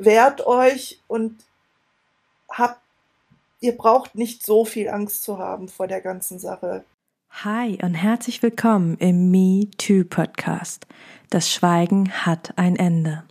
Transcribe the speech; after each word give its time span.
wehrt 0.00 0.46
euch 0.46 1.00
und 1.08 1.44
habt, 2.50 2.80
ihr 3.60 3.76
braucht 3.76 4.14
nicht 4.14 4.44
so 4.44 4.64
viel 4.64 4.88
Angst 4.88 5.22
zu 5.22 5.38
haben 5.38 5.68
vor 5.68 5.86
der 5.86 6.00
ganzen 6.00 6.38
Sache. 6.38 6.84
Hi 7.44 7.78
und 7.82 7.94
herzlich 7.94 8.42
willkommen 8.42 8.96
im 8.98 9.30
Me 9.30 9.68
Too 9.76 10.04
Podcast. 10.04 10.86
Das 11.28 11.52
Schweigen 11.52 12.10
hat 12.10 12.54
ein 12.56 12.76
Ende. 12.76 13.24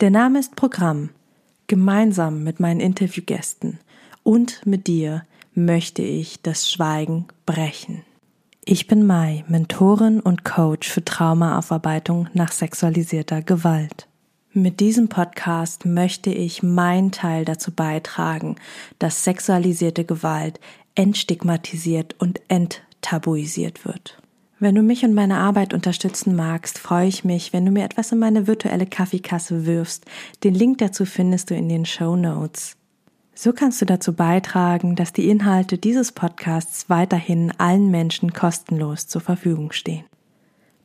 Der 0.00 0.10
Name 0.10 0.40
ist 0.40 0.56
Programm. 0.56 1.10
Gemeinsam 1.66 2.42
mit 2.42 2.58
meinen 2.58 2.80
Interviewgästen 2.80 3.78
und 4.22 4.64
mit 4.66 4.86
dir 4.86 5.26
möchte 5.54 6.02
ich 6.02 6.40
das 6.40 6.70
Schweigen 6.70 7.28
brechen. 7.44 8.02
Ich 8.64 8.86
bin 8.86 9.06
Mai, 9.06 9.44
Mentorin 9.48 10.20
und 10.20 10.44
Coach 10.44 10.88
für 10.88 11.04
Traumaaufarbeitung 11.04 12.28
nach 12.32 12.52
sexualisierter 12.52 13.42
Gewalt. 13.42 14.07
Mit 14.54 14.80
diesem 14.80 15.08
Podcast 15.08 15.84
möchte 15.84 16.30
ich 16.30 16.62
meinen 16.62 17.12
Teil 17.12 17.44
dazu 17.44 17.70
beitragen, 17.70 18.56
dass 18.98 19.22
sexualisierte 19.22 20.06
Gewalt 20.06 20.58
entstigmatisiert 20.94 22.16
und 22.18 22.40
enttabuisiert 22.48 23.84
wird. 23.84 24.18
Wenn 24.58 24.74
du 24.74 24.82
mich 24.82 25.04
und 25.04 25.12
meine 25.12 25.36
Arbeit 25.36 25.74
unterstützen 25.74 26.34
magst, 26.34 26.78
freue 26.78 27.06
ich 27.08 27.24
mich, 27.24 27.52
wenn 27.52 27.66
du 27.66 27.70
mir 27.70 27.84
etwas 27.84 28.10
in 28.10 28.18
meine 28.18 28.46
virtuelle 28.46 28.86
Kaffeekasse 28.86 29.66
wirfst. 29.66 30.06
Den 30.42 30.54
Link 30.54 30.78
dazu 30.78 31.04
findest 31.04 31.50
du 31.50 31.54
in 31.54 31.68
den 31.68 31.84
Show 31.84 32.16
Notes. 32.16 32.74
So 33.34 33.52
kannst 33.52 33.82
du 33.82 33.84
dazu 33.84 34.14
beitragen, 34.14 34.96
dass 34.96 35.12
die 35.12 35.28
Inhalte 35.28 35.76
dieses 35.76 36.10
Podcasts 36.10 36.88
weiterhin 36.88 37.52
allen 37.58 37.90
Menschen 37.90 38.32
kostenlos 38.32 39.06
zur 39.06 39.20
Verfügung 39.20 39.72
stehen. 39.72 40.04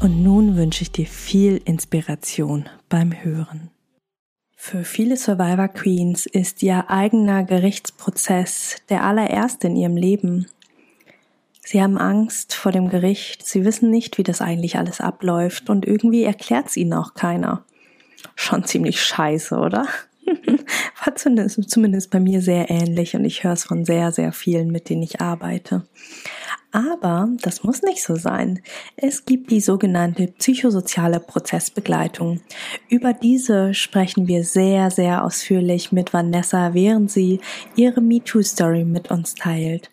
Und 0.00 0.22
nun 0.22 0.56
wünsche 0.56 0.80
ich 0.80 0.92
dir 0.92 1.04
viel 1.04 1.60
Inspiration 1.66 2.70
beim 2.88 3.12
Hören. 3.22 3.70
Für 4.56 4.82
viele 4.82 5.18
Survivor 5.18 5.68
Queens 5.68 6.24
ist 6.24 6.62
ihr 6.62 6.88
eigener 6.88 7.44
Gerichtsprozess 7.44 8.76
der 8.88 9.04
allererste 9.04 9.66
in 9.66 9.76
ihrem 9.76 9.98
Leben. 9.98 10.46
Sie 11.62 11.82
haben 11.82 11.98
Angst 11.98 12.54
vor 12.54 12.72
dem 12.72 12.88
Gericht, 12.88 13.46
sie 13.46 13.66
wissen 13.66 13.90
nicht, 13.90 14.16
wie 14.16 14.22
das 14.22 14.40
eigentlich 14.40 14.78
alles 14.78 15.02
abläuft 15.02 15.68
und 15.68 15.84
irgendwie 15.84 16.24
erklärt 16.24 16.68
es 16.68 16.78
ihnen 16.78 16.94
auch 16.94 17.12
keiner. 17.12 17.64
Schon 18.34 18.64
ziemlich 18.64 19.02
scheiße, 19.02 19.54
oder? 19.58 19.86
War 21.04 21.14
zumindest 21.14 22.10
bei 22.10 22.20
mir 22.20 22.40
sehr 22.40 22.70
ähnlich 22.70 23.14
und 23.14 23.24
ich 23.24 23.44
höre 23.44 23.52
es 23.52 23.64
von 23.64 23.84
sehr, 23.84 24.12
sehr 24.12 24.32
vielen, 24.32 24.70
mit 24.70 24.88
denen 24.88 25.02
ich 25.02 25.20
arbeite. 25.20 25.84
Aber 26.72 27.28
das 27.42 27.64
muss 27.64 27.82
nicht 27.82 28.02
so 28.02 28.14
sein. 28.14 28.60
Es 28.96 29.24
gibt 29.24 29.50
die 29.50 29.60
sogenannte 29.60 30.28
psychosoziale 30.28 31.18
Prozessbegleitung. 31.18 32.40
Über 32.88 33.12
diese 33.12 33.74
sprechen 33.74 34.28
wir 34.28 34.44
sehr, 34.44 34.90
sehr 34.90 35.24
ausführlich 35.24 35.90
mit 35.90 36.12
Vanessa, 36.12 36.72
während 36.74 37.10
sie 37.10 37.40
ihre 37.74 38.00
MeToo-Story 38.00 38.84
mit 38.84 39.10
uns 39.10 39.34
teilt. 39.34 39.90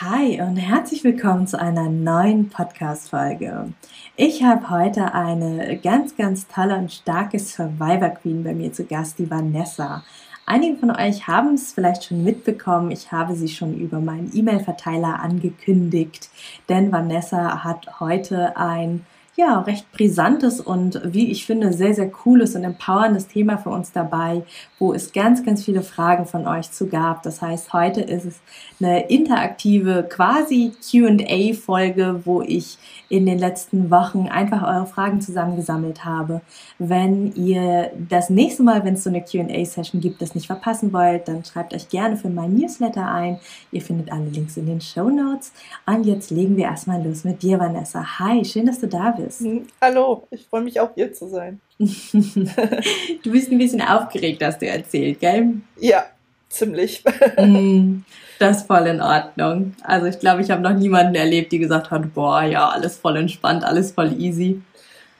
Hi 0.00 0.40
und 0.40 0.56
herzlich 0.56 1.02
willkommen 1.02 1.46
zu 1.46 1.58
einer 1.58 1.88
neuen 1.88 2.50
Podcast-Folge. 2.50 3.72
Ich 4.20 4.42
habe 4.42 4.68
heute 4.68 5.14
eine 5.14 5.78
ganz, 5.78 6.16
ganz 6.16 6.48
tolle 6.48 6.76
und 6.76 6.92
starke 6.92 7.38
Survivor 7.38 8.08
Queen 8.08 8.42
bei 8.42 8.52
mir 8.52 8.72
zu 8.72 8.84
Gast, 8.84 9.20
die 9.20 9.30
Vanessa. 9.30 10.02
Einige 10.44 10.76
von 10.76 10.90
euch 10.90 11.28
haben 11.28 11.54
es 11.54 11.72
vielleicht 11.72 12.02
schon 12.02 12.24
mitbekommen. 12.24 12.90
Ich 12.90 13.12
habe 13.12 13.36
sie 13.36 13.46
schon 13.46 13.78
über 13.78 14.00
meinen 14.00 14.32
E-Mail-Verteiler 14.34 15.20
angekündigt, 15.20 16.30
denn 16.68 16.90
Vanessa 16.90 17.62
hat 17.62 18.00
heute 18.00 18.56
ein 18.56 19.06
ja, 19.38 19.60
recht 19.60 19.92
brisantes 19.92 20.60
und 20.60 21.00
wie 21.04 21.30
ich 21.30 21.46
finde 21.46 21.72
sehr, 21.72 21.94
sehr 21.94 22.10
cooles 22.10 22.56
und 22.56 22.64
empowerndes 22.64 23.28
Thema 23.28 23.56
für 23.56 23.70
uns 23.70 23.92
dabei, 23.92 24.42
wo 24.80 24.92
es 24.92 25.12
ganz, 25.12 25.44
ganz 25.44 25.64
viele 25.64 25.82
Fragen 25.82 26.26
von 26.26 26.48
euch 26.48 26.72
zu 26.72 26.88
gab. 26.88 27.22
Das 27.22 27.40
heißt, 27.40 27.72
heute 27.72 28.00
ist 28.00 28.24
es 28.24 28.40
eine 28.80 29.06
interaktive, 29.08 30.08
quasi 30.10 30.72
QA-Folge, 30.90 32.22
wo 32.24 32.42
ich 32.42 32.78
in 33.08 33.26
den 33.26 33.38
letzten 33.38 33.92
Wochen 33.92 34.26
einfach 34.26 34.62
eure 34.62 34.86
Fragen 34.86 35.20
zusammengesammelt 35.20 36.04
habe. 36.04 36.40
Wenn 36.80 37.32
ihr 37.36 37.92
das 38.08 38.30
nächste 38.30 38.64
Mal, 38.64 38.84
wenn 38.84 38.94
es 38.94 39.04
so 39.04 39.10
eine 39.10 39.22
QA-Session 39.22 40.00
gibt, 40.00 40.20
das 40.20 40.34
nicht 40.34 40.48
verpassen 40.48 40.92
wollt, 40.92 41.28
dann 41.28 41.44
schreibt 41.44 41.72
euch 41.74 41.88
gerne 41.88 42.16
für 42.16 42.28
mein 42.28 42.56
Newsletter 42.56 43.06
ein. 43.06 43.38
Ihr 43.70 43.82
findet 43.82 44.10
alle 44.10 44.28
Links 44.30 44.56
in 44.56 44.66
den 44.66 44.80
Show 44.80 45.08
Notes. 45.08 45.52
Und 45.86 46.06
jetzt 46.06 46.32
legen 46.32 46.56
wir 46.56 46.64
erstmal 46.64 47.06
los 47.06 47.22
mit 47.22 47.40
dir, 47.42 47.60
Vanessa. 47.60 48.18
Hi, 48.18 48.44
schön, 48.44 48.66
dass 48.66 48.80
du 48.80 48.88
da 48.88 49.12
bist. 49.12 49.27
Hm, 49.38 49.66
hallo, 49.80 50.26
ich 50.30 50.46
freue 50.46 50.62
mich 50.62 50.80
auch 50.80 50.94
hier 50.94 51.12
zu 51.12 51.28
sein. 51.28 51.60
du 51.78 53.32
bist 53.32 53.50
ein 53.50 53.58
bisschen 53.58 53.82
aufgeregt, 53.82 54.42
hast 54.42 54.62
du 54.62 54.66
erzählt, 54.66 55.20
gell? 55.20 55.54
Ja, 55.78 56.06
ziemlich. 56.48 57.02
Mm, 57.36 58.02
das 58.38 58.58
ist 58.58 58.66
voll 58.66 58.86
in 58.86 59.00
Ordnung. 59.00 59.74
Also 59.82 60.06
ich 60.06 60.18
glaube, 60.18 60.42
ich 60.42 60.50
habe 60.50 60.62
noch 60.62 60.72
niemanden 60.72 61.14
erlebt, 61.14 61.52
die 61.52 61.58
gesagt 61.58 61.90
hat, 61.90 62.14
boah, 62.14 62.42
ja, 62.42 62.68
alles 62.68 62.96
voll 62.96 63.16
entspannt, 63.16 63.64
alles 63.64 63.92
voll 63.92 64.12
easy. 64.20 64.60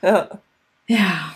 Ja. 0.02 0.28
Ja. 0.86 1.34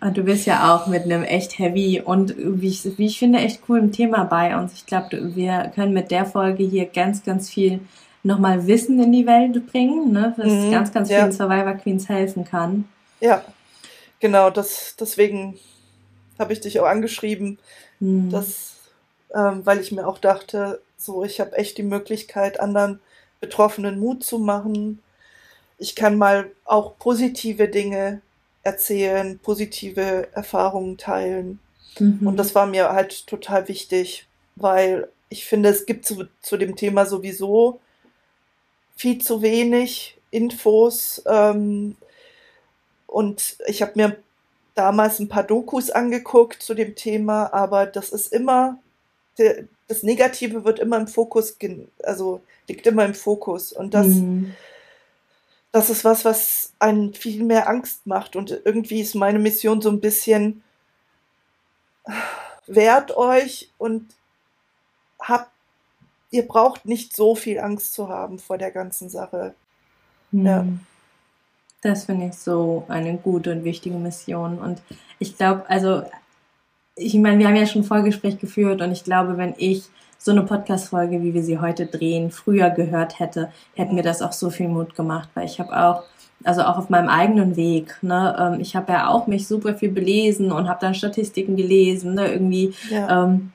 Und 0.00 0.16
du 0.16 0.22
bist 0.22 0.46
ja 0.46 0.74
auch 0.74 0.86
mit 0.86 1.04
einem 1.04 1.22
echt 1.22 1.58
heavy 1.58 2.00
und 2.00 2.34
wie 2.36 2.68
ich, 2.68 2.98
wie 2.98 3.06
ich 3.06 3.18
finde, 3.18 3.40
echt 3.40 3.62
coolen 3.62 3.92
Thema 3.92 4.24
bei 4.24 4.56
uns. 4.56 4.72
Ich 4.72 4.86
glaube, 4.86 5.34
wir 5.34 5.70
können 5.74 5.92
mit 5.92 6.10
der 6.10 6.24
Folge 6.24 6.64
hier 6.64 6.86
ganz, 6.86 7.22
ganz 7.22 7.50
viel 7.50 7.80
nochmal 8.22 8.66
Wissen 8.66 9.02
in 9.02 9.12
die 9.12 9.26
Welt 9.26 9.66
bringen, 9.66 10.12
ne, 10.12 10.34
was 10.36 10.46
mhm, 10.46 10.70
ganz, 10.70 10.92
ganz 10.92 11.10
ja. 11.10 11.18
vielen 11.18 11.32
Survivor 11.32 11.74
Queens 11.74 12.08
helfen 12.08 12.44
kann. 12.44 12.88
Ja, 13.20 13.44
genau, 14.20 14.50
das, 14.50 14.94
deswegen 14.98 15.58
habe 16.38 16.52
ich 16.52 16.60
dich 16.60 16.80
auch 16.80 16.86
angeschrieben, 16.86 17.58
mhm. 18.00 18.30
dass 18.30 18.72
ähm, 19.34 19.64
weil 19.64 19.80
ich 19.80 19.92
mir 19.92 20.06
auch 20.06 20.18
dachte, 20.18 20.80
so, 20.96 21.24
ich 21.24 21.40
habe 21.40 21.56
echt 21.56 21.78
die 21.78 21.82
Möglichkeit, 21.82 22.60
anderen 22.60 23.00
Betroffenen 23.40 23.98
Mut 23.98 24.22
zu 24.22 24.38
machen. 24.38 25.02
Ich 25.78 25.96
kann 25.96 26.16
mal 26.16 26.50
auch 26.64 26.98
positive 26.98 27.68
Dinge 27.68 28.20
erzählen, 28.62 29.38
positive 29.38 30.28
Erfahrungen 30.32 30.96
teilen. 30.96 31.58
Mhm. 31.98 32.26
Und 32.26 32.36
das 32.36 32.54
war 32.54 32.66
mir 32.66 32.90
halt 32.90 33.26
total 33.26 33.68
wichtig, 33.68 34.26
weil 34.54 35.08
ich 35.28 35.46
finde, 35.46 35.70
es 35.70 35.86
gibt 35.86 36.06
zu, 36.06 36.28
zu 36.40 36.56
dem 36.56 36.76
Thema 36.76 37.06
sowieso 37.06 37.80
viel 38.96 39.20
zu 39.20 39.42
wenig 39.42 40.18
Infos. 40.30 41.22
Ähm, 41.26 41.96
und 43.06 43.56
ich 43.66 43.82
habe 43.82 43.92
mir 43.96 44.16
damals 44.74 45.18
ein 45.18 45.28
paar 45.28 45.44
Dokus 45.44 45.90
angeguckt 45.90 46.62
zu 46.62 46.74
dem 46.74 46.94
Thema, 46.94 47.52
aber 47.52 47.86
das 47.86 48.10
ist 48.10 48.32
immer 48.32 48.78
der, 49.38 49.64
das 49.88 50.02
Negative 50.02 50.64
wird 50.64 50.78
immer 50.78 50.96
im 50.96 51.08
Fokus, 51.08 51.56
also 52.02 52.40
liegt 52.68 52.86
immer 52.86 53.04
im 53.04 53.14
Fokus. 53.14 53.72
Und 53.72 53.94
das, 53.94 54.06
mhm. 54.06 54.54
das 55.70 55.90
ist 55.90 56.04
was, 56.04 56.24
was 56.24 56.72
einen 56.78 57.14
viel 57.14 57.42
mehr 57.44 57.68
Angst 57.68 58.06
macht. 58.06 58.36
Und 58.36 58.50
irgendwie 58.64 59.00
ist 59.00 59.14
meine 59.14 59.38
Mission 59.38 59.80
so 59.80 59.90
ein 59.90 60.00
bisschen, 60.00 60.62
wehrt 62.66 63.16
euch 63.16 63.70
und 63.78 64.14
habt, 65.20 65.51
ihr 66.32 66.48
braucht 66.48 66.86
nicht 66.86 67.14
so 67.14 67.36
viel 67.36 67.60
Angst 67.60 67.94
zu 67.94 68.08
haben 68.08 68.40
vor 68.40 68.58
der 68.58 68.72
ganzen 68.72 69.08
Sache. 69.08 69.54
Mhm. 70.32 70.46
Ja. 70.46 70.66
Das 71.82 72.04
finde 72.04 72.26
ich 72.26 72.34
so 72.34 72.84
eine 72.88 73.16
gute 73.16 73.52
und 73.52 73.64
wichtige 73.64 73.96
Mission. 73.96 74.58
Und 74.58 74.82
ich 75.18 75.36
glaube, 75.36 75.68
also 75.68 76.02
ich 76.96 77.14
meine, 77.14 77.38
wir 77.38 77.48
haben 77.48 77.56
ja 77.56 77.66
schon 77.66 77.82
ein 77.82 77.86
Vorgespräch 77.86 78.38
geführt 78.38 78.80
und 78.80 78.92
ich 78.92 79.04
glaube, 79.04 79.36
wenn 79.36 79.54
ich 79.56 79.84
so 80.18 80.30
eine 80.30 80.42
Podcast-Folge, 80.42 81.22
wie 81.22 81.34
wir 81.34 81.42
sie 81.42 81.58
heute 81.58 81.86
drehen, 81.86 82.30
früher 82.30 82.70
gehört 82.70 83.18
hätte, 83.18 83.50
hätte 83.74 83.94
mir 83.94 84.02
das 84.02 84.22
auch 84.22 84.32
so 84.32 84.50
viel 84.50 84.68
Mut 84.68 84.94
gemacht, 84.94 85.28
weil 85.34 85.46
ich 85.46 85.58
habe 85.58 85.76
auch, 85.76 86.04
also 86.44 86.62
auch 86.62 86.78
auf 86.78 86.90
meinem 86.90 87.08
eigenen 87.08 87.56
Weg, 87.56 87.96
ne, 88.02 88.36
ähm, 88.38 88.60
ich 88.60 88.76
habe 88.76 88.92
ja 88.92 89.08
auch 89.08 89.26
mich 89.26 89.48
super 89.48 89.74
viel 89.74 89.90
belesen 89.90 90.52
und 90.52 90.68
habe 90.68 90.80
dann 90.80 90.94
Statistiken 90.94 91.56
gelesen, 91.56 92.14
ne, 92.14 92.30
irgendwie, 92.32 92.72
ja. 92.90 93.24
ähm, 93.24 93.52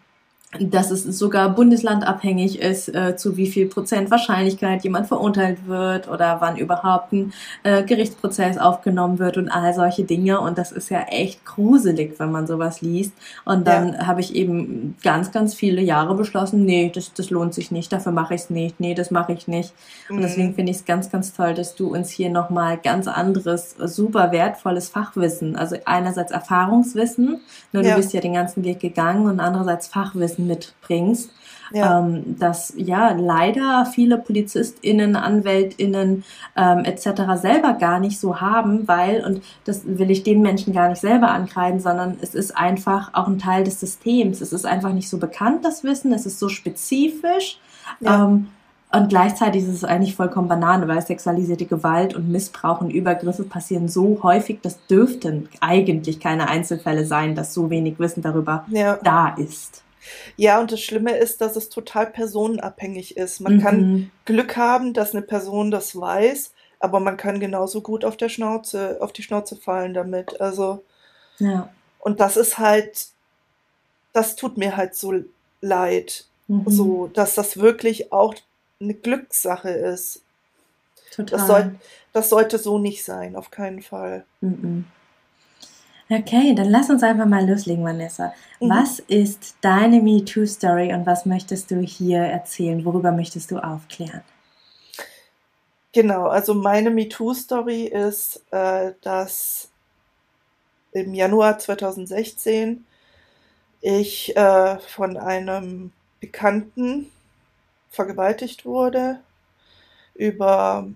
dass 0.60 0.92
es 0.92 1.04
sogar 1.04 1.50
bundeslandabhängig 1.50 2.60
ist, 2.60 2.94
äh, 2.94 3.16
zu 3.16 3.38
wie 3.38 3.48
viel 3.48 3.68
Prozent 3.68 4.12
Wahrscheinlichkeit 4.12 4.84
jemand 4.84 5.08
verurteilt 5.08 5.68
wird 5.68 6.08
oder 6.08 6.38
wann 6.40 6.58
überhaupt 6.58 7.14
ein 7.14 7.34
äh, 7.64 7.84
Gerichtsprozess 7.84 8.58
aufgenommen 8.58 9.20
wird 9.20 9.38
und 9.38 9.50
all 9.50 9.74
solche 9.74 10.04
Dinge. 10.04 10.40
Und 10.40 10.58
das 10.58 10.72
ist 10.72 10.90
ja 10.90 11.02
echt 11.10 11.46
gruselig, 11.46 12.16
wenn 12.20 12.32
man 12.32 12.48
sowas 12.48 12.82
liest. 12.82 13.14
Und 13.46 13.68
dann 13.68 13.94
ja. 13.94 14.08
habe 14.08 14.22
ich 14.22 14.36
eben 14.36 14.96
ganz, 15.04 15.32
ganz 15.32 15.54
viele 15.54 15.82
Jahre 15.82 16.16
beschlossen, 16.16 16.66
nee, 16.66 16.92
das, 16.94 17.14
das 17.14 17.30
lohnt 17.30 17.54
sich 17.54 17.72
nicht, 17.72 17.92
dafür 17.92 18.12
mache 18.12 18.36
ich 18.36 18.42
es 18.42 18.50
nicht, 18.50 18.80
nee, 18.80 18.94
das 18.94 19.12
mache 19.12 19.34
ich 19.34 19.48
nicht. 19.48 19.74
Mhm. 20.10 20.18
Und 20.18 20.22
deswegen 20.24 20.56
finde 20.56 20.72
ich 20.72 20.78
es 20.78 20.86
ganz, 20.86 21.12
ganz 21.12 21.34
toll, 21.34 21.54
dass 21.54 21.76
du 21.76 21.94
uns 21.94 22.10
hier 22.10 22.30
nochmal 22.30 22.78
ganz 22.78 23.08
anderes, 23.08 23.76
super 23.78 24.32
wertvolles 24.32 24.90
Fachwissen, 24.90 25.56
also 25.56 25.78
einerseits 25.86 26.32
Erfahrungswissen, 26.32 27.42
nur 27.72 27.84
ja. 27.84 27.92
du 27.92 27.98
bist 27.98 28.14
ja 28.14 28.22
den 28.22 28.34
ganzen 28.34 28.64
Weg 28.64 28.80
gegangen 28.80 29.26
und 29.26 29.40
andererseits 29.40 29.88
Fachwissen 29.88 30.47
mitbringst. 30.48 31.32
Ja. 31.74 32.00
Ähm, 32.00 32.40
dass 32.40 32.74
ja 32.78 33.12
leider 33.12 33.86
viele 33.94 34.18
PolizistInnen, 34.18 35.18
AnwältInnen 35.18 36.24
ähm, 36.56 36.86
etc. 36.86 37.24
selber 37.36 37.74
gar 37.74 38.00
nicht 38.00 38.22
so 38.22 38.40
haben, 38.40 38.88
weil, 38.88 39.26
und 39.26 39.44
das 39.66 39.82
will 39.86 40.10
ich 40.10 40.24
den 40.24 40.42
Menschen 40.42 40.72
gar 40.72 40.88
nicht 40.88 41.02
selber 41.02 41.30
ankreiden, 41.30 41.82
sondern 41.82 42.20
es 42.22 42.36
ist 42.36 42.56
einfach 42.56 43.14
auch 43.14 43.28
ein 43.28 43.38
Teil 43.38 43.66
des 43.66 43.82
Systems. 43.82 44.40
Es 44.40 44.54
ist 44.54 44.66
einfach 44.66 44.94
nicht 44.94 45.10
so 45.10 45.18
bekannt, 45.18 45.66
das 45.66 45.84
Wissen, 45.84 46.14
es 46.14 46.26
ist 46.26 46.40
so 46.40 46.48
spezifisch. 46.48 47.60
Ja. 48.00 48.24
Ähm, 48.26 48.48
und 48.90 49.10
gleichzeitig 49.10 49.64
ist 49.64 49.70
es 49.74 49.84
eigentlich 49.84 50.16
vollkommen 50.16 50.48
Banane, 50.48 50.88
weil 50.88 51.02
sexualisierte 51.02 51.66
Gewalt 51.66 52.16
und 52.16 52.30
Missbrauch 52.30 52.80
und 52.80 52.90
Übergriffe 52.90 53.44
passieren 53.44 53.90
so 53.90 54.20
häufig, 54.24 54.60
das 54.62 54.86
dürften 54.88 55.50
eigentlich 55.60 56.22
keine 56.22 56.48
Einzelfälle 56.48 57.06
sein, 57.06 57.36
dass 57.36 57.54
so 57.54 57.70
wenig 57.70 58.00
Wissen 58.00 58.22
darüber 58.22 58.66
ja. 58.70 58.98
da 59.04 59.36
ist. 59.36 59.84
Ja, 60.36 60.60
und 60.60 60.72
das 60.72 60.82
Schlimme 60.82 61.18
ist, 61.18 61.42
dass 61.42 61.56
es 61.56 61.70
total 61.70 62.08
personenabhängig 62.08 63.18
ist. 63.18 63.40
Man 63.40 63.56
mhm. 63.56 63.62
kann 63.62 64.12
Glück 64.26 64.58
haben, 64.58 64.94
dass 64.94 65.14
eine 65.14 65.22
Person 65.22 65.72
das 65.72 65.96
weiß, 66.00 66.54
aber 66.80 67.00
man 67.00 67.18
kann 67.18 67.40
genauso 67.40 67.82
gut 67.82 68.06
auf 68.06 68.18
der 68.18 68.30
Schnauze, 68.30 68.98
auf 69.02 69.14
die 69.14 69.24
Schnauze 69.24 69.56
fallen 69.56 69.94
damit. 69.94 70.40
Also, 70.42 70.84
ja. 71.40 71.70
und 72.00 72.20
das 72.20 72.38
ist 72.38 72.58
halt, 72.58 73.08
das 74.14 74.36
tut 74.36 74.58
mir 74.58 74.78
halt 74.78 74.96
so 74.96 75.14
leid. 75.62 76.26
Mhm. 76.48 76.64
So, 76.68 77.08
dass 77.08 77.36
das 77.36 77.58
wirklich 77.58 78.12
auch 78.12 78.36
eine 78.80 78.94
Glückssache 78.94 79.70
ist. 79.70 80.22
Total. 81.12 81.38
Das, 81.38 81.48
soll, 81.48 81.76
das 82.14 82.30
sollte 82.30 82.58
so 82.60 82.80
nicht 82.80 83.04
sein, 83.04 83.36
auf 83.36 83.52
keinen 83.52 83.82
Fall. 83.82 84.26
Mhm. 84.42 84.86
Okay, 86.10 86.56
dann 86.56 86.70
lass 86.70 86.90
uns 86.90 87.04
einfach 87.04 87.26
mal 87.26 87.48
loslegen, 87.48 87.84
Vanessa. 87.84 88.34
Mhm. 88.62 88.70
Was 88.70 89.00
ist 89.00 89.56
deine 89.62 90.02
MeToo-Story 90.02 90.94
und 90.94 91.06
was 91.06 91.26
möchtest 91.26 91.70
du 91.72 91.82
hier 91.82 92.20
erzählen? 92.20 92.86
Worüber 92.86 93.12
möchtest 93.12 93.52
du 93.52 93.58
aufklären? 93.58 94.22
Genau, 95.92 96.28
also 96.28 96.54
meine 96.54 96.92
MeToo-Story 96.92 97.86
ist, 97.86 98.44
äh, 98.52 98.94
dass 99.02 99.70
im 100.94 101.14
Januar 101.14 101.60
2016 101.60 102.86
ich 103.82 104.36
äh, 104.36 104.80
von 104.80 105.18
einem 105.18 105.92
Bekannten 106.20 107.12
vergewaltigt 107.90 108.66
wurde 108.66 109.20
über, 110.16 110.88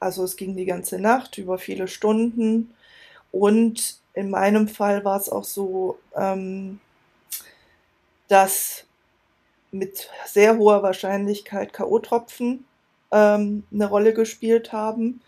also 0.00 0.24
es 0.24 0.36
ging 0.36 0.56
die 0.56 0.64
ganze 0.64 0.98
Nacht, 0.98 1.38
über 1.38 1.58
viele 1.58 1.86
Stunden 1.86 2.74
und 3.30 3.97
in 4.18 4.30
meinem 4.30 4.66
Fall 4.66 5.04
war 5.04 5.16
es 5.16 5.28
auch 5.28 5.44
so, 5.44 5.96
ähm, 6.16 6.80
dass 8.26 8.84
mit 9.70 10.10
sehr 10.26 10.58
hoher 10.58 10.82
Wahrscheinlichkeit 10.82 11.72
K.O.-Tropfen 11.72 12.64
ähm, 13.12 13.62
eine 13.72 13.86
Rolle 13.88 14.12
gespielt 14.14 14.72
haben. 14.72 15.20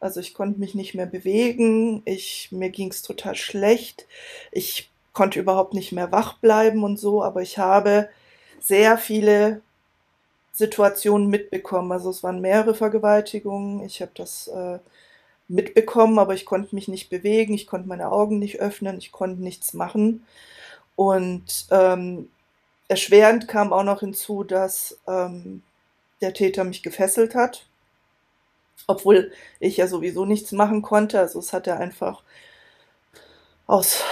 Also 0.00 0.18
ich 0.18 0.34
konnte 0.34 0.58
mich 0.58 0.74
nicht 0.74 0.94
mehr 0.94 1.06
bewegen, 1.06 2.02
ich, 2.04 2.48
mir 2.50 2.70
ging 2.70 2.90
es 2.90 3.02
total 3.02 3.36
schlecht, 3.36 4.08
ich 4.50 4.90
konnte 5.12 5.38
überhaupt 5.38 5.74
nicht 5.74 5.92
mehr 5.92 6.10
wach 6.10 6.38
bleiben 6.38 6.82
und 6.82 6.98
so, 6.98 7.22
aber 7.22 7.42
ich 7.42 7.58
habe 7.58 8.08
sehr 8.58 8.98
viele 8.98 9.60
Situationen 10.50 11.28
mitbekommen. 11.28 11.92
Also 11.92 12.10
es 12.10 12.24
waren 12.24 12.40
mehrere 12.40 12.74
Vergewaltigungen, 12.74 13.84
ich 13.84 14.02
habe 14.02 14.12
das 14.16 14.48
äh, 14.48 14.80
mitbekommen, 15.52 16.18
aber 16.18 16.34
ich 16.34 16.44
konnte 16.46 16.74
mich 16.74 16.88
nicht 16.88 17.10
bewegen, 17.10 17.54
ich 17.54 17.66
konnte 17.66 17.88
meine 17.88 18.10
Augen 18.10 18.38
nicht 18.38 18.60
öffnen, 18.60 18.98
ich 18.98 19.12
konnte 19.12 19.42
nichts 19.42 19.74
machen. 19.74 20.26
Und 20.96 21.66
ähm, 21.70 22.28
erschwerend 22.88 23.48
kam 23.48 23.72
auch 23.72 23.84
noch 23.84 24.00
hinzu, 24.00 24.44
dass 24.44 24.98
ähm, 25.06 25.62
der 26.20 26.34
Täter 26.34 26.64
mich 26.64 26.82
gefesselt 26.82 27.34
hat, 27.34 27.66
obwohl 28.86 29.32
ich 29.60 29.76
ja 29.76 29.86
sowieso 29.86 30.24
nichts 30.24 30.52
machen 30.52 30.82
konnte. 30.82 31.18
Also 31.18 31.38
es 31.38 31.52
hat 31.52 31.66
er 31.66 31.78
einfach 31.78 32.22
aus 33.66 34.02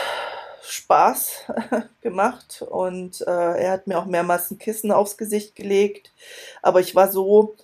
Spaß 0.62 1.46
gemacht 2.00 2.62
und 2.68 3.22
äh, 3.22 3.24
er 3.64 3.72
hat 3.72 3.86
mir 3.86 3.98
auch 3.98 4.06
mehrmals 4.06 4.50
ein 4.50 4.58
Kissen 4.58 4.92
aufs 4.92 5.16
Gesicht 5.16 5.56
gelegt. 5.56 6.12
Aber 6.62 6.80
ich 6.80 6.94
war 6.94 7.10
so, 7.10 7.54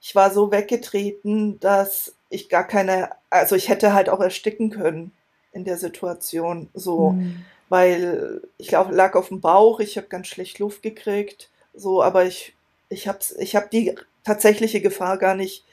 ich 0.00 0.14
war 0.14 0.30
so 0.32 0.50
weggetreten, 0.50 1.60
dass 1.60 2.14
ich 2.32 2.48
gar 2.48 2.66
keine, 2.66 3.10
also 3.30 3.54
ich 3.54 3.68
hätte 3.68 3.92
halt 3.92 4.08
auch 4.08 4.20
ersticken 4.20 4.70
können 4.70 5.12
in 5.52 5.64
der 5.64 5.76
Situation, 5.76 6.70
so, 6.72 7.10
mhm. 7.10 7.44
weil 7.68 8.40
ich 8.56 8.70
lag 8.70 9.14
auf 9.14 9.28
dem 9.28 9.40
Bauch, 9.40 9.80
ich 9.80 9.96
habe 9.96 10.08
ganz 10.08 10.28
schlecht 10.28 10.58
Luft 10.58 10.82
gekriegt, 10.82 11.50
so, 11.74 12.02
aber 12.02 12.24
ich, 12.24 12.54
ich 12.88 13.06
habe 13.06 13.18
ich 13.38 13.54
hab 13.54 13.70
die 13.70 13.94
tatsächliche 14.24 14.80
Gefahr 14.80 15.18
gar 15.18 15.34
nicht, 15.34 15.64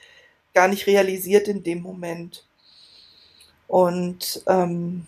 gar 0.54 0.68
nicht 0.68 0.86
realisiert 0.88 1.48
in 1.48 1.64
dem 1.64 1.82
Moment. 1.82 2.46
Und 3.68 4.44
ähm, 4.48 5.06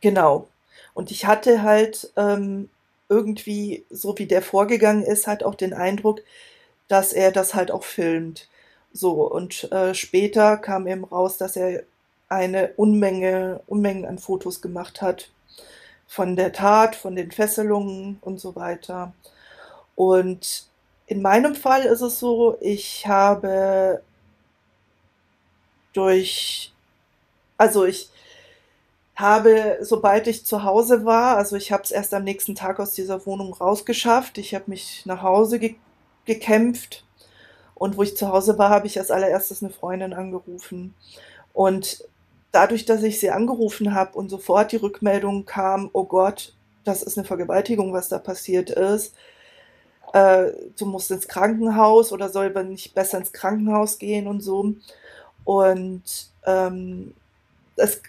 genau. 0.00 0.48
Und 0.94 1.10
ich 1.10 1.26
hatte 1.26 1.62
halt 1.62 2.10
ähm, 2.16 2.70
irgendwie, 3.08 3.84
so 3.90 4.18
wie 4.18 4.26
der 4.26 4.42
vorgegangen 4.42 5.02
ist, 5.02 5.26
halt 5.26 5.44
auch 5.44 5.54
den 5.54 5.74
Eindruck, 5.74 6.22
dass 6.88 7.12
er 7.12 7.30
das 7.30 7.54
halt 7.54 7.70
auch 7.70 7.84
filmt. 7.84 8.48
So, 8.96 9.30
und 9.30 9.70
äh, 9.72 9.94
später 9.94 10.56
kam 10.56 10.86
eben 10.86 11.04
raus, 11.04 11.36
dass 11.36 11.56
er 11.56 11.82
eine 12.28 12.72
Unmenge, 12.76 13.60
Unmengen 13.66 14.06
an 14.06 14.18
Fotos 14.18 14.62
gemacht 14.62 15.02
hat 15.02 15.30
von 16.06 16.34
der 16.36 16.52
Tat, 16.52 16.96
von 16.96 17.14
den 17.14 17.30
Fesselungen 17.30 18.18
und 18.22 18.40
so 18.40 18.56
weiter. 18.56 19.12
Und 19.96 20.66
in 21.06 21.20
meinem 21.22 21.54
Fall 21.54 21.82
ist 21.82 22.00
es 22.00 22.18
so, 22.18 22.56
ich 22.60 23.06
habe 23.06 24.02
durch, 25.92 26.72
also 27.58 27.84
ich 27.84 28.10
habe, 29.14 29.78
sobald 29.82 30.26
ich 30.26 30.46
zu 30.46 30.64
Hause 30.64 31.04
war, 31.04 31.36
also 31.36 31.56
ich 31.56 31.70
habe 31.72 31.82
es 31.82 31.90
erst 31.90 32.14
am 32.14 32.24
nächsten 32.24 32.54
Tag 32.54 32.80
aus 32.80 32.92
dieser 32.94 33.26
Wohnung 33.26 33.52
rausgeschafft, 33.54 34.38
ich 34.38 34.54
habe 34.54 34.64
mich 34.68 35.04
nach 35.06 35.22
Hause 35.22 35.58
ge 35.58 35.76
gekämpft 36.24 37.05
und 37.76 37.96
wo 37.98 38.02
ich 38.02 38.16
zu 38.16 38.28
Hause 38.28 38.58
war, 38.58 38.70
habe 38.70 38.86
ich 38.86 38.98
als 38.98 39.10
allererstes 39.10 39.62
eine 39.62 39.70
Freundin 39.70 40.14
angerufen. 40.14 40.94
Und 41.52 42.04
dadurch, 42.50 42.86
dass 42.86 43.02
ich 43.02 43.20
sie 43.20 43.30
angerufen 43.30 43.94
habe 43.94 44.16
und 44.16 44.30
sofort 44.30 44.72
die 44.72 44.76
Rückmeldung 44.76 45.44
kam, 45.44 45.90
oh 45.92 46.04
Gott, 46.04 46.54
das 46.84 47.02
ist 47.02 47.18
eine 47.18 47.26
Vergewaltigung, 47.26 47.92
was 47.92 48.08
da 48.08 48.18
passiert 48.18 48.70
ist. 48.70 49.14
Äh, 50.14 50.52
du 50.78 50.86
musst 50.86 51.10
ins 51.10 51.28
Krankenhaus 51.28 52.12
oder 52.12 52.30
soll 52.30 52.50
man 52.50 52.70
nicht 52.70 52.94
besser 52.94 53.18
ins 53.18 53.32
Krankenhaus 53.32 53.98
gehen 53.98 54.26
und 54.26 54.40
so. 54.40 54.72
Und 55.44 56.02
ähm, 56.46 57.12
das, 57.76 58.00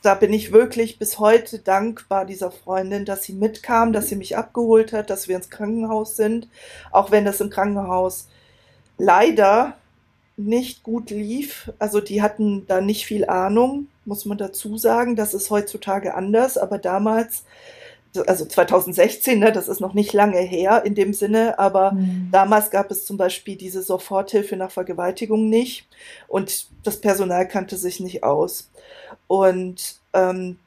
da 0.00 0.14
bin 0.14 0.32
ich 0.32 0.50
wirklich 0.50 0.98
bis 0.98 1.18
heute 1.18 1.58
dankbar 1.58 2.24
dieser 2.24 2.50
Freundin, 2.50 3.04
dass 3.04 3.24
sie 3.24 3.34
mitkam, 3.34 3.92
dass 3.92 4.08
sie 4.08 4.16
mich 4.16 4.38
abgeholt 4.38 4.94
hat, 4.94 5.10
dass 5.10 5.28
wir 5.28 5.36
ins 5.36 5.50
Krankenhaus 5.50 6.16
sind, 6.16 6.48
auch 6.90 7.10
wenn 7.10 7.26
das 7.26 7.42
im 7.42 7.50
Krankenhaus 7.50 8.28
leider 8.98 9.76
nicht 10.36 10.82
gut 10.82 11.10
lief. 11.10 11.72
Also 11.78 12.00
die 12.00 12.22
hatten 12.22 12.66
da 12.66 12.80
nicht 12.80 13.06
viel 13.06 13.24
Ahnung, 13.26 13.88
muss 14.04 14.24
man 14.24 14.38
dazu 14.38 14.78
sagen. 14.78 15.16
Das 15.16 15.34
ist 15.34 15.50
heutzutage 15.50 16.14
anders, 16.14 16.56
aber 16.56 16.78
damals, 16.78 17.44
also 18.26 18.44
2016, 18.44 19.38
ne, 19.38 19.52
das 19.52 19.68
ist 19.68 19.80
noch 19.80 19.94
nicht 19.94 20.12
lange 20.12 20.38
her 20.38 20.84
in 20.84 20.94
dem 20.94 21.12
Sinne, 21.12 21.58
aber 21.58 21.92
mhm. 21.92 22.28
damals 22.30 22.70
gab 22.70 22.90
es 22.90 23.04
zum 23.04 23.16
Beispiel 23.16 23.56
diese 23.56 23.82
Soforthilfe 23.82 24.56
nach 24.56 24.70
Vergewaltigung 24.70 25.48
nicht 25.48 25.86
und 26.28 26.68
das 26.84 27.00
Personal 27.00 27.46
kannte 27.48 27.76
sich 27.76 28.00
nicht 28.00 28.22
aus. 28.22 28.70
Und, 29.26 29.98
ähm, 30.14 30.58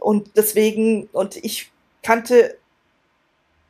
und 0.00 0.30
deswegen, 0.36 1.08
und 1.12 1.36
ich 1.36 1.70
kannte 2.02 2.56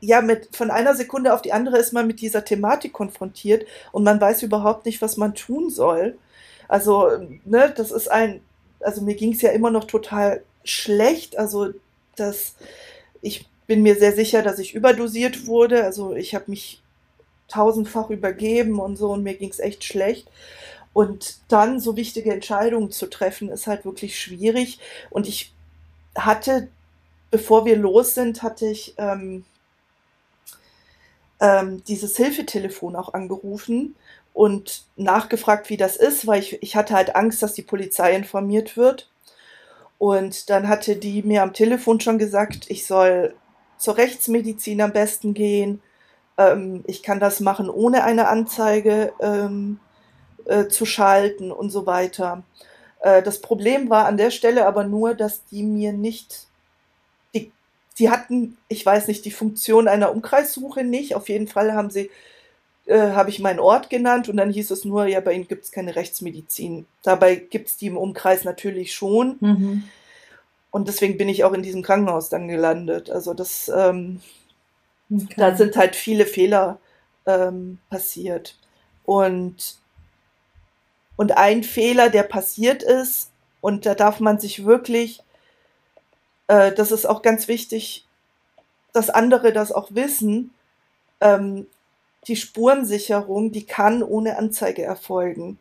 ja, 0.03 0.21
mit, 0.21 0.55
von 0.55 0.71
einer 0.71 0.95
Sekunde 0.97 1.33
auf 1.33 1.43
die 1.43 1.53
andere 1.53 1.79
ist 1.79 1.93
man 1.93 2.09
mit 2.09 2.21
dieser 2.21 2.45
Thematik 2.45 2.93
konfrontiert 2.93 3.67
und 3.93 4.03
man 4.03 4.21
weiß 4.21 4.43
überhaupt 4.43 4.85
nicht, 4.85 5.01
was 5.01 5.17
man 5.17 5.35
tun 5.35 5.71
soll. 5.71 6.19
Also, 6.67 7.09
ne, 7.45 7.73
das 7.77 7.93
ist 7.93 8.11
ein, 8.11 8.41
also 8.81 9.01
mir 9.03 9.15
ging 9.15 9.33
es 9.33 9.43
ja 9.43 9.51
immer 9.53 9.71
noch 9.71 9.85
total 9.85 10.43
schlecht. 10.65 11.39
Also, 11.39 11.71
das, 12.17 12.57
ich 13.21 13.47
bin 13.67 13.83
mir 13.83 13.97
sehr 13.97 14.13
sicher, 14.13 14.43
dass 14.43 14.59
ich 14.59 14.75
überdosiert 14.75 15.47
wurde. 15.47 15.85
Also 15.85 16.15
ich 16.15 16.35
habe 16.35 16.47
mich 16.49 16.83
tausendfach 17.49 18.11
übergeben 18.11 18.81
und 18.81 18.97
so 18.97 19.13
und 19.13 19.23
mir 19.23 19.35
ging 19.35 19.51
es 19.51 19.61
echt 19.61 19.85
schlecht. 19.85 20.29
Und 20.93 21.39
dann 21.49 21.81
so 21.81 21.97
wichtige 21.97 22.33
Entscheidungen 22.33 22.91
zu 22.91 23.09
treffen, 23.09 23.49
ist 23.51 23.67
halt 23.67 23.85
wirklich 23.85 24.19
schwierig. 24.19 24.79
Und 25.11 25.29
ich 25.29 25.55
hatte, 26.15 26.69
bevor 27.31 27.65
wir 27.65 27.77
los 27.77 28.15
sind, 28.15 28.43
hatte 28.43 28.67
ich 28.67 28.95
ähm, 28.99 29.45
ähm, 31.43 31.83
dieses 31.85 32.17
Hilfetelefon 32.17 32.97
auch 32.97 33.13
angerufen 33.13 33.97
und 34.33 34.85
nachgefragt, 34.97 35.69
wie 35.69 35.77
das 35.77 35.97
ist, 35.97 36.27
weil 36.27 36.41
ich, 36.41 36.63
ich 36.63 36.77
hatte 36.77 36.95
halt 36.95 37.17
Angst, 37.17 37.43
dass 37.43 37.53
die 37.53 37.63
Polizei 37.63 38.15
informiert 38.15 38.77
wird. 38.77 39.11
Und 39.99 40.49
dann 40.51 40.69
hatte 40.69 40.97
die 40.97 41.23
mir 41.23 41.43
am 41.43 41.53
Telefon 41.53 42.01
schon 42.01 42.19
gesagt, 42.19 42.67
ich 42.69 42.87
soll 42.87 43.35
zur 43.77 43.97
Rechtsmedizin 43.97 44.81
am 44.81 44.93
besten 44.93 45.35
gehen. 45.35 45.83
Ähm, 46.39 46.85
ich 46.87 47.03
kann 47.03 47.21
das 47.21 47.41
machen, 47.41 47.69
ohne 47.69 48.05
eine 48.05 48.29
Anzeige 48.29 49.13
ähm, 49.21 49.81
äh, 50.45 50.69
zu 50.69 50.87
schalten 50.87 51.53
und 51.53 51.71
so 51.71 51.87
weiter. 51.87 52.45
Äh, 53.01 53.23
das 53.23 53.41
Problem 53.41 53.91
war 53.91 54.07
an 54.07 54.17
der 54.17 54.31
Stelle 54.31 54.67
aber 54.67 54.85
nur, 54.85 55.15
dass 55.15 55.45
die 55.47 55.65
mir 55.65 55.93
nicht, 55.93 56.47
die, 57.99 58.11
hatten, 58.11 58.57
ich 58.69 58.85
weiß 58.85 59.09
nicht, 59.09 59.25
die 59.25 59.31
Funktion 59.31 59.89
einer 59.89 60.13
Umkreissuche 60.13 60.85
nicht. 60.85 61.15
Auf 61.15 61.29
jeden 61.29 61.49
Fall 61.49 61.73
haben 61.75 61.91
sie, 61.91 62.11
äh, 62.87 63.11
habe 63.11 63.31
ich 63.31 63.39
meinen 63.39 63.61
Ort 63.61 63.91
genannt 63.91 64.29
und 64.29 64.37
dann 64.37 64.51
hieß 64.51 64.71
es 64.71 64.85
nur, 64.85 65.07
ja, 65.07 65.21
bei 65.21 65.33
ihnen 65.33 65.49
gibt 65.49 65.65
es 65.65 65.73
keine 65.73 65.97
Rechtsmedizin. 65.97 66.87
Dabei 67.03 67.37
gibt 67.37 67.69
es 67.69 67.77
die 67.77 67.87
im 67.87 67.97
Umkreis 67.97 68.45
natürlich 68.45 68.95
schon. 68.95 69.37
Mhm. 69.41 69.85
Und 70.71 70.89
deswegen 70.89 71.19
bin 71.19 71.29
ich 71.29 71.45
auch 71.45 71.53
in 71.53 71.63
diesem 71.63 71.83
Krankenhaus 71.83 72.29
dann 72.29 72.49
gelandet. 72.49 73.11
Also 73.11 73.35
das, 73.35 73.71
ähm, 73.75 74.21
okay. 75.11 75.35
da 75.37 75.55
sind 75.55 75.77
halt 75.77 75.97
viele 75.97 76.27
Fehler 76.27 76.79
ähm, 77.27 77.79
passiert. 77.91 78.57
Und 79.05 79.83
und 81.17 81.37
ein 81.37 81.63
Fehler, 81.63 82.11
der 82.11 82.25
passiert 82.25 82.83
ist, 82.83 83.31
und 83.61 83.87
da 83.87 83.95
darf 83.95 84.19
man 84.19 84.41
sich 84.41 84.65
wirklich, 84.65 85.23
äh, 86.53 86.73
das 86.75 86.93
ist 86.93 87.07
auch 87.07 87.23
ganz 87.23 87.49
wichtig, 87.49 88.07
dass 88.93 89.09
andere 89.09 89.53
das 89.53 89.73
auch 89.73 89.89
wissen, 89.93 90.53
ähm, 91.21 91.67
die 92.29 92.37
Spurensicherung, 92.37 93.53
die 93.53 93.65
kann 93.65 94.03
ohne 94.03 94.37
Anzeige 94.37 94.83
erfolgen. 94.83 95.59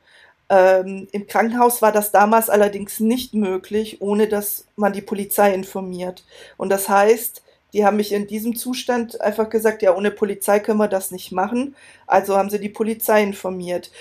Ähm, 0.49 1.07
Im 1.13 1.27
Krankenhaus 1.27 1.81
war 1.81 1.93
das 1.93 2.11
damals 2.11 2.49
allerdings 2.49 2.99
nicht 2.99 3.33
möglich, 3.33 4.01
ohne 4.01 4.27
dass 4.27 4.65
man 4.75 4.91
die 4.91 5.01
Polizei 5.01 5.53
informiert. 5.53 6.25
Und 6.57 6.69
das 6.69 6.89
heißt, 6.89 7.41
die 7.71 7.85
haben 7.85 7.95
mich 7.95 8.11
in 8.11 8.27
diesem 8.27 8.57
Zustand 8.57 9.21
einfach 9.21 9.49
gesagt, 9.49 9.81
ja, 9.81 9.95
ohne 9.95 10.11
Polizei 10.11 10.59
können 10.59 10.79
wir 10.79 10.89
das 10.89 11.11
nicht 11.11 11.31
machen. 11.31 11.73
Also 12.05 12.37
haben 12.37 12.49
sie 12.49 12.59
die 12.59 12.69
Polizei 12.69 13.23
informiert. 13.23 13.91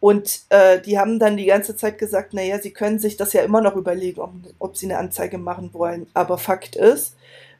Und 0.00 0.40
äh, 0.48 0.80
die 0.80 0.98
haben 0.98 1.18
dann 1.18 1.36
die 1.36 1.44
ganze 1.44 1.76
Zeit 1.76 1.98
gesagt, 1.98 2.32
naja, 2.32 2.58
sie 2.58 2.72
können 2.72 2.98
sich 2.98 3.18
das 3.18 3.34
ja 3.34 3.42
immer 3.42 3.60
noch 3.60 3.76
überlegen, 3.76 4.20
ob, 4.20 4.32
ob 4.58 4.76
sie 4.76 4.86
eine 4.86 4.98
Anzeige 4.98 5.36
machen 5.36 5.70
wollen. 5.74 6.06
Aber 6.14 6.38
Fakt 6.38 6.74
ist, 6.74 7.16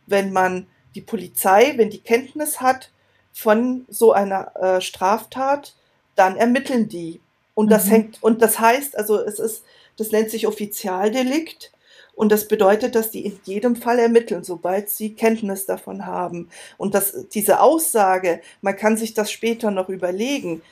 wenn 0.07 0.33
man 0.33 0.67
die 0.95 1.03
Polizei, 1.03 1.75
wenn 1.77 1.91
die 1.91 2.01
Kenntnis 2.01 2.61
hat 2.61 2.91
von 3.33 3.85
so 3.89 4.13
einer 4.13 4.57
äh, 4.57 4.81
Straftat, 4.81 5.75
dann 6.17 6.37
ermitteln 6.37 6.89
die. 6.89 7.21
Und 7.55 7.71
das 7.71 7.87
mhm. 7.87 7.91
hängt, 7.91 8.23
und 8.23 8.41
das 8.41 8.59
heißt, 8.59 8.97
also 8.97 9.21
es 9.21 9.39
ist, 9.39 9.65
das 9.97 10.11
nennt 10.11 10.31
sich 10.31 10.47
Offizialdelikt. 10.47 11.73
Und 12.15 12.33
das 12.33 12.49
bedeutet, 12.49 12.95
dass 12.95 13.11
die 13.11 13.25
in 13.25 13.41
jedem 13.45 13.77
Fall 13.77 13.99
ermitteln, 13.99 14.45
sobald 14.45 14.91
sie 14.91 15.15
Kenntnis 15.15 15.67
davon 15.67 16.07
haben. 16.07 16.51
Und 16.77 16.95
dass 16.95 17.29
diese 17.29 17.61
Aussage, 17.61 18.41
man 18.61 18.77
kann 18.77 18.97
sich 18.97 19.15
das 19.15 19.31
später 19.31 19.71
noch 19.71 19.89
überlegen, 19.89 20.63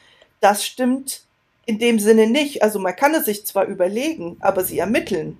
das 0.40 0.64
stimmt 0.64 1.22
in 1.68 1.78
dem 1.78 1.98
Sinne 1.98 2.26
nicht. 2.26 2.62
Also 2.62 2.78
man 2.78 2.96
kann 2.96 3.14
es 3.14 3.26
sich 3.26 3.44
zwar 3.44 3.66
überlegen, 3.66 4.38
aber 4.40 4.64
sie 4.64 4.78
ermitteln. 4.78 5.36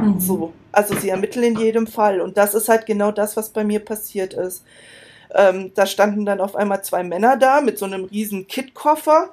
Mhm. 0.00 0.20
So. 0.20 0.52
Also 0.70 0.94
sie 0.94 1.08
ermitteln 1.08 1.42
in 1.42 1.58
jedem 1.58 1.88
Fall. 1.88 2.20
Und 2.20 2.36
das 2.36 2.54
ist 2.54 2.68
halt 2.68 2.86
genau 2.86 3.10
das, 3.10 3.36
was 3.36 3.50
bei 3.50 3.64
mir 3.64 3.80
passiert 3.80 4.32
ist. 4.32 4.62
Ähm, 5.34 5.72
da 5.74 5.84
standen 5.86 6.24
dann 6.24 6.40
auf 6.40 6.54
einmal 6.54 6.84
zwei 6.84 7.02
Männer 7.02 7.36
da 7.36 7.60
mit 7.60 7.78
so 7.78 7.84
einem 7.84 8.04
riesen 8.04 8.46
Kitkoffer 8.46 9.30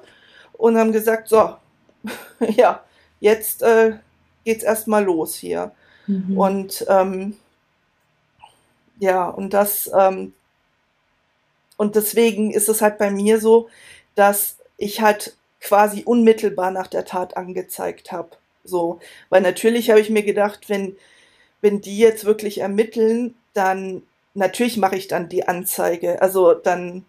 und 0.54 0.76
haben 0.76 0.90
gesagt, 0.90 1.28
so, 1.28 1.54
ja, 2.40 2.82
jetzt 3.20 3.62
äh, 3.62 3.92
geht's 4.44 4.64
erstmal 4.64 5.04
los 5.04 5.36
hier. 5.36 5.70
Mhm. 6.08 6.36
Und 6.36 6.84
ähm, 6.88 7.36
ja, 8.98 9.28
und 9.28 9.54
das, 9.54 9.88
ähm, 9.96 10.32
und 11.76 11.94
deswegen 11.94 12.50
ist 12.50 12.68
es 12.68 12.82
halt 12.82 12.98
bei 12.98 13.12
mir 13.12 13.38
so, 13.38 13.68
dass 14.16 14.56
ich 14.78 15.00
halt 15.00 15.36
quasi 15.60 16.02
unmittelbar 16.04 16.70
nach 16.70 16.86
der 16.86 17.04
Tat 17.04 17.36
angezeigt 17.36 18.12
habe. 18.12 18.30
So, 18.64 19.00
weil 19.28 19.42
natürlich 19.42 19.90
habe 19.90 20.00
ich 20.00 20.10
mir 20.10 20.22
gedacht, 20.22 20.68
wenn, 20.68 20.96
wenn 21.60 21.80
die 21.80 21.98
jetzt 21.98 22.24
wirklich 22.24 22.58
ermitteln, 22.58 23.34
dann 23.54 24.02
natürlich 24.34 24.76
mache 24.76 24.96
ich 24.96 25.08
dann 25.08 25.28
die 25.28 25.48
Anzeige. 25.48 26.22
Also 26.22 26.54
dann, 26.54 27.04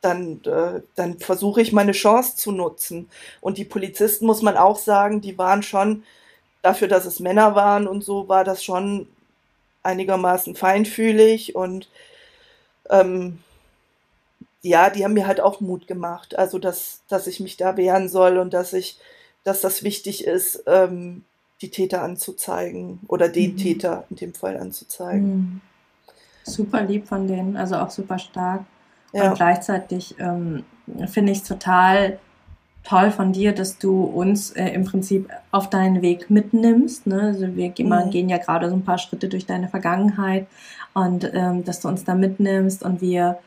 dann, 0.00 0.40
äh, 0.44 0.82
dann 0.94 1.18
versuche 1.18 1.60
ich 1.60 1.72
meine 1.72 1.92
Chance 1.92 2.36
zu 2.36 2.52
nutzen. 2.52 3.10
Und 3.40 3.58
die 3.58 3.64
Polizisten, 3.64 4.26
muss 4.26 4.42
man 4.42 4.56
auch 4.56 4.78
sagen, 4.78 5.20
die 5.20 5.38
waren 5.38 5.62
schon, 5.62 6.04
dafür, 6.62 6.88
dass 6.88 7.06
es 7.06 7.20
Männer 7.20 7.54
waren 7.54 7.86
und 7.86 8.04
so, 8.04 8.28
war 8.28 8.44
das 8.44 8.62
schon 8.62 9.08
einigermaßen 9.82 10.54
feinfühlig 10.54 11.54
und 11.54 11.88
ähm, 12.90 13.38
ja, 14.62 14.90
die 14.90 15.04
haben 15.04 15.14
mir 15.14 15.26
halt 15.26 15.40
auch 15.40 15.60
Mut 15.60 15.86
gemacht. 15.86 16.38
Also, 16.38 16.58
dass, 16.58 17.02
dass 17.08 17.26
ich 17.26 17.40
mich 17.40 17.56
da 17.56 17.76
wehren 17.76 18.08
soll 18.08 18.38
und 18.38 18.52
dass 18.52 18.72
ich, 18.72 18.98
dass 19.44 19.60
das 19.60 19.82
wichtig 19.82 20.26
ist, 20.26 20.64
ähm, 20.66 21.24
die 21.62 21.70
Täter 21.70 22.02
anzuzeigen 22.02 23.00
oder 23.08 23.28
den 23.28 23.52
mhm. 23.52 23.56
Täter 23.56 24.04
in 24.10 24.16
dem 24.16 24.34
Fall 24.34 24.56
anzuzeigen. 24.56 25.28
Mhm. 25.28 25.60
Super 26.44 26.82
lieb 26.82 27.06
von 27.06 27.26
denen, 27.26 27.56
also 27.56 27.76
auch 27.76 27.90
super 27.90 28.18
stark. 28.18 28.64
Ja. 29.12 29.30
Und 29.30 29.36
gleichzeitig 29.36 30.14
ähm, 30.18 30.64
finde 31.06 31.32
ich 31.32 31.38
es 31.38 31.44
total 31.44 32.18
toll 32.84 33.10
von 33.10 33.32
dir, 33.32 33.52
dass 33.52 33.78
du 33.78 34.04
uns 34.04 34.50
äh, 34.52 34.68
im 34.68 34.84
Prinzip 34.84 35.28
auf 35.50 35.68
deinen 35.68 36.00
Weg 36.00 36.30
mitnimmst. 36.30 37.06
Ne? 37.06 37.20
Also 37.20 37.54
wir 37.54 37.72
mhm. 37.76 38.10
gehen 38.10 38.28
ja 38.28 38.38
gerade 38.38 38.68
so 38.68 38.74
ein 38.74 38.84
paar 38.84 38.98
Schritte 38.98 39.28
durch 39.28 39.46
deine 39.46 39.68
Vergangenheit 39.68 40.46
und 40.94 41.30
ähm, 41.34 41.64
dass 41.64 41.80
du 41.80 41.88
uns 41.88 42.04
da 42.04 42.14
mitnimmst 42.14 42.82
und 42.82 43.00
wir 43.00 43.38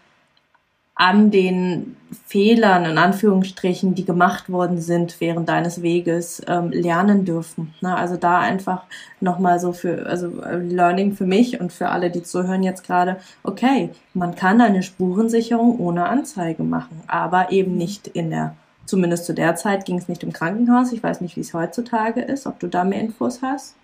an 1.04 1.32
den 1.32 1.98
Fehlern, 2.26 2.86
in 2.86 2.98
Anführungsstrichen, 2.98 3.94
die 3.94 4.06
gemacht 4.06 4.50
worden 4.50 4.80
sind 4.80 5.20
während 5.20 5.50
deines 5.50 5.82
Weges, 5.82 6.42
ähm, 6.48 6.72
lernen 6.72 7.26
dürfen. 7.26 7.74
Ne? 7.82 7.94
Also 7.94 8.16
da 8.16 8.40
einfach 8.40 8.84
nochmal 9.20 9.60
so 9.60 9.74
für, 9.74 10.06
also 10.06 10.42
äh, 10.44 10.56
Learning 10.56 11.12
für 11.12 11.26
mich 11.26 11.60
und 11.60 11.74
für 11.74 11.90
alle, 11.90 12.10
die 12.10 12.24
zuhören 12.24 12.64
jetzt 12.64 12.88
gerade, 12.88 13.18
okay, 13.44 13.90
man 14.14 14.36
kann 14.36 14.62
eine 14.62 14.82
Spurensicherung 14.82 15.78
ohne 15.78 16.06
Anzeige 16.06 16.64
machen, 16.64 17.02
aber 17.08 17.52
eben 17.52 17.76
nicht 17.76 18.08
in 18.08 18.30
der, 18.30 18.56
zumindest 18.86 19.26
zu 19.26 19.34
der 19.34 19.58
Zeit 19.58 19.84
ging 19.84 19.98
es 19.98 20.08
nicht 20.08 20.24
im 20.24 20.32
Krankenhaus. 20.32 20.94
Ich 20.94 21.04
weiß 21.04 21.20
nicht, 21.20 21.36
wie 21.36 21.42
es 21.42 21.54
heutzutage 21.54 22.22
ist, 22.22 22.48
ob 22.48 22.62
du 22.62 22.68
da 22.68 22.86
mehr 22.86 23.02
Infos 23.02 23.42
hast. 23.42 23.76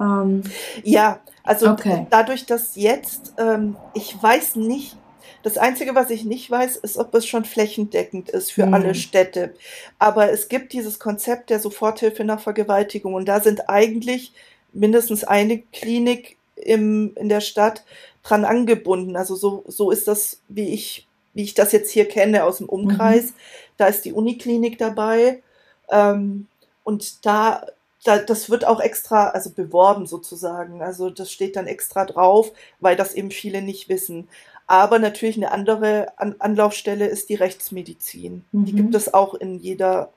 Ähm, 0.00 0.42
ja, 0.82 1.20
also 1.44 1.70
okay. 1.70 2.08
dadurch, 2.10 2.44
dass 2.44 2.74
jetzt, 2.74 3.34
ähm, 3.38 3.76
ich 3.94 4.20
weiß 4.20 4.56
nicht, 4.56 4.96
das 5.42 5.58
Einzige, 5.58 5.94
was 5.94 6.10
ich 6.10 6.24
nicht 6.24 6.50
weiß, 6.50 6.76
ist, 6.76 6.98
ob 6.98 7.14
es 7.14 7.26
schon 7.26 7.44
flächendeckend 7.44 8.28
ist 8.28 8.52
für 8.52 8.66
mhm. 8.66 8.74
alle 8.74 8.94
Städte. 8.94 9.54
Aber 9.98 10.30
es 10.30 10.48
gibt 10.48 10.72
dieses 10.72 10.98
Konzept 10.98 11.50
der 11.50 11.60
Soforthilfe 11.60 12.24
nach 12.24 12.40
Vergewaltigung 12.40 13.14
und 13.14 13.26
da 13.26 13.40
sind 13.40 13.68
eigentlich 13.68 14.32
mindestens 14.72 15.24
eine 15.24 15.58
Klinik 15.58 16.36
im, 16.56 17.14
in 17.16 17.28
der 17.28 17.40
Stadt 17.40 17.84
dran 18.22 18.44
angebunden. 18.44 19.16
Also 19.16 19.34
so, 19.34 19.64
so 19.66 19.90
ist 19.90 20.08
das, 20.08 20.40
wie 20.48 20.68
ich, 20.74 21.06
wie 21.34 21.42
ich 21.42 21.54
das 21.54 21.72
jetzt 21.72 21.90
hier 21.90 22.06
kenne 22.06 22.44
aus 22.44 22.58
dem 22.58 22.68
Umkreis. 22.68 23.26
Mhm. 23.26 23.34
Da 23.78 23.86
ist 23.86 24.04
die 24.04 24.12
Uniklinik 24.12 24.78
dabei. 24.78 25.42
Ähm, 25.90 26.46
und 26.84 27.24
da, 27.24 27.66
da, 28.04 28.18
das 28.18 28.50
wird 28.50 28.66
auch 28.66 28.80
extra, 28.80 29.28
also 29.28 29.50
beworben 29.50 30.06
sozusagen. 30.06 30.82
Also 30.82 31.10
das 31.10 31.32
steht 31.32 31.56
dann 31.56 31.66
extra 31.66 32.04
drauf, 32.04 32.52
weil 32.78 32.96
das 32.96 33.14
eben 33.14 33.30
viele 33.30 33.62
nicht 33.62 33.88
wissen. 33.88 34.28
Aber 34.70 35.00
natürlich 35.00 35.36
eine 35.36 35.50
andere 35.50 36.16
An 36.16 36.36
Anlaufstelle 36.38 37.08
ist 37.08 37.28
die 37.28 37.34
Rechtsmedizin. 37.34 38.44
Mhm. 38.52 38.64
Die 38.66 38.72
gibt 38.72 38.94
es 38.94 39.12
auch 39.12 39.34
in 39.34 39.58
jeder, 39.58 40.12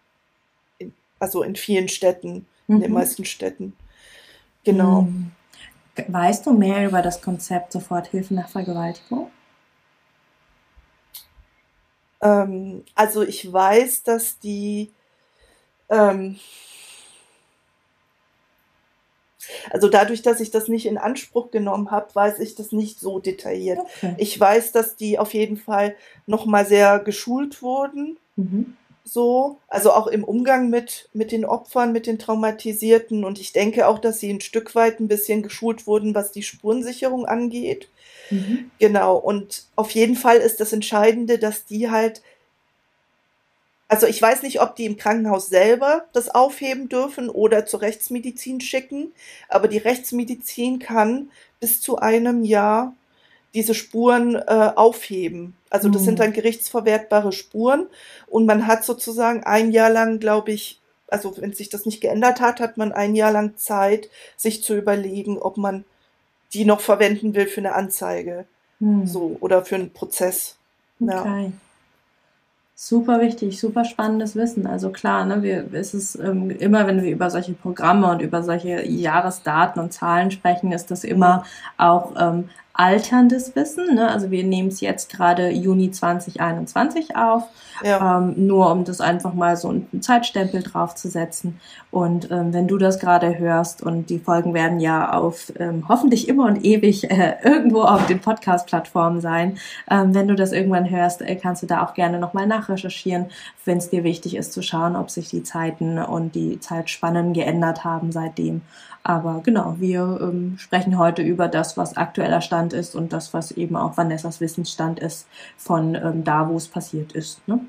in, 0.77 0.93
also 1.17 1.41
in 1.41 1.55
vielen 1.55 1.87
Städten, 1.87 2.45
mhm. 2.67 2.75
in 2.75 2.81
den 2.81 2.91
mhm. 2.91 2.97
meisten 2.97 3.25
Städten. 3.25 3.75
Genau. 4.63 5.01
Mhm. 5.01 5.31
Weißt 6.07 6.45
du 6.45 6.53
mehr 6.53 6.85
über 6.85 7.01
das 7.01 7.23
Konzept 7.23 7.71
Soforthilfe 7.71 8.35
nach 8.35 8.47
Vergewaltigung? 8.47 9.31
Ähm, 12.21 12.83
also 12.93 13.23
ich 13.23 13.51
weiß, 13.51 14.03
dass 14.03 14.37
die 14.37 14.91
ähm, 15.89 16.37
Also 19.69 19.89
dadurch, 19.89 20.21
dass 20.21 20.39
ich 20.39 20.51
das 20.51 20.67
nicht 20.67 20.85
in 20.85 20.97
Anspruch 20.97 21.51
genommen 21.51 21.91
habe, 21.91 22.13
weiß 22.13 22.39
ich 22.39 22.55
das 22.55 22.71
nicht 22.71 22.99
so 22.99 23.19
detailliert. 23.19 23.79
Okay. 23.79 24.15
Ich 24.17 24.39
weiß, 24.39 24.71
dass 24.71 24.95
die 24.95 25.19
auf 25.19 25.33
jeden 25.33 25.57
Fall 25.57 25.95
nochmal 26.25 26.65
sehr 26.65 26.99
geschult 26.99 27.61
wurden. 27.61 28.17
Mhm. 28.35 28.77
So, 29.05 29.57
also 29.67 29.91
auch 29.91 30.07
im 30.07 30.23
Umgang 30.23 30.69
mit, 30.69 31.09
mit 31.11 31.33
den 31.33 31.43
Opfern, 31.43 31.91
mit 31.91 32.07
den 32.07 32.19
Traumatisierten. 32.19 33.25
Und 33.25 33.37
ich 33.37 33.51
denke 33.51 33.87
auch, 33.87 33.99
dass 33.99 34.19
sie 34.19 34.29
ein 34.29 34.41
Stück 34.41 34.75
weit 34.75 34.99
ein 34.99 35.09
bisschen 35.09 35.43
geschult 35.43 35.87
wurden, 35.87 36.15
was 36.15 36.31
die 36.31 36.43
Spurensicherung 36.43 37.25
angeht. 37.25 37.89
Mhm. 38.29 38.71
Genau. 38.79 39.17
Und 39.17 39.65
auf 39.75 39.91
jeden 39.91 40.15
Fall 40.15 40.37
ist 40.37 40.61
das 40.61 40.71
Entscheidende, 40.71 41.37
dass 41.37 41.65
die 41.65 41.89
halt 41.89 42.21
also 43.93 44.07
ich 44.07 44.19
weiß 44.19 44.41
nicht, 44.41 44.59
ob 44.59 44.75
die 44.75 44.85
im 44.85 44.97
Krankenhaus 44.97 45.49
selber 45.49 46.05
das 46.13 46.27
aufheben 46.27 46.89
dürfen 46.89 47.29
oder 47.29 47.67
zur 47.67 47.81
Rechtsmedizin 47.81 48.59
schicken, 48.59 49.11
aber 49.49 49.67
die 49.67 49.77
Rechtsmedizin 49.77 50.79
kann 50.79 51.29
bis 51.59 51.79
zu 51.79 51.99
einem 51.99 52.43
Jahr 52.43 52.95
diese 53.53 53.75
Spuren 53.75 54.33
äh, 54.33 54.71
aufheben. 54.75 55.55
Also 55.69 55.89
das 55.89 56.01
mhm. 56.01 56.05
sind 56.05 56.19
dann 56.19 56.33
gerichtsverwertbare 56.33 57.31
Spuren 57.31 57.85
und 58.25 58.47
man 58.47 58.65
hat 58.65 58.83
sozusagen 58.83 59.43
ein 59.43 59.71
Jahr 59.71 59.91
lang, 59.91 60.19
glaube 60.19 60.51
ich, 60.51 60.79
also 61.07 61.37
wenn 61.37 61.53
sich 61.53 61.69
das 61.69 61.85
nicht 61.85 62.01
geändert 62.01 62.41
hat, 62.41 62.59
hat 62.59 62.77
man 62.77 62.93
ein 62.93 63.13
Jahr 63.13 63.31
lang 63.31 63.57
Zeit, 63.57 64.09
sich 64.37 64.63
zu 64.63 64.75
überlegen, 64.75 65.37
ob 65.37 65.57
man 65.57 65.85
die 66.53 66.65
noch 66.65 66.81
verwenden 66.81 67.35
will 67.35 67.45
für 67.45 67.61
eine 67.61 67.75
Anzeige. 67.75 68.45
Mhm. 68.79 69.05
So, 69.05 69.37
oder 69.39 69.63
für 69.63 69.75
einen 69.75 69.93
Prozess. 69.93 70.55
Okay. 70.99 71.13
Ja. 71.13 71.51
Super 72.85 73.21
wichtig, 73.21 73.61
super 73.61 73.85
spannendes 73.85 74.35
Wissen. 74.35 74.67
Also 74.67 74.89
klar, 74.89 75.23
ne, 75.23 75.41
wir, 75.41 75.69
es 75.71 75.93
ist 75.93 76.15
ähm, 76.15 76.49
immer, 76.49 76.85
wenn 76.85 77.01
wir 77.01 77.11
über 77.11 77.29
solche 77.29 77.53
Programme 77.53 78.11
und 78.11 78.21
über 78.21 78.43
solche 78.43 78.85
Jahresdaten 78.85 79.81
und 79.81 79.93
Zahlen 79.93 80.31
sprechen, 80.31 80.73
ist 80.73 80.91
das 80.91 81.05
immer 81.05 81.45
auch 81.77 82.11
ähm, 82.19 82.49
alterndes 82.73 83.55
Wissen. 83.55 83.93
Ne? 83.93 84.09
Also 84.09 84.31
wir 84.31 84.43
nehmen 84.43 84.69
es 84.69 84.81
jetzt 84.81 85.11
gerade 85.11 85.49
Juni 85.51 85.91
2021 85.91 87.15
auf, 87.15 87.43
ja. 87.83 88.17
ähm, 88.17 88.47
nur 88.47 88.71
um 88.71 88.83
das 88.83 88.99
einfach 88.99 89.35
mal 89.35 89.55
so 89.57 89.69
einen 89.69 90.01
Zeitstempel 90.01 90.63
draufzusetzen. 90.63 91.59
Und 91.91 92.31
ähm, 92.31 92.51
wenn 92.51 92.67
du 92.67 92.79
das 92.79 92.99
gerade 92.99 93.37
hörst 93.37 93.83
und 93.83 94.09
die 94.09 94.17
Folgen 94.17 94.55
werden 94.55 94.79
ja 94.79 95.13
auf 95.13 95.53
ähm, 95.59 95.87
hoffentlich 95.87 96.27
immer 96.27 96.47
und 96.47 96.65
ewig 96.65 97.11
äh, 97.11 97.35
irgendwo 97.43 97.83
auf 97.83 98.07
den 98.07 98.19
Podcast-Plattformen 98.19 99.21
sein, 99.21 99.59
ähm, 99.91 100.15
wenn 100.15 100.27
du 100.27 100.35
das 100.35 100.51
irgendwann 100.51 100.89
hörst, 100.89 101.21
äh, 101.21 101.35
kannst 101.35 101.61
du 101.61 101.67
da 101.67 101.85
auch 101.85 101.93
gerne 101.93 102.17
nochmal 102.17 102.47
nachrecherchieren, 102.47 103.27
wenn 103.65 103.77
es 103.77 103.91
dir 103.91 104.03
wichtig 104.03 104.35
ist 104.35 104.51
zu 104.51 104.63
schauen, 104.63 104.95
ob 104.95 105.11
sich 105.11 105.29
die 105.29 105.43
Zeiten 105.43 105.99
und 105.99 106.33
die 106.33 106.59
Zeitspannen 106.59 107.33
geändert 107.33 107.83
haben 107.83 108.11
seitdem. 108.11 108.61
Aber 109.03 109.41
genau, 109.43 109.75
wir 109.79 110.19
ähm, 110.21 110.55
sprechen 110.57 110.97
heute 110.97 111.21
über 111.21 111.49
das, 111.49 111.75
was 111.75 111.97
aktueller 111.97 112.39
Stand 112.39 112.71
ist 112.71 112.95
und 112.95 113.11
das, 113.11 113.33
was 113.33 113.51
eben 113.51 113.75
auch 113.75 113.97
Vanessas 113.97 114.39
Wissensstand 114.39 114.99
ist 114.99 115.27
von 115.57 115.95
ähm, 115.95 116.23
da, 116.23 116.47
wo 116.47 116.55
es 116.55 116.69
passiert 116.69 117.11
ist. 117.11 117.45
Ne? 117.47 117.59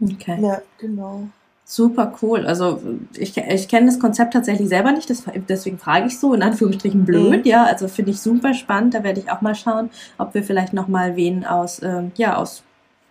Okay. 0.00 0.38
Ja, 0.40 0.62
genau. 0.78 1.28
Super 1.68 2.14
cool. 2.22 2.46
Also 2.46 2.80
ich, 3.18 3.36
ich 3.36 3.68
kenne 3.68 3.86
das 3.86 3.98
Konzept 3.98 4.32
tatsächlich 4.32 4.68
selber 4.68 4.92
nicht, 4.92 5.10
das, 5.10 5.24
deswegen 5.48 5.78
frage 5.78 6.06
ich 6.06 6.18
so, 6.18 6.32
in 6.32 6.42
Anführungsstrichen 6.42 7.04
blöd, 7.04 7.44
mhm. 7.44 7.50
ja. 7.50 7.64
Also 7.64 7.88
finde 7.88 8.12
ich 8.12 8.20
super 8.20 8.54
spannend. 8.54 8.94
Da 8.94 9.02
werde 9.02 9.20
ich 9.20 9.30
auch 9.30 9.40
mal 9.40 9.54
schauen, 9.56 9.90
ob 10.16 10.32
wir 10.32 10.44
vielleicht 10.44 10.72
nochmal 10.72 11.16
wen 11.16 11.44
aus, 11.44 11.82
ähm, 11.82 12.12
ja, 12.16 12.36
aus 12.36 12.62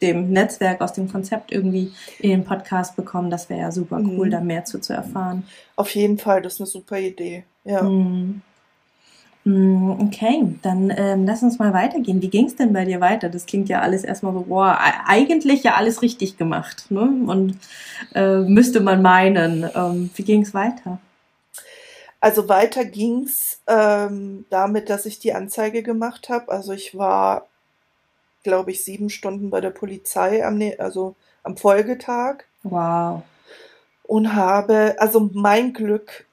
dem 0.01 0.31
Netzwerk, 0.31 0.81
aus 0.81 0.93
dem 0.93 1.11
Konzept 1.11 1.51
irgendwie 1.51 1.91
in 2.19 2.29
den 2.29 2.43
Podcast 2.43 2.95
bekommen. 2.95 3.29
Das 3.29 3.49
wäre 3.49 3.61
ja 3.61 3.71
super 3.71 3.97
cool, 3.97 4.27
mhm. 4.27 4.31
da 4.31 4.41
mehr 4.41 4.65
zu, 4.65 4.79
zu 4.79 4.93
erfahren. 4.93 5.43
Auf 5.75 5.89
jeden 5.95 6.17
Fall, 6.17 6.41
das 6.41 6.53
ist 6.53 6.61
eine 6.61 6.67
super 6.67 6.99
Idee. 6.99 7.43
Ja. 7.63 7.83
Mhm. 7.83 8.41
Mm, 9.45 9.91
okay, 10.01 10.55
dann 10.63 10.91
ähm, 10.97 11.25
lass 11.25 11.43
uns 11.43 11.59
mal 11.59 11.71
weitergehen. 11.71 12.21
Wie 12.21 12.29
ging 12.29 12.47
es 12.47 12.55
denn 12.55 12.73
bei 12.73 12.83
dir 12.83 12.99
weiter? 12.99 13.29
Das 13.29 13.45
klingt 13.45 13.69
ja 13.69 13.81
alles 13.81 14.03
erstmal 14.03 14.33
so, 14.33 14.41
boah, 14.41 14.79
eigentlich 15.05 15.61
ja 15.63 15.75
alles 15.75 16.01
richtig 16.01 16.37
gemacht. 16.37 16.89
Ne? 16.89 17.01
Und 17.27 17.57
äh, 18.15 18.39
müsste 18.39 18.79
man 18.79 19.03
meinen. 19.03 19.69
Ähm, 19.75 20.09
wie 20.15 20.23
ging 20.23 20.41
es 20.41 20.55
weiter? 20.55 20.99
Also 22.19 22.49
weiter 22.49 22.85
ging's 22.85 23.61
ähm, 23.67 24.45
damit, 24.49 24.89
dass 24.89 25.05
ich 25.05 25.19
die 25.19 25.33
Anzeige 25.33 25.83
gemacht 25.83 26.29
habe. 26.29 26.51
Also 26.51 26.73
ich 26.73 26.97
war 26.97 27.47
glaube 28.45 28.71
ich, 28.71 28.83
sieben 28.83 29.09
Stunden 29.09 29.49
bei 29.49 29.59
der 29.59 29.71
Polizei 29.71 30.45
am, 30.45 30.61
also 30.77 31.15
am 31.43 31.57
Folgetag. 31.57 32.45
Wow. 32.63 33.23
Und 34.03 34.35
habe, 34.35 34.95
also 34.99 35.31
mein 35.33 35.73
Glück, 35.73 36.27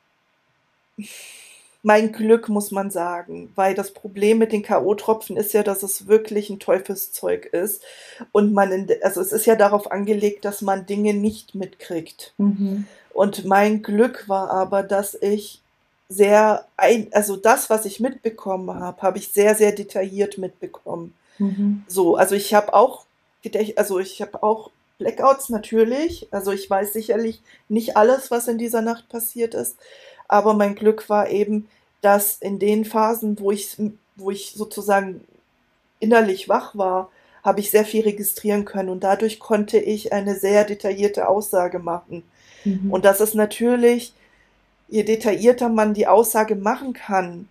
mein 1.82 2.12
Glück 2.12 2.50
muss 2.50 2.70
man 2.70 2.90
sagen, 2.90 3.50
weil 3.54 3.74
das 3.74 3.92
Problem 3.92 4.38
mit 4.38 4.52
den 4.52 4.62
K.O.-Tropfen 4.62 5.36
ist 5.36 5.54
ja, 5.54 5.62
dass 5.62 5.82
es 5.82 6.06
wirklich 6.06 6.50
ein 6.50 6.60
Teufelszeug 6.60 7.46
ist. 7.46 7.82
Und 8.30 8.52
man, 8.52 8.70
in, 8.70 8.88
also 9.02 9.22
es 9.22 9.32
ist 9.32 9.46
ja 9.46 9.56
darauf 9.56 9.90
angelegt, 9.90 10.44
dass 10.44 10.60
man 10.60 10.84
Dinge 10.84 11.14
nicht 11.14 11.54
mitkriegt. 11.54 12.34
Mhm. 12.36 12.86
Und 13.14 13.46
mein 13.46 13.82
Glück 13.82 14.28
war 14.28 14.50
aber, 14.50 14.82
dass 14.82 15.14
ich 15.14 15.62
sehr, 16.10 16.66
ein, 16.76 17.08
also 17.12 17.36
das, 17.36 17.70
was 17.70 17.86
ich 17.86 18.00
mitbekommen 18.00 18.78
habe, 18.78 19.00
habe 19.00 19.16
ich 19.16 19.32
sehr, 19.32 19.54
sehr 19.54 19.72
detailliert 19.72 20.36
mitbekommen. 20.36 21.14
Mhm. 21.42 21.82
So, 21.88 22.16
also 22.16 22.34
ich 22.34 22.54
habe 22.54 22.72
auch, 22.72 23.04
also 23.76 23.98
ich 23.98 24.22
habe 24.22 24.42
auch 24.42 24.70
Blackouts 24.98 25.48
natürlich. 25.48 26.28
Also 26.30 26.52
ich 26.52 26.68
weiß 26.68 26.92
sicherlich 26.92 27.42
nicht 27.68 27.96
alles, 27.96 28.30
was 28.30 28.48
in 28.48 28.58
dieser 28.58 28.82
Nacht 28.82 29.08
passiert 29.08 29.54
ist. 29.54 29.76
Aber 30.28 30.54
mein 30.54 30.74
Glück 30.74 31.08
war 31.08 31.28
eben, 31.28 31.68
dass 32.00 32.36
in 32.40 32.58
den 32.58 32.84
Phasen, 32.84 33.38
wo 33.40 33.50
ich, 33.50 33.76
wo 34.16 34.30
ich 34.30 34.52
sozusagen 34.52 35.24
innerlich 36.00 36.48
wach 36.48 36.76
war, 36.76 37.10
habe 37.42 37.60
ich 37.60 37.70
sehr 37.70 37.84
viel 37.84 38.02
registrieren 38.02 38.64
können 38.64 38.88
und 38.88 39.02
dadurch 39.02 39.40
konnte 39.40 39.78
ich 39.78 40.12
eine 40.12 40.36
sehr 40.36 40.64
detaillierte 40.64 41.28
Aussage 41.28 41.80
machen. 41.80 42.22
Mhm. 42.64 42.92
Und 42.92 43.04
das 43.04 43.20
ist 43.20 43.34
natürlich, 43.34 44.12
je 44.88 45.02
detaillierter 45.02 45.68
man 45.68 45.94
die 45.94 46.06
Aussage 46.06 46.54
machen 46.54 46.92
kann, 46.92 47.48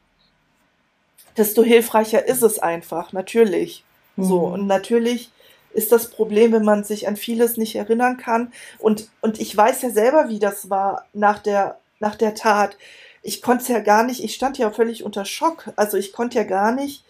desto 1.38 1.63
hilfreicher 1.63 2.26
ist 2.28 2.41
es 2.41 2.60
einfach, 2.60 3.13
natürlich. 3.13 3.84
Mhm. 4.15 4.24
So, 4.24 4.39
und 4.39 4.67
natürlich 4.67 5.32
ist 5.74 5.91
das 5.91 6.10
Problem, 6.10 6.52
wenn 6.52 6.65
man 6.65 6.84
sich 6.84 7.08
an 7.08 7.15
vieles 7.15 7.58
nicht 7.58 7.76
erinnern 7.76 8.17
kann. 8.17 8.52
Und, 8.80 9.10
und 9.22 9.39
ich 9.39 9.56
weiß 9.56 9.82
ja 9.84 9.89
selber, 9.89 10.30
wie 10.30 10.39
das 10.39 10.70
war 10.70 11.06
nach 11.13 11.39
der, 11.39 11.78
nach 12.00 12.15
der 12.15 12.36
Tat. 12.36 12.78
Ich 13.24 13.41
konnte 13.41 13.63
es 13.63 13.70
ja 13.70 13.80
gar 13.80 14.04
nicht, 14.04 14.24
ich 14.24 14.36
stand 14.36 14.58
ja 14.58 14.72
völlig 14.72 15.04
unter 15.04 15.26
Schock. 15.26 15.72
Also 15.76 15.98
ich 15.98 16.12
konnte 16.12 16.38
ja 16.38 16.44
gar 16.44 16.72
nicht 16.72 17.06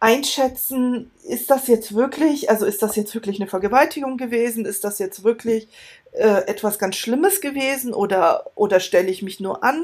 einschätzen, 0.00 1.10
ist 1.22 1.50
das 1.50 1.66
jetzt 1.66 1.94
wirklich, 1.94 2.50
also 2.50 2.66
ist 2.66 2.82
das 2.82 2.94
jetzt 2.94 3.14
wirklich 3.14 3.40
eine 3.40 3.48
Vergewaltigung 3.48 4.18
gewesen? 4.18 4.66
Ist 4.66 4.84
das 4.84 4.98
jetzt 4.98 5.24
wirklich 5.24 5.66
äh, 6.12 6.46
etwas 6.46 6.78
ganz 6.78 6.96
Schlimmes 6.96 7.40
gewesen 7.40 7.94
oder, 7.94 8.50
oder 8.54 8.80
stelle 8.80 9.10
ich 9.10 9.22
mich 9.22 9.40
nur 9.40 9.64
an? 9.64 9.82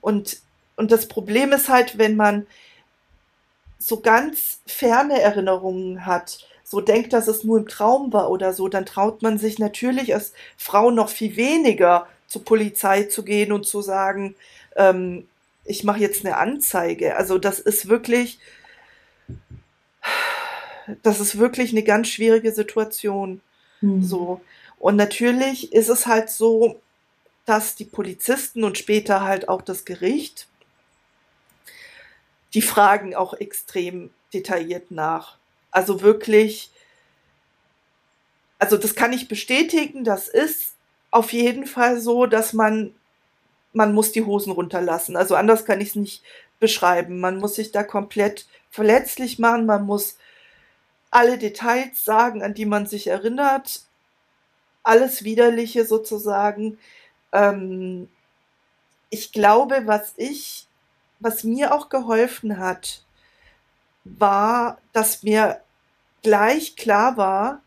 Und 0.00 0.38
und 0.76 0.90
das 0.90 1.06
Problem 1.06 1.52
ist 1.52 1.68
halt, 1.68 1.98
wenn 1.98 2.16
man 2.16 2.46
so 3.78 4.00
ganz 4.00 4.60
ferne 4.66 5.20
Erinnerungen 5.20 6.06
hat, 6.06 6.46
so 6.64 6.80
denkt, 6.80 7.12
dass 7.12 7.28
es 7.28 7.44
nur 7.44 7.58
im 7.58 7.68
Traum 7.68 8.12
war 8.12 8.30
oder 8.30 8.52
so, 8.54 8.68
dann 8.68 8.86
traut 8.86 9.22
man 9.22 9.38
sich 9.38 9.58
natürlich 9.58 10.14
als 10.14 10.32
Frau 10.56 10.90
noch 10.90 11.10
viel 11.10 11.36
weniger 11.36 12.08
zur 12.26 12.44
Polizei 12.44 13.04
zu 13.04 13.22
gehen 13.22 13.52
und 13.52 13.66
zu 13.66 13.82
sagen, 13.82 14.34
ähm, 14.76 15.28
ich 15.64 15.84
mache 15.84 16.00
jetzt 16.00 16.24
eine 16.24 16.36
Anzeige. 16.36 17.16
Also 17.16 17.38
das 17.38 17.60
ist 17.60 17.88
wirklich, 17.88 18.38
das 21.02 21.20
ist 21.20 21.38
wirklich 21.38 21.72
eine 21.72 21.82
ganz 21.82 22.08
schwierige 22.08 22.52
Situation. 22.52 23.40
Mhm. 23.80 24.02
So. 24.02 24.40
Und 24.78 24.96
natürlich 24.96 25.72
ist 25.72 25.88
es 25.88 26.06
halt 26.06 26.30
so, 26.30 26.80
dass 27.44 27.76
die 27.76 27.84
Polizisten 27.84 28.64
und 28.64 28.78
später 28.78 29.22
halt 29.22 29.48
auch 29.48 29.62
das 29.62 29.84
Gericht 29.84 30.48
die 32.54 32.62
fragen 32.62 33.14
auch 33.14 33.34
extrem 33.34 34.10
detailliert 34.32 34.90
nach. 34.90 35.36
Also 35.70 36.02
wirklich, 36.02 36.70
also 38.58 38.76
das 38.76 38.94
kann 38.94 39.12
ich 39.12 39.28
bestätigen, 39.28 40.04
das 40.04 40.28
ist 40.28 40.74
auf 41.10 41.32
jeden 41.32 41.66
Fall 41.66 42.00
so, 42.00 42.26
dass 42.26 42.52
man, 42.52 42.94
man 43.72 43.92
muss 43.92 44.12
die 44.12 44.24
Hosen 44.24 44.52
runterlassen. 44.52 45.16
Also 45.16 45.34
anders 45.34 45.64
kann 45.64 45.80
ich 45.80 45.90
es 45.90 45.94
nicht 45.96 46.22
beschreiben. 46.60 47.20
Man 47.20 47.38
muss 47.38 47.56
sich 47.56 47.72
da 47.72 47.82
komplett 47.82 48.46
verletzlich 48.70 49.38
machen, 49.38 49.66
man 49.66 49.84
muss 49.84 50.16
alle 51.10 51.38
Details 51.38 52.04
sagen, 52.04 52.42
an 52.42 52.54
die 52.54 52.66
man 52.66 52.86
sich 52.86 53.06
erinnert, 53.06 53.82
alles 54.82 55.22
Widerliche 55.22 55.84
sozusagen. 55.86 56.78
Ähm, 57.32 58.08
ich 59.10 59.32
glaube, 59.32 59.82
was 59.86 60.14
ich 60.16 60.66
was 61.20 61.44
mir 61.44 61.74
auch 61.74 61.88
geholfen 61.88 62.58
hat, 62.58 63.02
war, 64.04 64.78
dass 64.92 65.22
mir 65.22 65.60
gleich 66.22 66.76
klar 66.76 67.16
war, 67.16 67.62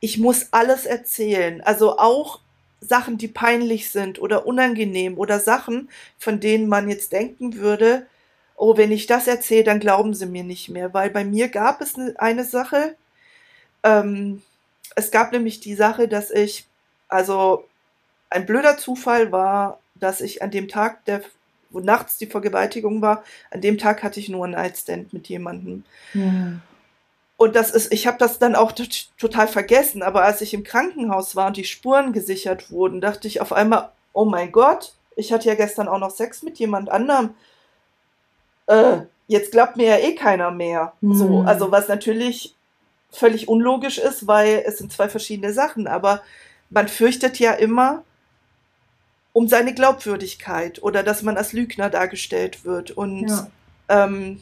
ich 0.00 0.18
muss 0.18 0.48
alles 0.52 0.86
erzählen. 0.86 1.60
Also 1.62 1.98
auch 1.98 2.40
Sachen, 2.80 3.18
die 3.18 3.28
peinlich 3.28 3.90
sind 3.90 4.20
oder 4.20 4.46
unangenehm 4.46 5.18
oder 5.18 5.40
Sachen, 5.40 5.88
von 6.18 6.40
denen 6.40 6.68
man 6.68 6.88
jetzt 6.88 7.12
denken 7.12 7.56
würde, 7.56 8.06
oh, 8.56 8.76
wenn 8.76 8.92
ich 8.92 9.06
das 9.06 9.26
erzähle, 9.26 9.64
dann 9.64 9.80
glauben 9.80 10.14
sie 10.14 10.26
mir 10.26 10.44
nicht 10.44 10.68
mehr. 10.68 10.94
Weil 10.94 11.10
bei 11.10 11.24
mir 11.24 11.48
gab 11.48 11.80
es 11.80 11.96
ne, 11.96 12.14
eine 12.18 12.44
Sache, 12.44 12.96
ähm, 13.82 14.42
es 14.94 15.10
gab 15.10 15.32
nämlich 15.32 15.60
die 15.60 15.74
Sache, 15.74 16.08
dass 16.08 16.30
ich, 16.30 16.66
also 17.08 17.66
ein 18.30 18.46
blöder 18.46 18.78
Zufall 18.78 19.32
war, 19.32 19.80
dass 19.94 20.20
ich 20.20 20.42
an 20.42 20.50
dem 20.50 20.68
Tag, 20.68 21.04
der, 21.04 21.22
wo 21.70 21.80
nachts 21.80 22.18
die 22.18 22.26
Vergewaltigung 22.26 23.02
war, 23.02 23.24
an 23.50 23.60
dem 23.60 23.78
Tag 23.78 24.02
hatte 24.02 24.20
ich 24.20 24.28
nur 24.28 24.44
einen 24.44 24.54
Nightstand 24.54 25.12
mit 25.12 25.28
jemandem. 25.28 25.84
Ja. 26.14 26.60
Und 27.36 27.54
das 27.54 27.70
ist, 27.70 27.92
ich 27.92 28.06
habe 28.06 28.16
das 28.18 28.38
dann 28.38 28.54
auch 28.54 28.72
total 28.72 29.46
vergessen, 29.46 30.02
aber 30.02 30.22
als 30.22 30.40
ich 30.40 30.54
im 30.54 30.64
Krankenhaus 30.64 31.36
war 31.36 31.48
und 31.48 31.56
die 31.56 31.64
Spuren 31.64 32.12
gesichert 32.12 32.70
wurden, 32.70 33.00
dachte 33.00 33.28
ich 33.28 33.40
auf 33.40 33.52
einmal, 33.52 33.90
oh 34.14 34.24
mein 34.24 34.52
Gott, 34.52 34.94
ich 35.16 35.32
hatte 35.32 35.48
ja 35.48 35.54
gestern 35.54 35.88
auch 35.88 35.98
noch 35.98 36.10
Sex 36.10 36.42
mit 36.42 36.58
jemand 36.58 36.90
anderem. 36.90 37.34
Äh, 38.66 38.98
jetzt 39.26 39.52
glaubt 39.52 39.76
mir 39.76 39.86
ja 39.86 39.98
eh 39.98 40.14
keiner 40.14 40.50
mehr. 40.50 40.94
Mhm. 41.02 41.14
So, 41.14 41.40
also 41.46 41.70
was 41.70 41.88
natürlich 41.88 42.54
völlig 43.10 43.48
unlogisch 43.48 43.98
ist, 43.98 44.26
weil 44.26 44.62
es 44.66 44.78
sind 44.78 44.92
zwei 44.92 45.08
verschiedene 45.08 45.52
Sachen, 45.52 45.86
aber 45.86 46.22
man 46.70 46.88
fürchtet 46.88 47.38
ja 47.38 47.52
immer 47.52 48.02
um 49.36 49.48
seine 49.48 49.74
Glaubwürdigkeit 49.74 50.82
oder 50.82 51.02
dass 51.02 51.20
man 51.20 51.36
als 51.36 51.52
Lügner 51.52 51.90
dargestellt 51.90 52.64
wird. 52.64 52.92
Und 52.92 53.28
ja. 53.28 53.46
ähm, 53.90 54.40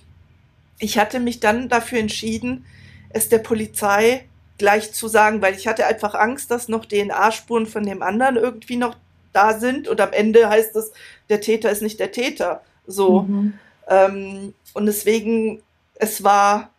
ich 0.79 0.99
hatte 0.99 1.19
mich 1.19 1.41
dann 1.41 1.69
dafür 1.69 1.99
entschieden, 1.99 2.65
es 3.09 3.29
der 3.29 3.41
Polizei 3.41 4.25
gleich 4.57 4.93
zu 4.93 5.09
sagen, 5.09 5.43
weil 5.43 5.57
ich 5.57 5.67
hatte 5.67 5.85
einfach 5.87 6.15
Angst, 6.15 6.53
dass 6.53 6.69
noch 6.69 6.87
DNA-Spuren 6.87 7.67
von 7.67 7.85
dem 7.85 8.05
anderen 8.05 8.37
irgendwie 8.37 8.77
noch 8.77 8.95
da 9.33 9.59
sind 9.59 9.89
und 9.89 10.01
am 10.01 10.13
Ende 10.13 10.49
heißt 10.49 10.77
es, 10.77 10.93
der 11.29 11.41
Täter 11.41 11.73
ist 11.73 11.83
nicht 11.83 11.99
der 11.99 12.13
Täter. 12.13 12.63
So. 12.87 13.23
Mhm. 13.23 13.55
Ähm, 13.89 14.55
und 14.75 14.87
deswegen, 14.87 15.61
es 15.97 16.23
war, 16.23 16.71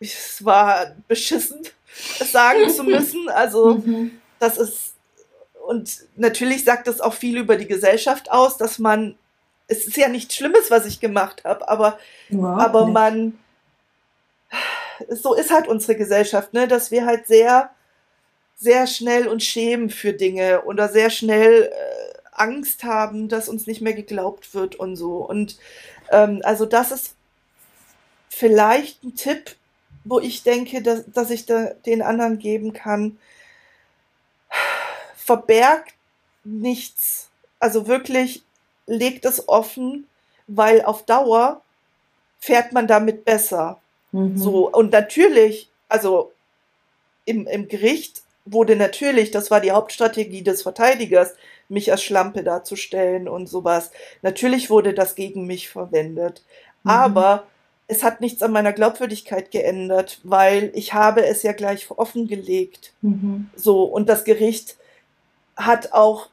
es 0.00 0.44
war 0.44 0.94
beschissen, 1.08 1.62
es 2.20 2.30
sagen 2.30 2.68
zu 2.68 2.84
müssen. 2.84 3.30
Also, 3.30 3.76
mhm. 3.76 4.10
das 4.38 4.58
ist, 4.58 4.93
und 5.66 6.06
natürlich 6.16 6.64
sagt 6.64 6.86
das 6.86 7.00
auch 7.00 7.14
viel 7.14 7.38
über 7.38 7.56
die 7.56 7.66
Gesellschaft 7.66 8.30
aus, 8.30 8.56
dass 8.56 8.78
man, 8.78 9.16
es 9.66 9.86
ist 9.86 9.96
ja 9.96 10.08
nichts 10.08 10.34
Schlimmes, 10.34 10.70
was 10.70 10.86
ich 10.86 11.00
gemacht 11.00 11.44
habe, 11.44 11.68
aber, 11.68 11.98
aber 12.58 12.86
man, 12.86 13.38
so 15.08 15.34
ist 15.34 15.50
halt 15.50 15.68
unsere 15.68 15.96
Gesellschaft, 15.96 16.52
ne, 16.52 16.68
dass 16.68 16.90
wir 16.90 17.06
halt 17.06 17.26
sehr, 17.26 17.70
sehr 18.56 18.86
schnell 18.86 19.26
uns 19.26 19.44
schämen 19.44 19.90
für 19.90 20.12
Dinge 20.12 20.62
oder 20.64 20.88
sehr 20.88 21.10
schnell 21.10 21.64
äh, 21.72 22.14
Angst 22.32 22.84
haben, 22.84 23.28
dass 23.28 23.48
uns 23.48 23.66
nicht 23.66 23.80
mehr 23.80 23.94
geglaubt 23.94 24.54
wird 24.54 24.76
und 24.76 24.96
so. 24.96 25.16
Und 25.18 25.58
ähm, 26.10 26.40
also 26.44 26.66
das 26.66 26.92
ist 26.92 27.14
vielleicht 28.28 29.02
ein 29.04 29.14
Tipp, 29.14 29.56
wo 30.04 30.20
ich 30.20 30.42
denke, 30.42 30.82
dass, 30.82 31.04
dass 31.06 31.30
ich 31.30 31.46
da 31.46 31.70
den 31.86 32.02
anderen 32.02 32.38
geben 32.38 32.72
kann. 32.72 33.18
Verbergt 35.24 35.94
nichts. 36.44 37.30
Also 37.58 37.86
wirklich 37.86 38.42
legt 38.86 39.24
es 39.24 39.48
offen, 39.48 40.06
weil 40.46 40.82
auf 40.82 41.04
Dauer 41.04 41.62
fährt 42.38 42.72
man 42.72 42.86
damit 42.86 43.24
besser. 43.24 43.80
Mhm. 44.12 44.36
So, 44.36 44.70
und 44.70 44.92
natürlich, 44.92 45.70
also 45.88 46.32
im, 47.24 47.46
im 47.46 47.68
Gericht 47.68 48.22
wurde 48.44 48.76
natürlich, 48.76 49.30
das 49.30 49.50
war 49.50 49.60
die 49.60 49.72
Hauptstrategie 49.72 50.42
des 50.42 50.62
Verteidigers, 50.62 51.34
mich 51.70 51.90
als 51.90 52.02
Schlampe 52.02 52.42
darzustellen 52.42 53.26
und 53.26 53.46
sowas. 53.46 53.90
Natürlich 54.20 54.68
wurde 54.68 54.92
das 54.92 55.14
gegen 55.14 55.46
mich 55.46 55.70
verwendet. 55.70 56.42
Mhm. 56.82 56.90
Aber 56.90 57.46
es 57.86 58.02
hat 58.02 58.20
nichts 58.20 58.42
an 58.42 58.52
meiner 58.52 58.74
Glaubwürdigkeit 58.74 59.50
geändert, 59.50 60.20
weil 60.22 60.70
ich 60.74 60.92
habe 60.92 61.24
es 61.24 61.42
ja 61.42 61.52
gleich 61.52 61.90
offengelegt. 61.90 62.92
Mhm. 63.00 63.48
So, 63.56 63.84
und 63.84 64.10
das 64.10 64.24
Gericht 64.24 64.76
hat 65.56 65.92
auch 65.92 66.28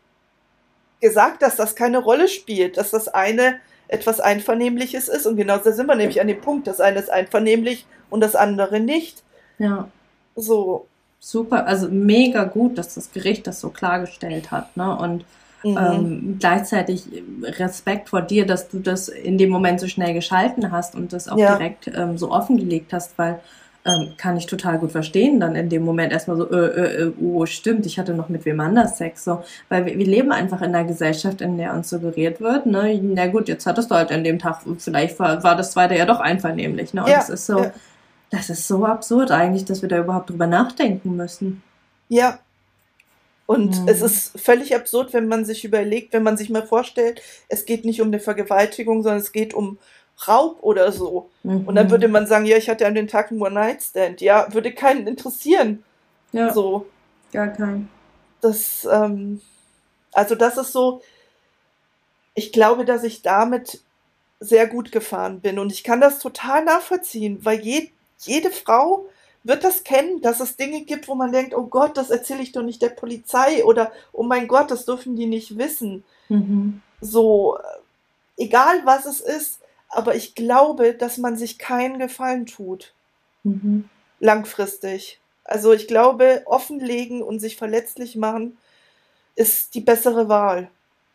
gesagt, 1.00 1.42
dass 1.42 1.56
das 1.56 1.76
keine 1.76 1.98
Rolle 1.98 2.28
spielt, 2.28 2.78
dass 2.78 2.92
das 2.92 3.08
eine 3.08 3.56
etwas 3.88 4.20
Einvernehmliches 4.20 5.10
ist. 5.10 5.26
Und 5.26 5.36
genau 5.36 5.58
da 5.58 5.72
sind 5.72 5.88
wir 5.88 5.96
nämlich 5.96 6.22
an 6.22 6.28
dem 6.28 6.40
Punkt, 6.40 6.68
das 6.68 6.80
eine 6.80 7.00
ist 7.00 7.10
einvernehmlich 7.10 7.86
und 8.10 8.22
das 8.22 8.36
andere 8.36 8.80
nicht. 8.80 9.24
Ja. 9.60 9.90
So. 10.36 10.88
Super, 11.24 11.68
also 11.68 11.88
mega 11.88 12.46
gut, 12.46 12.80
dass 12.80 12.96
das 12.96 13.12
Gericht 13.12 13.46
das 13.46 13.60
so 13.60 13.70
klargestellt 13.70 14.50
hat. 14.50 14.76
Ne? 14.76 14.98
Und 14.98 15.24
mhm. 15.64 15.78
ähm, 15.78 16.38
gleichzeitig 16.40 17.04
Respekt 17.44 18.10
vor 18.10 18.24
dir, 18.24 18.48
dass 18.48 18.70
du 18.70 18.80
das 18.80 19.08
in 19.08 19.38
dem 19.38 19.52
Moment 19.52 19.80
so 19.80 19.88
schnell 19.88 20.16
geschalten 20.16 20.72
hast 20.72 20.96
und 20.96 21.14
das 21.14 21.28
auch 21.28 21.38
ja. 21.38 21.58
direkt 21.58 21.92
ähm, 21.94 22.18
so 22.18 22.32
offengelegt 22.32 22.92
hast, 22.92 23.20
weil 23.20 23.40
ähm, 23.86 24.14
kann 24.18 24.38
ich 24.38 24.46
total 24.46 24.78
gut 24.78 24.92
verstehen, 24.92 25.40
dann 25.40 25.56
in 25.56 25.70
dem 25.70 25.84
Moment 25.84 26.14
erstmal 26.14 26.38
so, 26.38 26.50
äh, 26.50 26.56
äh, 26.56 27.02
äh, 27.04 27.14
oh, 27.20 27.46
stimmt, 27.46 27.86
ich 27.86 27.98
hatte 27.98 28.14
noch 28.14 28.30
mit 28.30 28.46
wem 28.46 28.60
anders 28.60 28.98
Sex, 28.98 29.24
so, 29.24 29.44
weil 29.70 29.86
wir, 29.86 29.98
wir 29.98 30.06
leben 30.06 30.32
einfach 30.32 30.62
in 30.62 30.76
einer 30.76 30.86
Gesellschaft, 30.86 31.42
in 31.42 31.58
der 31.58 31.74
uns 31.74 31.90
suggeriert 31.90 32.42
wird, 32.42 32.68
ne, 32.68 33.00
na 33.02 33.28
gut, 33.28 33.48
jetzt 33.48 33.66
hattest 33.66 33.90
du 33.90 33.96
halt 33.96 34.12
an 34.12 34.24
dem 34.24 34.40
Tag, 34.40 34.62
vielleicht 34.78 35.18
war, 35.20 35.44
war 35.44 35.56
das 35.56 35.72
zweite 35.72 35.96
ja 35.96 36.06
doch 36.06 36.20
einvernehmlich, 36.20 36.94
ne, 36.94 37.04
und 37.04 37.10
ja, 37.10 37.18
das 37.18 37.30
ist 37.30 37.46
so, 37.48 37.60
ja. 37.60 37.74
das 38.30 38.50
ist 38.50 38.68
so 38.68 38.86
absurd 38.86 39.32
eigentlich, 39.32 39.66
dass 39.66 39.82
wir 39.82 39.90
da 39.90 40.00
überhaupt 40.00 40.30
drüber 40.30 40.48
nachdenken 40.48 41.16
müssen. 41.16 41.64
Ja, 42.08 42.40
und 43.52 43.82
mhm. 43.82 43.88
es 43.90 44.02
ist 44.02 44.40
völlig 44.40 44.76
absurd, 44.76 45.14
wenn 45.14 45.28
man 45.28 45.44
sich 45.44 45.66
überlegt, 45.66 46.14
wenn 46.14 46.24
man 46.24 46.38
sich 46.38 46.50
mal 46.50 46.66
vorstellt, 46.66 47.22
es 47.50 47.66
geht 47.66 47.84
nicht 47.84 48.00
um 48.00 48.08
eine 48.08 48.22
Vergewaltigung, 48.22 49.04
sondern 49.04 49.20
es 49.20 49.34
geht 49.34 49.54
um 49.54 49.78
Raub 50.28 50.58
oder 50.62 50.92
so. 50.92 51.30
Mhm. 51.44 51.68
Und 51.68 51.76
dann 51.76 51.90
würde 51.90 52.08
man 52.08 52.28
sagen, 52.28 52.46
ja, 52.46 52.58
ich 52.58 52.70
hatte 52.70 52.86
an 52.86 52.96
den 52.96 53.08
Tag 53.08 53.32
einen 53.32 53.42
One-Night-Stand. 53.42 54.22
Ja, 54.22 54.54
würde 54.54 54.74
keinen 54.74 55.08
interessieren. 55.08 55.84
Ja. 56.32 56.54
So. 56.54 56.86
Gar 57.32 57.50
keinen. 57.50 57.90
Das, 58.42 58.88
ähm, 58.92 59.42
also 60.14 60.36
das 60.36 60.58
ist 60.58 60.72
so, 60.74 61.02
ich 62.34 62.52
glaube, 62.52 62.86
dass 62.86 63.04
ich 63.04 63.22
damit 63.22 63.82
sehr 64.40 64.68
gut 64.68 64.92
gefahren 64.92 65.40
bin. 65.40 65.60
Und 65.60 65.72
ich 65.72 65.84
kann 65.84 66.02
das 66.02 66.20
total 66.20 66.66
nachvollziehen, 66.66 67.40
weil 67.44 67.60
je, 67.60 67.90
jede 68.20 68.50
Frau 68.52 69.06
wird 69.44 69.64
das 69.64 69.84
kennen, 69.84 70.22
dass 70.22 70.40
es 70.40 70.56
Dinge 70.56 70.82
gibt, 70.82 71.08
wo 71.08 71.16
man 71.16 71.32
denkt, 71.32 71.56
oh 71.56 71.66
Gott, 71.66 71.98
das 71.98 72.10
erzähle 72.10 72.42
ich 72.44 72.52
doch 72.52 72.64
nicht 72.64 72.82
der 72.82 72.90
Polizei 72.90 73.64
oder 73.64 73.92
oh 74.12 74.24
mein 74.24 74.48
Gott, 74.48 74.70
das 74.70 74.86
dürfen 74.86 75.16
die 75.16 75.26
nicht 75.26 75.58
wissen. 75.58 76.04
Mhm. 76.30 76.82
So, 77.00 77.58
egal 78.38 78.82
was 78.86 79.06
es 79.06 79.20
ist, 79.20 79.60
aber 79.92 80.16
ich 80.16 80.36
glaube, 80.36 80.94
dass 80.94 81.18
man 81.18 81.36
sich 81.36 81.60
keinen 81.60 82.00
Gefallen 82.00 82.46
tut. 82.46 82.94
Mhm. 83.44 83.90
Langfristig. 84.20 85.20
Also 85.44 85.74
ich 85.74 85.88
glaube, 85.88 86.44
offenlegen 86.46 87.22
und 87.22 87.40
sich 87.40 87.58
verletzlich 87.58 88.16
machen 88.16 88.58
ist 89.36 89.76
die 89.76 89.82
bessere 89.82 90.30
Wahl. 90.30 90.70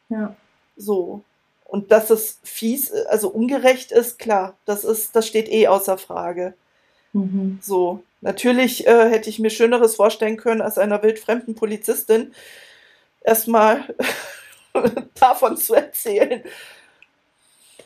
Ja. 0.08 0.36
So. 0.76 1.22
Und 1.64 1.90
dass 1.90 2.10
es 2.10 2.38
fies, 2.44 2.92
also 2.92 3.28
ungerecht 3.28 3.92
ist, 3.92 4.18
klar, 4.18 4.56
das 4.66 4.84
ist, 4.84 5.16
das 5.16 5.26
steht 5.26 5.48
eh 5.48 5.68
außer 5.68 5.98
Frage. 5.98 6.54
Mhm. 7.12 7.58
So. 7.62 8.02
Natürlich 8.20 8.86
äh, 8.86 9.10
hätte 9.10 9.30
ich 9.30 9.38
mir 9.38 9.50
Schöneres 9.50 9.96
vorstellen 9.96 10.36
können, 10.36 10.60
als 10.60 10.78
einer 10.78 11.02
wildfremden 11.02 11.54
Polizistin 11.54 12.34
erstmal 13.20 13.94
davon 15.14 15.56
zu 15.56 15.74
erzählen. 15.74 16.42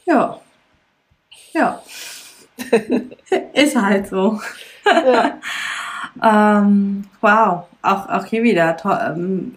Ja. 0.04 0.40
Ja. 1.52 1.82
ist 3.54 3.76
halt 3.76 4.08
so. 4.08 4.40
Ja. 4.84 5.40
ähm, 6.62 7.04
wow, 7.20 7.64
auch, 7.82 8.08
auch 8.08 8.24
hier 8.24 8.42
wieder 8.42 8.76
ähm, 8.84 9.54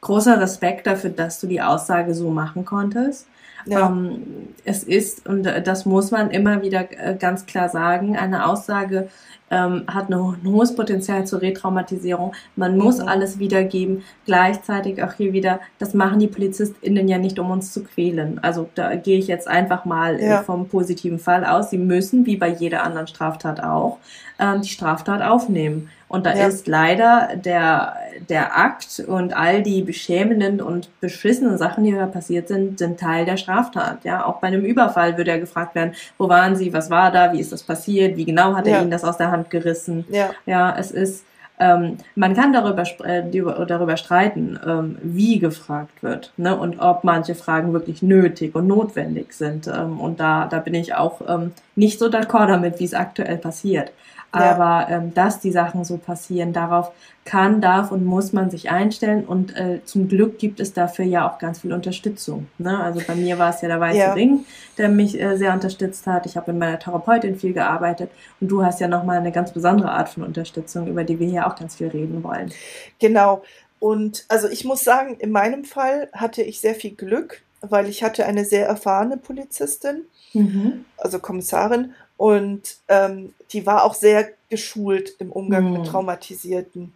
großer 0.00 0.40
Respekt 0.40 0.86
dafür, 0.86 1.10
dass 1.10 1.40
du 1.40 1.46
die 1.46 1.62
Aussage 1.62 2.14
so 2.14 2.30
machen 2.30 2.64
konntest. 2.64 3.26
Ja. 3.66 3.88
Ähm, 3.88 4.22
es 4.64 4.84
ist, 4.84 5.28
und 5.28 5.44
das 5.44 5.86
muss 5.86 6.10
man 6.10 6.30
immer 6.30 6.62
wieder 6.62 6.86
äh, 6.90 7.16
ganz 7.16 7.46
klar 7.46 7.68
sagen, 7.68 8.16
eine 8.16 8.48
Aussage 8.48 9.08
ähm, 9.50 9.84
hat 9.86 10.06
eine, 10.06 10.36
ein 10.42 10.50
hohes 10.50 10.74
Potenzial 10.74 11.26
zur 11.26 11.40
Retraumatisierung. 11.40 12.34
Man 12.56 12.76
muss 12.76 12.98
mhm. 12.98 13.08
alles 13.08 13.38
wiedergeben. 13.38 14.02
Gleichzeitig 14.24 15.02
auch 15.02 15.12
hier 15.12 15.32
wieder, 15.32 15.60
das 15.78 15.94
machen 15.94 16.18
die 16.18 16.26
PolizistInnen 16.26 17.08
ja 17.08 17.18
nicht, 17.18 17.38
um 17.38 17.50
uns 17.50 17.72
zu 17.72 17.84
quälen. 17.84 18.40
Also 18.42 18.68
da 18.74 18.94
gehe 18.96 19.18
ich 19.18 19.28
jetzt 19.28 19.46
einfach 19.46 19.84
mal 19.84 20.20
ja. 20.20 20.42
vom 20.42 20.68
positiven 20.68 21.18
Fall 21.18 21.44
aus. 21.44 21.70
Sie 21.70 21.78
müssen, 21.78 22.26
wie 22.26 22.36
bei 22.36 22.48
jeder 22.48 22.82
anderen 22.82 23.06
Straftat 23.06 23.62
auch, 23.62 23.98
ähm, 24.38 24.62
die 24.62 24.68
Straftat 24.68 25.22
aufnehmen. 25.22 25.90
Und 26.08 26.24
da 26.24 26.34
ja. 26.34 26.46
ist 26.46 26.68
leider 26.68 27.30
der, 27.34 27.96
der 28.28 28.56
Akt 28.56 29.02
und 29.06 29.36
all 29.36 29.62
die 29.62 29.82
beschämenden 29.82 30.60
und 30.60 30.88
beschissenen 31.00 31.58
Sachen, 31.58 31.82
die 31.82 31.92
da 31.92 32.06
passiert 32.06 32.46
sind, 32.46 32.78
sind 32.78 33.00
Teil 33.00 33.24
der 33.24 33.36
Straftat. 33.36 34.04
Ja, 34.04 34.24
auch 34.24 34.36
bei 34.36 34.46
einem 34.46 34.64
Überfall 34.64 35.16
würde 35.16 35.32
er 35.32 35.40
gefragt 35.40 35.74
werden, 35.74 35.94
wo 36.16 36.28
waren 36.28 36.54
Sie, 36.54 36.72
was 36.72 36.90
war 36.90 37.10
da, 37.10 37.32
wie 37.32 37.40
ist 37.40 37.50
das 37.50 37.64
passiert, 37.64 38.16
wie 38.16 38.24
genau 38.24 38.54
hat 38.54 38.66
er 38.66 38.74
ja. 38.74 38.82
Ihnen 38.82 38.90
das 38.90 39.04
aus 39.04 39.16
der 39.16 39.32
Hand 39.32 39.50
gerissen. 39.50 40.04
Ja, 40.08 40.30
ja 40.46 40.76
es 40.78 40.92
ist, 40.92 41.24
ähm, 41.58 41.96
man 42.14 42.34
kann 42.34 42.52
darüber, 42.52 42.84
äh, 43.04 43.24
darüber 43.66 43.96
streiten, 43.96 44.60
ähm, 44.64 44.98
wie 45.02 45.40
gefragt 45.40 46.02
wird 46.02 46.32
ne? 46.36 46.56
und 46.56 46.78
ob 46.78 47.02
manche 47.02 47.34
Fragen 47.34 47.72
wirklich 47.72 48.02
nötig 48.02 48.54
und 48.54 48.68
notwendig 48.68 49.32
sind. 49.32 49.66
Ähm, 49.66 49.98
und 49.98 50.20
da, 50.20 50.46
da 50.46 50.60
bin 50.60 50.74
ich 50.74 50.94
auch 50.94 51.20
ähm, 51.26 51.52
nicht 51.74 51.98
so 51.98 52.06
d'accord 52.06 52.48
damit, 52.48 52.78
wie 52.78 52.84
es 52.84 52.94
aktuell 52.94 53.38
passiert. 53.38 53.90
Aber 54.38 54.90
ähm, 54.90 55.14
dass 55.14 55.40
die 55.40 55.52
Sachen 55.52 55.84
so 55.84 55.96
passieren, 55.96 56.52
darauf 56.52 56.92
kann, 57.24 57.60
darf 57.60 57.90
und 57.90 58.04
muss 58.04 58.32
man 58.32 58.50
sich 58.50 58.70
einstellen. 58.70 59.24
Und 59.24 59.56
äh, 59.56 59.80
zum 59.84 60.08
Glück 60.08 60.38
gibt 60.38 60.60
es 60.60 60.72
dafür 60.72 61.04
ja 61.04 61.28
auch 61.28 61.38
ganz 61.38 61.60
viel 61.60 61.72
Unterstützung. 61.72 62.46
Ne? 62.58 62.78
Also 62.78 63.00
bei 63.06 63.14
mir 63.14 63.38
war 63.38 63.50
es 63.50 63.60
ja 63.60 63.68
der 63.68 63.80
Weiße 63.80 63.98
ja. 63.98 64.12
Ring, 64.12 64.44
der 64.78 64.88
mich 64.88 65.20
äh, 65.20 65.36
sehr 65.36 65.52
unterstützt 65.52 66.06
hat. 66.06 66.26
Ich 66.26 66.36
habe 66.36 66.52
mit 66.52 66.60
meiner 66.60 66.78
Therapeutin 66.78 67.36
viel 67.36 67.52
gearbeitet. 67.52 68.10
Und 68.40 68.48
du 68.48 68.64
hast 68.64 68.80
ja 68.80 68.88
nochmal 68.88 69.18
eine 69.18 69.32
ganz 69.32 69.52
besondere 69.52 69.90
Art 69.90 70.08
von 70.08 70.22
Unterstützung, 70.22 70.86
über 70.86 71.04
die 71.04 71.18
wir 71.18 71.28
hier 71.28 71.46
auch 71.46 71.56
ganz 71.56 71.76
viel 71.76 71.88
reden 71.88 72.22
wollen. 72.22 72.52
Genau. 72.98 73.42
Und 73.78 74.24
also 74.28 74.48
ich 74.48 74.64
muss 74.64 74.84
sagen, 74.84 75.16
in 75.18 75.30
meinem 75.30 75.64
Fall 75.64 76.08
hatte 76.12 76.42
ich 76.42 76.60
sehr 76.60 76.74
viel 76.74 76.92
Glück, 76.92 77.42
weil 77.60 77.88
ich 77.88 78.02
hatte 78.02 78.26
eine 78.26 78.44
sehr 78.44 78.66
erfahrene 78.66 79.16
Polizistin, 79.16 80.06
mhm. 80.32 80.84
also 80.96 81.18
Kommissarin, 81.18 81.92
und 82.16 82.76
ähm, 82.88 83.34
die 83.52 83.66
war 83.66 83.84
auch 83.84 83.94
sehr 83.94 84.30
geschult 84.48 85.14
im 85.18 85.32
Umgang 85.32 85.64
mhm. 85.64 85.72
mit 85.72 85.86
Traumatisierten. 85.86 86.92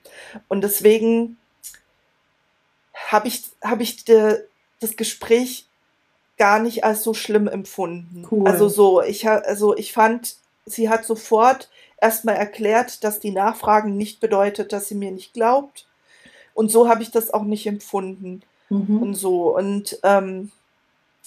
Und 0.49 0.63
deswegen 0.63 1.37
habe 3.09 3.29
ich, 3.29 3.43
hab 3.63 3.81
ich 3.81 4.05
de, 4.05 4.45
das 4.81 4.97
Gespräch 4.97 5.67
gar 6.39 6.59
nicht 6.59 6.85
als 6.85 7.03
so 7.03 7.13
schlimm 7.13 7.49
empfunden. 7.49 8.27
Cool. 8.31 8.47
Also 8.47 8.69
so, 8.69 9.03
ich, 9.03 9.29
also 9.29 9.77
ich 9.77 9.93
fand, 9.93 10.37
sie 10.65 10.89
hat 10.89 11.05
sofort 11.05 11.69
erstmal 12.01 12.37
erklärt, 12.37 13.05
dass 13.05 13.21
die 13.21 13.31
Nachfragen 13.31 13.97
nicht 13.97 14.21
bedeutet, 14.21 14.73
dass 14.73 14.89
sie 14.89 14.95
mir 14.95 15.11
nicht 15.11 15.35
glaubt. 15.35 15.87
Und 16.55 16.71
so 16.71 16.89
habe 16.89 17.03
ich 17.03 17.11
das 17.11 17.33
auch 17.33 17.45
nicht 17.45 17.67
empfunden. 17.67 18.43
Mhm. 18.71 19.03
Und 19.03 19.15
so. 19.15 19.55
Und 19.55 19.99
ähm, 20.03 20.51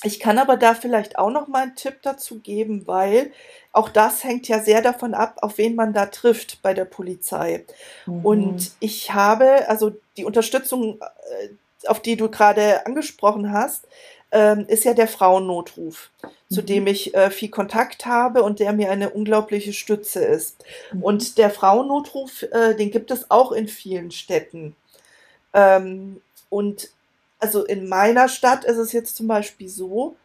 ich 0.02 0.20
kann 0.20 0.40
aber 0.40 0.58
da 0.58 0.74
vielleicht 0.74 1.18
auch 1.18 1.30
noch 1.30 1.48
mal 1.48 1.64
einen 1.64 1.76
Tipp 1.76 2.00
dazu 2.02 2.40
geben, 2.40 2.88
weil 2.88 3.32
auch 3.72 3.90
das 3.90 4.24
hängt 4.24 4.48
ja 4.48 4.60
sehr 4.60 4.82
davon 4.82 5.14
ab, 5.14 5.38
auf 5.42 5.58
wen 5.58 5.76
man 5.76 5.94
da 5.94 6.08
trifft 6.08 6.62
bei 6.62 6.74
der 6.74 6.86
Polizei. 6.86 7.66
Mhm. 8.06 8.26
Und 8.26 8.72
ich 8.80 9.14
habe, 9.14 9.68
also 9.70 9.94
die 10.18 10.26
Unterstützung, 10.26 11.00
äh, 11.00 11.88
auf 11.88 12.02
die 12.02 12.16
du 12.16 12.30
gerade 12.30 12.86
angesprochen 12.86 13.52
hast, 13.52 13.88
ähm, 14.32 14.66
ist 14.68 14.84
ja 14.84 14.94
der 14.94 15.08
Frauennotruf, 15.08 16.10
mhm. 16.22 16.56
zu 16.56 16.62
dem 16.64 16.88
ich 16.88 17.14
äh, 17.14 17.30
viel 17.30 17.50
Kontakt 17.50 18.06
habe 18.06 18.44
und 18.44 18.60
der 18.60 18.74
mir 18.74 18.92
eine 18.92 19.12
unglaubliche 19.12 19.74
Stütze 19.74 20.26
ist. 20.26 20.66
Mhm. 20.92 21.04
Und 21.04 21.38
der 21.38 21.50
Frauennotruf, 21.50 22.44
äh, 22.52 22.76
den 22.76 22.92
gibt 22.92 23.12
es 23.12 23.30
auch 23.30 23.52
in 23.52 23.68
vielen 23.68 24.12
Städten. 24.12 24.76
Ähm, 25.54 26.20
und 26.50 26.90
also 27.44 27.66
in 27.66 27.90
meiner 27.90 28.30
Stadt 28.30 28.64
ist 28.64 28.78
es 28.78 28.94
jetzt 28.94 29.18
zum 29.18 29.28
Beispiel 29.28 29.68
so, 29.68 30.16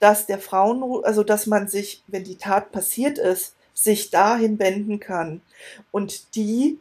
dass 0.00 0.24
der 0.24 0.38
Frauen, 0.38 1.04
also 1.04 1.22
dass 1.22 1.46
man 1.46 1.68
sich, 1.68 2.02
wenn 2.06 2.24
die 2.24 2.38
Tat 2.38 2.72
passiert 2.72 3.18
ist, 3.18 3.54
sich 3.74 4.08
dahin 4.08 4.58
wenden 4.58 4.98
kann. 4.98 5.42
Und 5.90 6.34
die 6.34 6.80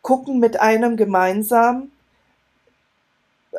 gucken 0.00 0.38
mit 0.38 0.58
einem 0.58 0.96
gemeinsam, 0.96 1.92
äh, 3.52 3.56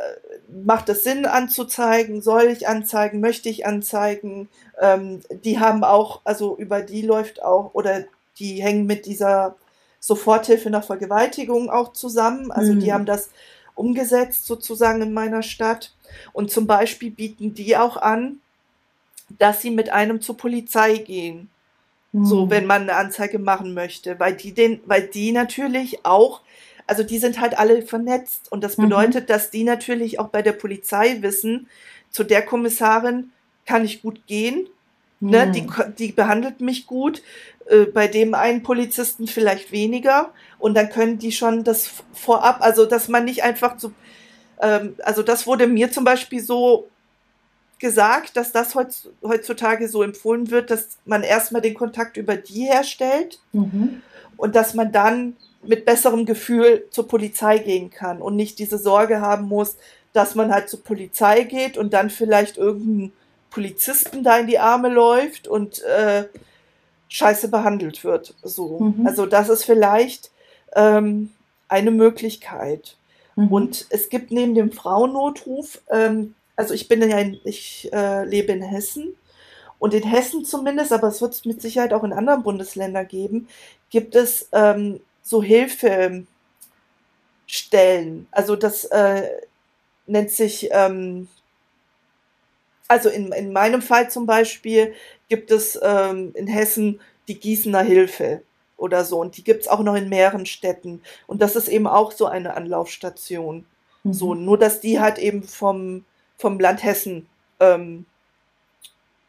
macht 0.52 0.90
es 0.90 1.04
Sinn 1.04 1.28
anzuzeigen, 1.28 2.24
soll 2.24 2.46
ich 2.46 2.68
anzeigen, 2.68 3.20
möchte 3.20 3.48
ich 3.48 3.68
anzeigen. 3.68 4.50
Ähm, 4.80 5.22
die 5.30 5.60
haben 5.60 5.84
auch, 5.84 6.22
also 6.24 6.58
über 6.58 6.82
die 6.82 7.04
läuft 7.04 7.44
auch, 7.44 7.76
oder 7.76 8.06
die 8.40 8.64
hängen 8.64 8.88
mit 8.88 9.06
dieser 9.06 9.56
Soforthilfe 10.00 10.72
nach 10.72 10.86
Vergewaltigung 10.86 11.70
auch 11.70 11.94
zusammen. 11.94 12.52
Also 12.52 12.74
mhm. 12.74 12.80
die 12.80 12.92
haben 12.92 13.06
das 13.06 13.30
umgesetzt 13.76 14.46
sozusagen 14.46 15.02
in 15.02 15.14
meiner 15.14 15.44
Stadt. 15.44 15.94
Und 16.34 16.52
zum 16.52 16.68
Beispiel 16.68 17.12
bieten 17.12 17.54
die 17.54 17.78
auch 17.78 17.98
an, 17.98 18.40
dass 19.38 19.62
sie 19.62 19.72
mit 19.72 19.90
einem 19.90 20.22
zur 20.22 20.38
Polizei 20.38 20.98
gehen. 20.98 21.50
Mhm. 22.12 22.26
So, 22.26 22.50
wenn 22.50 22.66
man 22.66 22.84
eine 22.84 22.96
Anzeige 22.96 23.40
machen 23.40 23.74
möchte, 23.74 24.20
weil 24.20 24.36
die 24.36 24.54
den, 24.54 24.82
weil 24.86 25.04
die 25.04 25.32
natürlich 25.32 26.06
auch, 26.06 26.42
also 26.88 27.04
die 27.04 27.20
sind 27.20 27.40
halt 27.40 27.58
alle 27.58 27.82
vernetzt 27.84 28.52
und 28.52 28.64
das 28.64 28.78
mhm. 28.78 28.84
bedeutet, 28.84 29.24
mhm. 29.24 29.28
dass 29.28 29.50
die 29.50 29.64
natürlich 29.64 30.20
auch 30.20 30.30
bei 30.30 30.42
der 30.42 30.54
Polizei 30.54 31.22
wissen, 31.22 31.68
zu 32.10 32.24
der 32.24 32.42
Kommissarin 32.42 33.32
kann 33.66 33.86
ich 33.86 34.02
gut 34.02 34.28
gehen. 34.28 34.68
Ne, 35.22 35.52
die, 35.52 35.62
mhm. 35.62 35.96
die 35.98 36.12
behandelt 36.12 36.62
mich 36.62 36.88
gut, 36.88 37.22
äh, 37.68 37.86
bei 37.86 38.08
dem 38.08 38.34
einen 38.34 38.64
Polizisten 38.64 39.28
vielleicht 39.28 39.72
weniger 39.72 40.34
und 40.60 40.76
dann 40.76 40.90
können 40.90 41.20
die 41.20 41.32
schon 41.32 41.64
das 41.64 41.90
vorab, 42.14 42.58
also 42.62 42.86
dass 42.86 43.08
man 43.08 43.26
nicht 43.26 43.44
einfach 43.44 43.78
zu, 43.78 43.94
ähm, 44.62 44.96
also 45.04 45.24
das 45.24 45.48
wurde 45.48 45.68
mir 45.68 45.92
zum 45.92 46.04
Beispiel 46.04 46.42
so 46.42 46.90
gesagt, 47.80 48.38
dass 48.38 48.52
das 48.52 48.76
heutzutage 49.24 49.88
so 49.88 50.04
empfohlen 50.04 50.52
wird, 50.52 50.70
dass 50.70 51.00
man 51.06 51.24
erstmal 51.24 51.62
den 51.62 51.74
Kontakt 51.74 52.16
über 52.18 52.36
die 52.36 52.66
herstellt 52.66 53.40
mhm. 53.54 54.02
und 54.38 54.56
dass 54.56 54.74
man 54.74 54.92
dann 54.92 55.36
mit 55.64 55.86
besserem 55.86 56.26
Gefühl 56.26 56.86
zur 56.92 57.08
Polizei 57.08 57.58
gehen 57.58 57.90
kann 57.90 58.22
und 58.22 58.36
nicht 58.36 58.60
diese 58.60 58.78
Sorge 58.78 59.22
haben 59.22 59.48
muss, 59.48 59.78
dass 60.14 60.36
man 60.36 60.52
halt 60.52 60.70
zur 60.70 60.84
Polizei 60.84 61.44
geht 61.44 61.78
und 61.78 61.94
dann 61.94 62.10
vielleicht 62.10 62.58
irgendein 62.58 63.14
Polizisten 63.52 64.24
da 64.24 64.40
in 64.40 64.48
die 64.48 64.58
Arme 64.58 64.90
läuft 64.90 65.48
und 65.48 65.84
äh, 65.84 66.26
scheiße 67.10 67.50
behandelt 67.50 68.04
wird. 68.04 68.34
So. 68.42 68.80
Mhm. 68.80 69.06
Also 69.06 69.28
das 69.28 69.50
ist 69.50 69.66
vielleicht 69.66 70.32
ähm, 70.76 71.32
eine 71.68 71.92
Möglichkeit. 71.92 72.98
Mhm. 73.36 73.48
Und 73.52 73.86
es 73.90 74.10
gibt 74.10 74.32
neben 74.32 74.56
dem 74.56 74.72
Frauennotruf, 74.72 75.82
ähm, 75.90 76.34
also 76.56 76.74
ich 76.74 76.88
bin 76.88 77.02
ja 77.08 77.20
in, 77.20 77.40
ich 77.44 77.90
äh, 77.94 78.26
lebe 78.26 78.52
in 78.52 78.62
Hessen 78.62 79.16
und 79.78 79.94
in 79.94 80.04
Hessen 80.04 80.46
zumindest, 80.46 80.94
aber 80.94 81.08
es 81.08 81.22
wird 81.22 81.34
es 81.34 81.46
mit 81.46 81.62
Sicherheit 81.62 81.94
auch 81.94 82.04
in 82.04 82.14
anderen 82.14 82.44
Bundesländern 82.44 83.08
geben, 83.08 83.48
gibt 83.90 84.16
es 84.16 84.48
ähm, 84.52 85.02
so 85.22 85.44
Hilfestellen. 85.44 86.28
Also 88.32 88.56
das 88.56 88.86
äh, 88.86 89.28
nennt 90.06 90.32
sich 90.32 90.70
ähm, 90.72 91.28
also 92.92 93.08
in, 93.08 93.32
in 93.32 93.54
meinem 93.54 93.82
Fall 93.82 94.12
zum 94.12 94.26
Beispiel 94.26 94.94
gibt 95.30 95.50
es 95.50 95.80
ähm, 95.82 96.34
in 96.36 96.48
Hessen 96.48 97.00
die 97.30 97.40
Gießener 97.40 97.84
Hilfe 97.84 98.42
oder 98.76 99.06
so. 99.06 99.18
Und 99.22 99.38
die 99.38 99.46
gibt 99.46 99.62
es 99.62 99.70
auch 99.70 99.80
noch 99.80 99.96
in 99.96 100.10
mehreren 100.10 100.46
Städten. 100.46 101.02
Und 101.26 101.42
das 101.42 101.56
ist 101.56 101.70
eben 101.70 101.88
auch 101.88 102.12
so 102.12 102.26
eine 102.26 102.54
Anlaufstation. 102.54 103.66
Mhm. 104.04 104.14
So, 104.14 104.36
nur 104.36 104.58
dass 104.58 104.82
die 104.82 105.00
halt 105.00 105.20
eben 105.20 105.44
vom, 105.44 106.04
vom 106.38 106.60
Land 106.60 106.84
Hessen 106.84 107.30
ähm, 107.62 108.06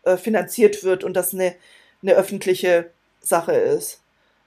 äh, 0.03 0.16
finanziert 0.16 0.83
wird 0.83 1.05
und 1.05 1.14
das 1.14 1.33
eine, 1.33 1.55
eine 2.03 2.14
öffentliche 2.14 2.90
Sache 3.20 3.53
ist. 3.53 4.01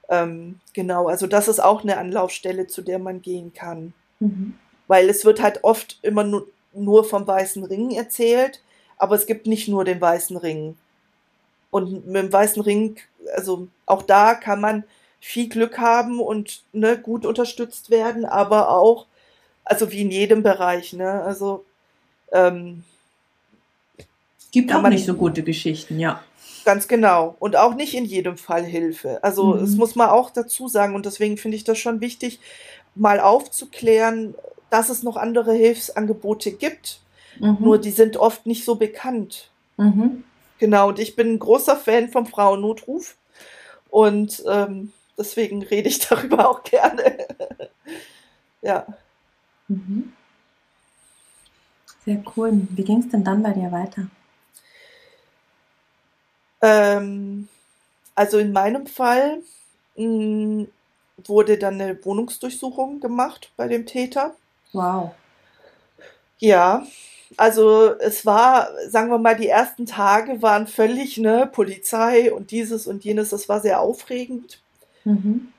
Ähm, 0.09 0.59
genau, 0.73 1.07
also 1.07 1.25
das 1.25 1.47
ist 1.47 1.61
auch 1.63 1.83
eine 1.83 1.97
Anlaufstelle, 1.97 2.67
zu 2.67 2.81
der 2.81 2.99
man 2.99 3.21
gehen 3.21 3.53
kann. 3.53 3.93
Mhm. 4.19 4.55
Weil 4.87 5.07
es 5.09 5.23
wird 5.23 5.41
halt 5.41 5.63
oft 5.63 5.99
immer 6.01 6.25
nur, 6.25 6.49
nur 6.73 7.05
vom 7.05 7.25
Weißen 7.25 7.63
Ring 7.63 7.91
erzählt, 7.91 8.61
aber 8.97 9.15
es 9.15 9.25
gibt 9.25 9.47
nicht 9.47 9.67
nur 9.67 9.85
den 9.85 9.99
weißen 9.99 10.37
Ring. 10.37 10.77
Und 11.71 12.07
mit 12.07 12.15
dem 12.15 12.33
weißen 12.33 12.61
Ring, 12.61 12.97
also 13.35 13.67
auch 13.85 14.01
da 14.01 14.35
kann 14.35 14.61
man 14.61 14.83
viel 15.19 15.49
Glück 15.49 15.77
haben 15.77 16.19
und 16.19 16.63
ne, 16.71 16.97
gut 16.97 17.25
unterstützt 17.25 17.89
werden, 17.89 18.25
aber 18.25 18.69
auch, 18.69 19.07
also 19.63 19.91
wie 19.91 20.01
in 20.01 20.11
jedem 20.11 20.43
Bereich, 20.43 20.93
ne? 20.93 21.23
Also 21.23 21.65
ähm, 22.31 22.83
gibt 24.51 24.73
auch 24.73 24.87
nicht 24.87 25.05
so 25.05 25.15
gute 25.15 25.43
Geschichten, 25.43 25.99
ja. 25.99 26.23
Ganz 26.63 26.87
genau. 26.87 27.35
Und 27.39 27.55
auch 27.55 27.75
nicht 27.75 27.93
in 27.93 28.05
jedem 28.05 28.37
Fall 28.37 28.63
Hilfe. 28.63 29.23
Also 29.23 29.55
mhm. 29.55 29.63
es 29.63 29.75
muss 29.75 29.95
man 29.95 30.09
auch 30.09 30.29
dazu 30.29 30.67
sagen, 30.67 30.95
und 30.95 31.05
deswegen 31.05 31.37
finde 31.37 31.57
ich 31.57 31.63
das 31.63 31.77
schon 31.77 32.01
wichtig, 32.01 32.39
mal 32.95 33.19
aufzuklären, 33.19 34.35
dass 34.69 34.89
es 34.89 35.03
noch 35.03 35.17
andere 35.17 35.53
Hilfsangebote 35.53 36.51
gibt, 36.51 37.01
Mhm. 37.39 37.57
Nur 37.59 37.79
die 37.79 37.91
sind 37.91 38.17
oft 38.17 38.45
nicht 38.45 38.65
so 38.65 38.75
bekannt. 38.75 39.49
Mhm. 39.77 40.23
Genau, 40.59 40.89
und 40.89 40.99
ich 40.99 41.15
bin 41.15 41.33
ein 41.33 41.39
großer 41.39 41.75
Fan 41.75 42.09
vom 42.09 42.25
Frauennotruf. 42.25 43.15
Und 43.89 44.43
ähm, 44.47 44.93
deswegen 45.17 45.63
rede 45.63 45.89
ich 45.89 45.99
darüber 46.07 46.49
auch 46.49 46.63
gerne. 46.63 47.27
ja. 48.61 48.85
Mhm. 49.67 50.13
Sehr 52.05 52.23
cool. 52.35 52.67
Wie 52.69 52.83
ging 52.83 52.99
es 52.99 53.09
denn 53.09 53.23
dann 53.23 53.41
bei 53.41 53.51
dir 53.51 53.71
weiter? 53.71 54.07
Ähm, 56.61 57.47
also 58.13 58.37
in 58.37 58.51
meinem 58.53 58.87
Fall 58.87 59.41
mh, 59.95 60.03
hm, 60.03 60.67
wurde 61.25 61.57
dann 61.57 61.75
eine 61.75 62.03
Wohnungsdurchsuchung 62.05 62.99
gemacht 62.99 63.51
bei 63.57 63.67
dem 63.67 63.85
Täter. 63.85 64.35
Wow. 64.73 65.15
Ja, 66.37 66.85
also 67.37 67.95
es 67.99 68.25
war, 68.25 68.69
sagen 68.89 69.09
wir 69.09 69.17
mal, 69.17 69.35
die 69.35 69.47
ersten 69.47 69.85
Tage 69.85 70.41
waren 70.41 70.67
völlig, 70.67 71.17
ne, 71.17 71.49
Polizei 71.51 72.31
und 72.33 72.51
dieses 72.51 72.87
und 72.87 73.03
jenes, 73.03 73.29
das 73.29 73.49
war 73.49 73.61
sehr 73.61 73.81
aufregend. 73.81 74.59
Mhm. 75.03 75.49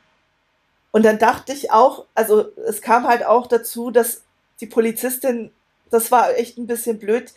Und 0.93 1.05
dann 1.05 1.19
dachte 1.19 1.53
ich 1.53 1.71
auch, 1.71 2.07
also 2.15 2.47
es 2.67 2.81
kam 2.81 3.07
halt 3.07 3.25
auch 3.25 3.47
dazu, 3.47 3.91
dass 3.91 4.23
die 4.61 4.67
Polizistin, 4.67 5.51
das 5.91 6.11
war 6.11 6.35
echt 6.37 6.57
ein 6.57 6.67
bisschen 6.67 6.99
blöd. 6.99 7.33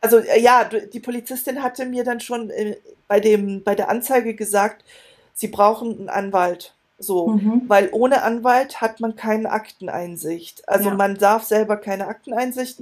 Also 0.00 0.18
ja, 0.18 0.64
die 0.64 1.00
Polizistin 1.00 1.62
hatte 1.62 1.86
mir 1.86 2.04
dann 2.04 2.20
schon 2.20 2.50
äh, 2.50 2.76
bei 3.06 3.20
dem 3.20 3.62
bei 3.62 3.74
der 3.74 3.88
Anzeige 3.88 4.34
gesagt, 4.34 4.84
sie 5.32 5.48
brauchen 5.48 5.98
einen 5.98 6.08
Anwalt. 6.08 6.73
So, 6.98 7.28
mhm. 7.28 7.62
weil 7.66 7.88
ohne 7.92 8.22
Anwalt 8.22 8.80
hat 8.80 9.00
man 9.00 9.16
keine 9.16 9.50
Akteneinsicht. 9.50 10.68
Also 10.68 10.90
ja. 10.90 10.94
man 10.94 11.16
darf 11.16 11.42
selber 11.44 11.76
keine 11.76 12.06
Akteneinsicht 12.06 12.78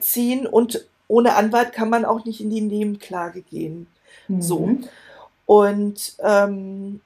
ziehen 0.00 0.46
und 0.46 0.86
ohne 1.08 1.34
Anwalt 1.34 1.72
kann 1.72 1.88
man 1.88 2.04
auch 2.04 2.24
nicht 2.24 2.40
in 2.40 2.50
die 2.50 2.60
Nebenklage 2.60 3.40
gehen. 3.42 3.86
Mhm. 4.28 4.42
So. 4.42 4.70
Und 5.46 6.14
ähm, 6.22 7.00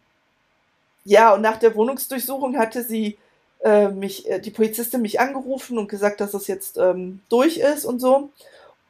ja, 1.05 1.35
und 1.35 1.43
nach 1.43 1.59
der 1.59 1.75
Wohnungsdurchsuchung 1.75 2.59
hatte 2.59 2.83
sie 2.83 3.19
äh, 3.65 3.89
mich, 3.89 4.29
äh, 4.29 4.41
die 4.41 4.51
Polizistin 4.51 5.03
mich 5.03 5.21
angerufen 5.21 5.79
und 5.79 5.89
gesagt, 5.89 6.21
dass 6.21 6.33
das 6.33 6.49
jetzt 6.49 6.77
ähm, 6.79 7.21
durch 7.29 7.59
ist 7.59 7.85
und 7.85 8.01
so. 8.01 8.31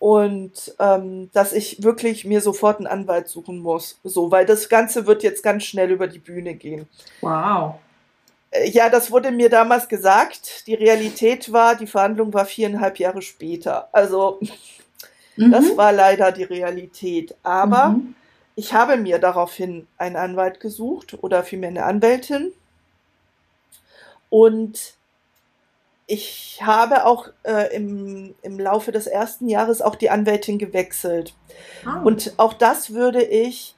Und 0.02 0.74
ähm, 0.80 1.30
dass 1.32 1.52
ich 1.52 1.84
wirklich 1.84 2.24
mir 2.24 2.40
sofort 2.40 2.78
einen 2.78 2.88
Anwalt 2.88 3.28
suchen 3.28 3.60
muss. 3.60 4.00
So, 4.02 4.32
weil 4.32 4.46
das 4.46 4.68
Ganze 4.68 5.06
wird 5.06 5.22
jetzt 5.22 5.44
ganz 5.44 5.62
schnell 5.62 5.92
über 5.92 6.08
die 6.08 6.18
Bühne 6.18 6.54
gehen. 6.54 6.88
Wow. 7.20 7.76
Äh, 8.50 8.68
ja, 8.70 8.88
das 8.88 9.12
wurde 9.12 9.30
mir 9.30 9.48
damals 9.48 9.88
gesagt. 9.88 10.66
Die 10.66 10.74
Realität 10.74 11.52
war, 11.52 11.76
die 11.76 11.86
Verhandlung 11.86 12.34
war 12.34 12.46
viereinhalb 12.46 12.98
Jahre 12.98 13.22
später. 13.22 13.88
Also, 13.92 14.40
mhm. 15.36 15.52
das 15.52 15.76
war 15.76 15.92
leider 15.92 16.32
die 16.32 16.44
Realität. 16.44 17.36
Aber 17.44 17.90
mhm. 17.90 18.16
Ich 18.54 18.74
habe 18.74 18.96
mir 18.96 19.18
daraufhin 19.18 19.86
einen 19.96 20.16
Anwalt 20.16 20.60
gesucht 20.60 21.16
oder 21.22 21.42
vielmehr 21.42 21.70
eine 21.70 21.84
Anwältin. 21.84 22.52
Und 24.28 24.94
ich 26.06 26.60
habe 26.62 27.06
auch 27.06 27.28
äh, 27.44 27.74
im, 27.74 28.34
im 28.42 28.58
Laufe 28.58 28.92
des 28.92 29.06
ersten 29.06 29.48
Jahres 29.48 29.80
auch 29.80 29.94
die 29.94 30.10
Anwältin 30.10 30.58
gewechselt. 30.58 31.34
Oh. 31.86 32.06
Und 32.06 32.34
auch 32.38 32.54
das 32.54 32.92
würde 32.92 33.22
ich, 33.22 33.76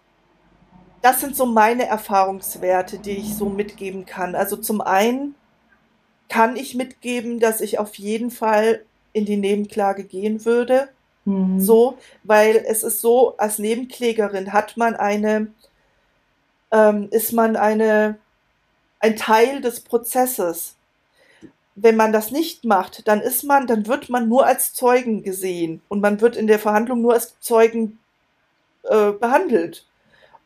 das 1.03 1.21
sind 1.21 1.37
so 1.37 1.47
meine 1.47 1.87
Erfahrungswerte, 1.87 2.99
die 2.99 3.19
ich 3.19 3.37
so 3.37 3.49
mitgeben 3.49 4.07
kann. 4.07 4.35
Also 4.35 4.57
zum 4.57 4.81
einen 4.81 5.35
kann 6.29 6.57
ich 6.57 6.75
mitgeben, 6.75 7.41
dass 7.41 7.61
ich 7.61 7.79
auf 7.79 7.95
jeden 7.97 8.31
Fall 8.31 8.85
in 9.13 9.25
die 9.27 9.37
Nebenklage 9.37 10.05
gehen 10.05 10.45
würde. 10.45 10.89
Mhm. 11.25 11.61
So, 11.61 11.99
weil 12.23 12.65
es 12.67 12.83
ist 12.83 13.01
so, 13.01 13.37
als 13.37 13.59
Nebenklägerin 13.59 14.53
hat 14.53 14.77
man 14.77 14.97
eine, 14.97 15.53
ähm, 16.71 17.09
ist 17.11 17.33
man 17.33 17.57
eine, 17.57 18.19
ein 18.99 19.17
Teil 19.17 19.61
des 19.61 19.81
Prozesses. 19.81 20.77
Wenn 21.77 21.97
man 21.97 22.13
das 22.13 22.31
nicht 22.31 22.65
macht, 22.65 23.09
dann 23.09 23.21
ist 23.21 23.43
man, 23.43 23.67
dann 23.67 23.87
wird 23.87 24.09
man 24.09 24.29
nur 24.29 24.47
als 24.47 24.75
Zeugen 24.75 25.23
gesehen 25.23 25.83
und 25.89 26.01
man 26.01 26.21
wird 26.21 26.37
in 26.37 26.47
der 26.47 26.59
Verhandlung 26.59 27.03
nur 27.03 27.15
als 27.15 27.39
Zeugen 27.41 27.99
äh, 28.85 29.11
behandelt. 29.11 29.87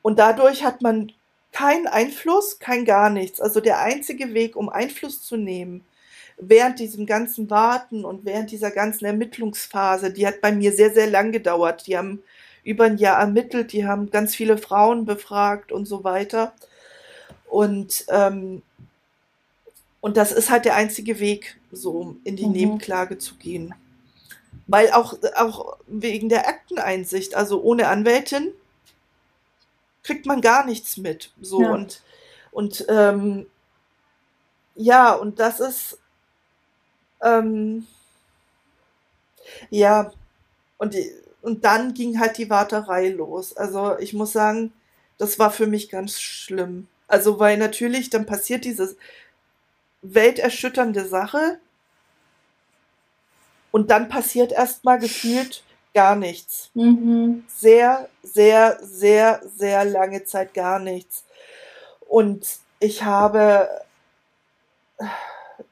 Und 0.02 0.18
dadurch 0.18 0.64
hat 0.64 0.80
man 0.80 1.12
keinen 1.52 1.86
Einfluss, 1.86 2.58
kein 2.58 2.84
gar 2.84 3.10
nichts. 3.10 3.40
Also 3.40 3.60
der 3.60 3.80
einzige 3.80 4.32
Weg, 4.32 4.56
um 4.56 4.68
Einfluss 4.68 5.22
zu 5.22 5.36
nehmen, 5.36 5.84
während 6.38 6.78
diesem 6.78 7.04
ganzen 7.04 7.50
Warten 7.50 8.04
und 8.04 8.24
während 8.24 8.50
dieser 8.50 8.70
ganzen 8.70 9.04
Ermittlungsphase, 9.04 10.12
die 10.12 10.26
hat 10.26 10.40
bei 10.40 10.52
mir 10.52 10.72
sehr, 10.72 10.92
sehr 10.92 11.08
lang 11.08 11.32
gedauert. 11.32 11.86
Die 11.86 11.98
haben 11.98 12.22
über 12.64 12.84
ein 12.84 12.98
Jahr 12.98 13.18
ermittelt, 13.18 13.72
die 13.72 13.86
haben 13.86 14.10
ganz 14.10 14.34
viele 14.34 14.58
Frauen 14.58 15.04
befragt 15.04 15.72
und 15.72 15.86
so 15.86 16.04
weiter. 16.04 16.52
Und, 17.48 18.04
ähm, 18.10 18.62
und 20.00 20.16
das 20.16 20.32
ist 20.32 20.50
halt 20.50 20.64
der 20.64 20.76
einzige 20.76 21.18
Weg, 21.20 21.58
so 21.72 22.16
in 22.24 22.36
die 22.36 22.46
mhm. 22.46 22.52
Nebenklage 22.52 23.18
zu 23.18 23.34
gehen. 23.34 23.74
Weil 24.66 24.92
auch, 24.92 25.14
auch 25.34 25.76
wegen 25.86 26.28
der 26.28 26.46
Akteneinsicht, 26.46 27.34
also 27.34 27.62
ohne 27.62 27.88
Anwältin, 27.88 28.52
kriegt 30.02 30.26
man 30.26 30.40
gar 30.40 30.64
nichts 30.64 30.96
mit. 30.96 31.32
So 31.40 31.62
ja. 31.62 31.72
und, 31.72 32.02
und 32.52 32.86
ähm, 32.88 33.46
ja, 34.74 35.12
und 35.14 35.40
das 35.40 35.60
ist, 35.60 35.98
ähm, 37.22 37.86
ja, 39.70 40.12
und, 40.76 40.94
und 41.42 41.64
dann 41.64 41.94
ging 41.94 42.20
halt 42.20 42.38
die 42.38 42.50
Warterei 42.50 43.08
los. 43.08 43.56
Also 43.56 43.98
ich 43.98 44.12
muss 44.12 44.32
sagen, 44.32 44.72
das 45.18 45.38
war 45.38 45.50
für 45.50 45.66
mich 45.66 45.88
ganz 45.88 46.20
schlimm. 46.20 46.86
Also 47.08 47.40
weil 47.40 47.56
natürlich 47.56 48.10
dann 48.10 48.26
passiert 48.26 48.64
diese 48.64 48.96
welterschütternde 50.02 51.06
Sache 51.06 51.58
und 53.70 53.90
dann 53.90 54.08
passiert 54.08 54.52
erstmal 54.52 54.98
gefühlt 54.98 55.62
gar 55.94 56.16
nichts. 56.16 56.70
Mhm. 56.74 57.44
Sehr, 57.48 58.08
sehr, 58.22 58.78
sehr, 58.82 59.42
sehr 59.56 59.84
lange 59.84 60.24
Zeit 60.24 60.54
gar 60.54 60.78
nichts. 60.78 61.24
Und 62.08 62.46
ich 62.80 63.02
habe 63.04 63.68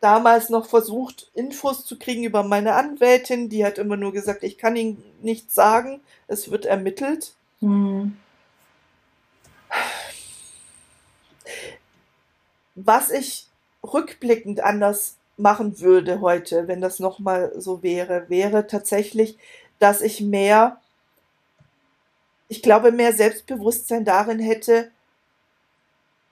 damals 0.00 0.50
noch 0.50 0.68
versucht, 0.68 1.30
Infos 1.34 1.84
zu 1.84 1.98
kriegen 1.98 2.24
über 2.24 2.42
meine 2.42 2.74
Anwältin. 2.74 3.48
Die 3.48 3.64
hat 3.64 3.78
immer 3.78 3.96
nur 3.96 4.12
gesagt, 4.12 4.42
ich 4.42 4.58
kann 4.58 4.76
Ihnen 4.76 5.02
nichts 5.22 5.54
sagen, 5.54 6.00
es 6.28 6.50
wird 6.50 6.66
ermittelt. 6.66 7.32
Mhm. 7.60 8.16
Was 12.74 13.10
ich 13.10 13.46
rückblickend 13.92 14.60
anders 14.60 15.16
machen 15.36 15.80
würde 15.80 16.20
heute, 16.20 16.66
wenn 16.68 16.80
das 16.80 16.98
nochmal 16.98 17.52
so 17.56 17.82
wäre, 17.82 18.28
wäre 18.28 18.66
tatsächlich, 18.66 19.36
dass 19.78 20.00
ich 20.00 20.20
mehr, 20.20 20.80
ich 22.48 22.62
glaube, 22.62 22.92
mehr 22.92 23.12
Selbstbewusstsein 23.12 24.04
darin 24.04 24.38
hätte, 24.38 24.90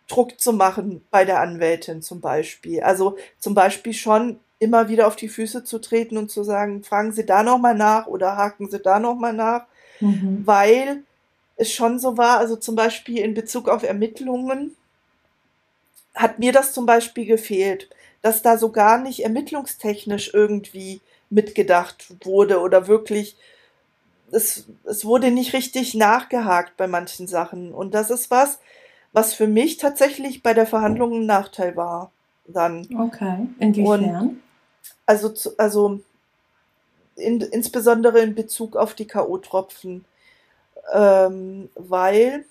Druck 0.09 0.40
zu 0.40 0.53
machen 0.53 1.05
bei 1.11 1.25
der 1.25 1.40
Anwältin 1.40 2.03
zum 2.03 2.21
Beispiel. 2.21 2.83
Also 2.83 3.17
zum 3.38 3.55
Beispiel 3.55 3.95
schon 3.95 4.38
immer 4.59 4.88
wieder 4.88 5.07
auf 5.07 5.17
die 5.17 5.29
Füße 5.29 5.64
zu 5.64 5.79
treten 5.79 6.17
und 6.17 6.31
zu 6.31 6.45
sagen, 6.45 6.85
fragen 6.85 7.12
Sie 7.12 7.27
da 7.27 7.43
nochmal 7.43 7.75
nach 7.75 8.07
oder 8.07 8.37
haken 8.37 8.71
Sie 8.71 8.81
da 8.81 8.99
nochmal 8.99 9.33
nach, 9.33 9.67
mhm. 10.01 10.43
weil 10.45 11.03
es 11.57 11.73
schon 11.73 11.99
so 11.99 12.17
war, 12.17 12.38
also 12.38 12.57
zum 12.57 12.75
Beispiel 12.75 13.19
in 13.19 13.35
Bezug 13.35 13.69
auf 13.69 13.83
Ermittlungen 13.83 14.75
hat 16.14 16.38
mir 16.38 16.53
das 16.53 16.72
zum 16.72 16.87
Beispiel 16.87 17.27
gefehlt, 17.27 17.90
dass 18.22 18.42
da 18.42 18.57
so 18.57 18.70
gar 18.70 18.98
nicht 18.98 19.24
ermittlungstechnisch 19.24 20.33
irgendwie 20.33 21.00
mitgedacht 21.31 22.07
wurde 22.24 22.61
oder 22.61 22.87
wirklich 22.87 23.37
es, 24.31 24.66
es 24.85 25.05
wurde 25.05 25.31
nicht 25.31 25.53
richtig 25.53 25.94
nachgehakt 25.94 26.77
bei 26.77 26.87
manchen 26.87 27.27
Sachen. 27.27 27.72
Und 27.72 27.94
das 27.94 28.11
ist 28.11 28.31
was, 28.31 28.59
was 29.12 29.35
für 29.35 29.46
mich 29.46 29.77
tatsächlich 29.77 30.42
bei 30.42 30.55
der 30.55 30.66
Verhandlung 30.66 31.20
ein 31.20 31.27
Nachteil 31.27 31.77
war. 31.77 32.11
Dann. 32.46 32.87
Okay, 32.98 33.46
inwiefern? 33.59 34.16
Und 34.29 34.42
also, 35.07 35.33
also 35.57 36.00
in, 37.16 37.40
insbesondere 37.40 38.20
in 38.20 38.35
Bezug 38.35 38.77
auf 38.77 38.94
die 38.94 39.07
K.O.-Tropfen, 39.07 40.03
ähm, 40.92 41.70
weil 41.74 42.44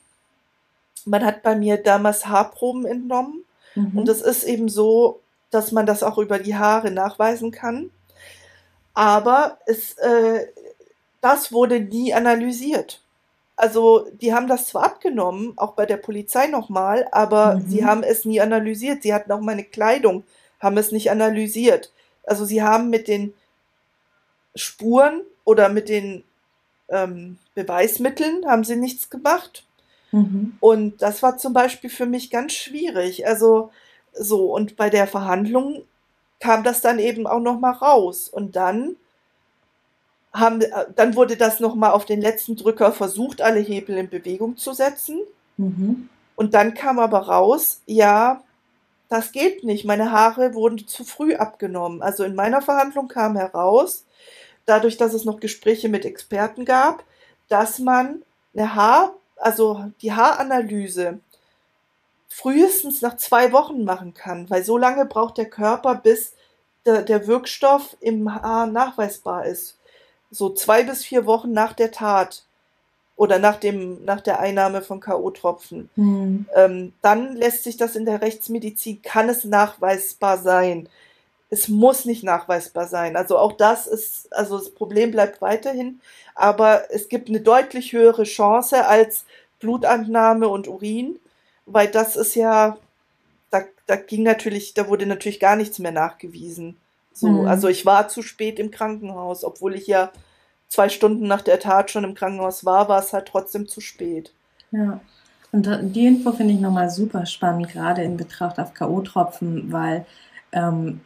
man 1.05 1.25
hat 1.25 1.43
bei 1.43 1.55
mir 1.55 1.77
damals 1.77 2.27
Haarproben 2.27 2.85
entnommen 2.85 3.43
mhm. 3.75 3.97
und 3.97 4.09
es 4.09 4.21
ist 4.21 4.43
eben 4.43 4.69
so, 4.69 5.21
dass 5.51 5.71
man 5.71 5.85
das 5.85 6.03
auch 6.03 6.17
über 6.17 6.39
die 6.39 6.55
Haare 6.55 6.91
nachweisen 6.91 7.51
kann. 7.51 7.91
Aber 8.93 9.57
es, 9.65 9.93
äh, 9.97 10.47
das 11.21 11.51
wurde 11.51 11.79
nie 11.79 12.13
analysiert 12.13 13.03
also 13.55 14.07
die 14.21 14.33
haben 14.33 14.47
das 14.47 14.67
zwar 14.67 14.83
abgenommen, 14.83 15.53
auch 15.57 15.73
bei 15.73 15.85
der 15.85 15.97
Polizei 15.97 16.47
nochmal, 16.47 17.07
aber 17.11 17.55
mhm. 17.55 17.69
sie 17.69 17.85
haben 17.85 18.03
es 18.03 18.25
nie 18.25 18.41
analysiert. 18.41 19.03
Sie 19.03 19.13
hatten 19.13 19.31
auch 19.31 19.41
meine 19.41 19.63
Kleidung, 19.63 20.23
haben 20.59 20.77
es 20.77 20.91
nicht 20.91 21.11
analysiert. 21.11 21.91
Also 22.25 22.45
sie 22.45 22.63
haben 22.63 22.89
mit 22.89 23.07
den 23.07 23.33
Spuren 24.55 25.21
oder 25.45 25.69
mit 25.69 25.89
den 25.89 26.23
ähm, 26.89 27.37
Beweismitteln 27.53 28.45
haben 28.45 28.63
sie 28.63 28.75
nichts 28.75 29.09
gemacht. 29.09 29.65
Mhm. 30.13 30.55
Und 30.59 31.01
das 31.01 31.21
war 31.23 31.37
zum 31.37 31.53
Beispiel 31.53 31.89
für 31.89 32.05
mich 32.05 32.29
ganz 32.29 32.53
schwierig. 32.53 33.27
Also 33.27 33.71
so, 34.13 34.53
und 34.53 34.75
bei 34.77 34.89
der 34.89 35.07
Verhandlung 35.07 35.83
kam 36.39 36.63
das 36.63 36.81
dann 36.81 36.99
eben 36.99 37.27
auch 37.27 37.39
nochmal 37.39 37.73
raus. 37.73 38.29
Und 38.29 38.55
dann 38.55 38.95
haben, 40.31 40.61
äh, 40.61 40.85
dann 40.95 41.15
wurde 41.15 41.35
das 41.35 41.59
nochmal 41.59 41.91
auf 41.91 42.05
den 42.05 42.21
letzten 42.21 42.55
Drücker 42.55 42.91
versucht, 42.91 43.41
alle 43.41 43.59
Hebel 43.59 43.97
in 43.97 44.09
Bewegung 44.09 44.55
zu 44.55 44.73
setzen. 44.73 45.19
Mhm. 45.57 46.09
Und 46.35 46.53
dann 46.53 46.73
kam 46.73 46.99
aber 46.99 47.19
raus, 47.19 47.81
ja, 47.85 48.43
das 49.09 49.31
geht 49.31 49.63
nicht. 49.63 49.85
Meine 49.85 50.11
Haare 50.11 50.53
wurden 50.53 50.87
zu 50.87 51.03
früh 51.03 51.35
abgenommen. 51.35 52.01
Also 52.01 52.23
in 52.23 52.35
meiner 52.35 52.61
Verhandlung 52.61 53.07
kam 53.07 53.35
heraus, 53.35 54.05
dadurch, 54.65 54.97
dass 54.97 55.13
es 55.13 55.25
noch 55.25 55.39
Gespräche 55.39 55.89
mit 55.89 56.05
Experten 56.05 56.65
gab, 56.65 57.03
dass 57.47 57.79
man 57.79 58.23
eine 58.55 58.75
Haar, 58.75 59.13
also 59.37 59.91
die 60.01 60.13
Haaranalyse 60.13 61.19
frühestens 62.29 63.01
nach 63.01 63.17
zwei 63.17 63.51
Wochen 63.51 63.83
machen 63.83 64.13
kann, 64.13 64.49
weil 64.49 64.63
so 64.63 64.77
lange 64.77 65.05
braucht 65.05 65.37
der 65.37 65.49
Körper, 65.49 65.95
bis 65.95 66.33
der, 66.85 67.03
der 67.03 67.27
Wirkstoff 67.27 67.95
im 67.99 68.33
Haar 68.33 68.67
nachweisbar 68.67 69.45
ist. 69.45 69.77
So 70.31 70.49
zwei 70.49 70.83
bis 70.83 71.03
vier 71.05 71.25
Wochen 71.25 71.51
nach 71.51 71.73
der 71.73 71.91
Tat 71.91 72.43
oder 73.15 73.37
nach, 73.37 73.57
dem, 73.57 74.03
nach 74.05 74.21
der 74.21 74.39
Einnahme 74.39 74.81
von 74.81 74.99
K.O.-Tropfen. 74.99 75.89
Mhm. 75.95 76.47
Ähm, 76.55 76.93
dann 77.01 77.35
lässt 77.35 77.63
sich 77.63 77.77
das 77.77 77.95
in 77.95 78.05
der 78.05 78.21
Rechtsmedizin, 78.21 79.01
kann 79.03 79.29
es 79.29 79.43
nachweisbar 79.43 80.39
sein. 80.39 80.89
Es 81.53 81.67
muss 81.67 82.05
nicht 82.05 82.23
nachweisbar 82.23 82.87
sein. 82.87 83.15
Also 83.15 83.37
auch 83.37 83.53
das 83.53 83.85
ist, 83.85 84.33
also 84.33 84.57
das 84.57 84.71
Problem 84.71 85.11
bleibt 85.11 85.39
weiterhin, 85.41 86.01
aber 86.33 86.91
es 86.91 87.09
gibt 87.09 87.29
eine 87.29 87.41
deutlich 87.41 87.93
höhere 87.93 88.23
Chance 88.23 88.87
als 88.87 89.25
Blutentnahme 89.59 90.47
und 90.47 90.67
Urin, 90.67 91.19
weil 91.67 91.87
das 91.87 92.15
ist 92.15 92.33
ja, 92.35 92.77
da, 93.51 93.63
da 93.85 93.95
ging 93.95 94.23
natürlich, 94.23 94.73
da 94.73 94.87
wurde 94.87 95.05
natürlich 95.05 95.39
gar 95.39 95.55
nichts 95.55 95.77
mehr 95.77 95.91
nachgewiesen. 95.91 96.75
So, 97.13 97.27
mhm. 97.27 97.47
also 97.47 97.67
ich 97.67 97.85
war 97.85 98.07
zu 98.07 98.23
spät 98.23 98.57
im 98.57 98.71
Krankenhaus, 98.71 99.43
obwohl 99.43 99.75
ich 99.75 99.85
ja 99.85 100.11
zwei 100.69 100.89
Stunden 100.89 101.27
nach 101.27 101.41
der 101.41 101.59
Tat 101.59 101.91
schon 101.91 102.03
im 102.03 102.15
Krankenhaus 102.15 102.65
war, 102.65 102.89
war 102.89 102.99
es 102.99 103.13
halt 103.13 103.27
trotzdem 103.27 103.67
zu 103.67 103.79
spät. 103.79 104.33
Ja. 104.71 104.99
Und 105.51 105.69
die 105.95 106.07
Info 106.07 106.31
finde 106.31 106.55
ich 106.55 106.59
nochmal 106.59 106.89
super 106.89 107.27
spannend, 107.27 107.69
gerade 107.69 108.01
in 108.01 108.17
Betracht 108.17 108.59
auf 108.59 108.73
K.O.-Tropfen, 108.73 109.71
weil 109.71 110.07
ähm, 110.51 111.01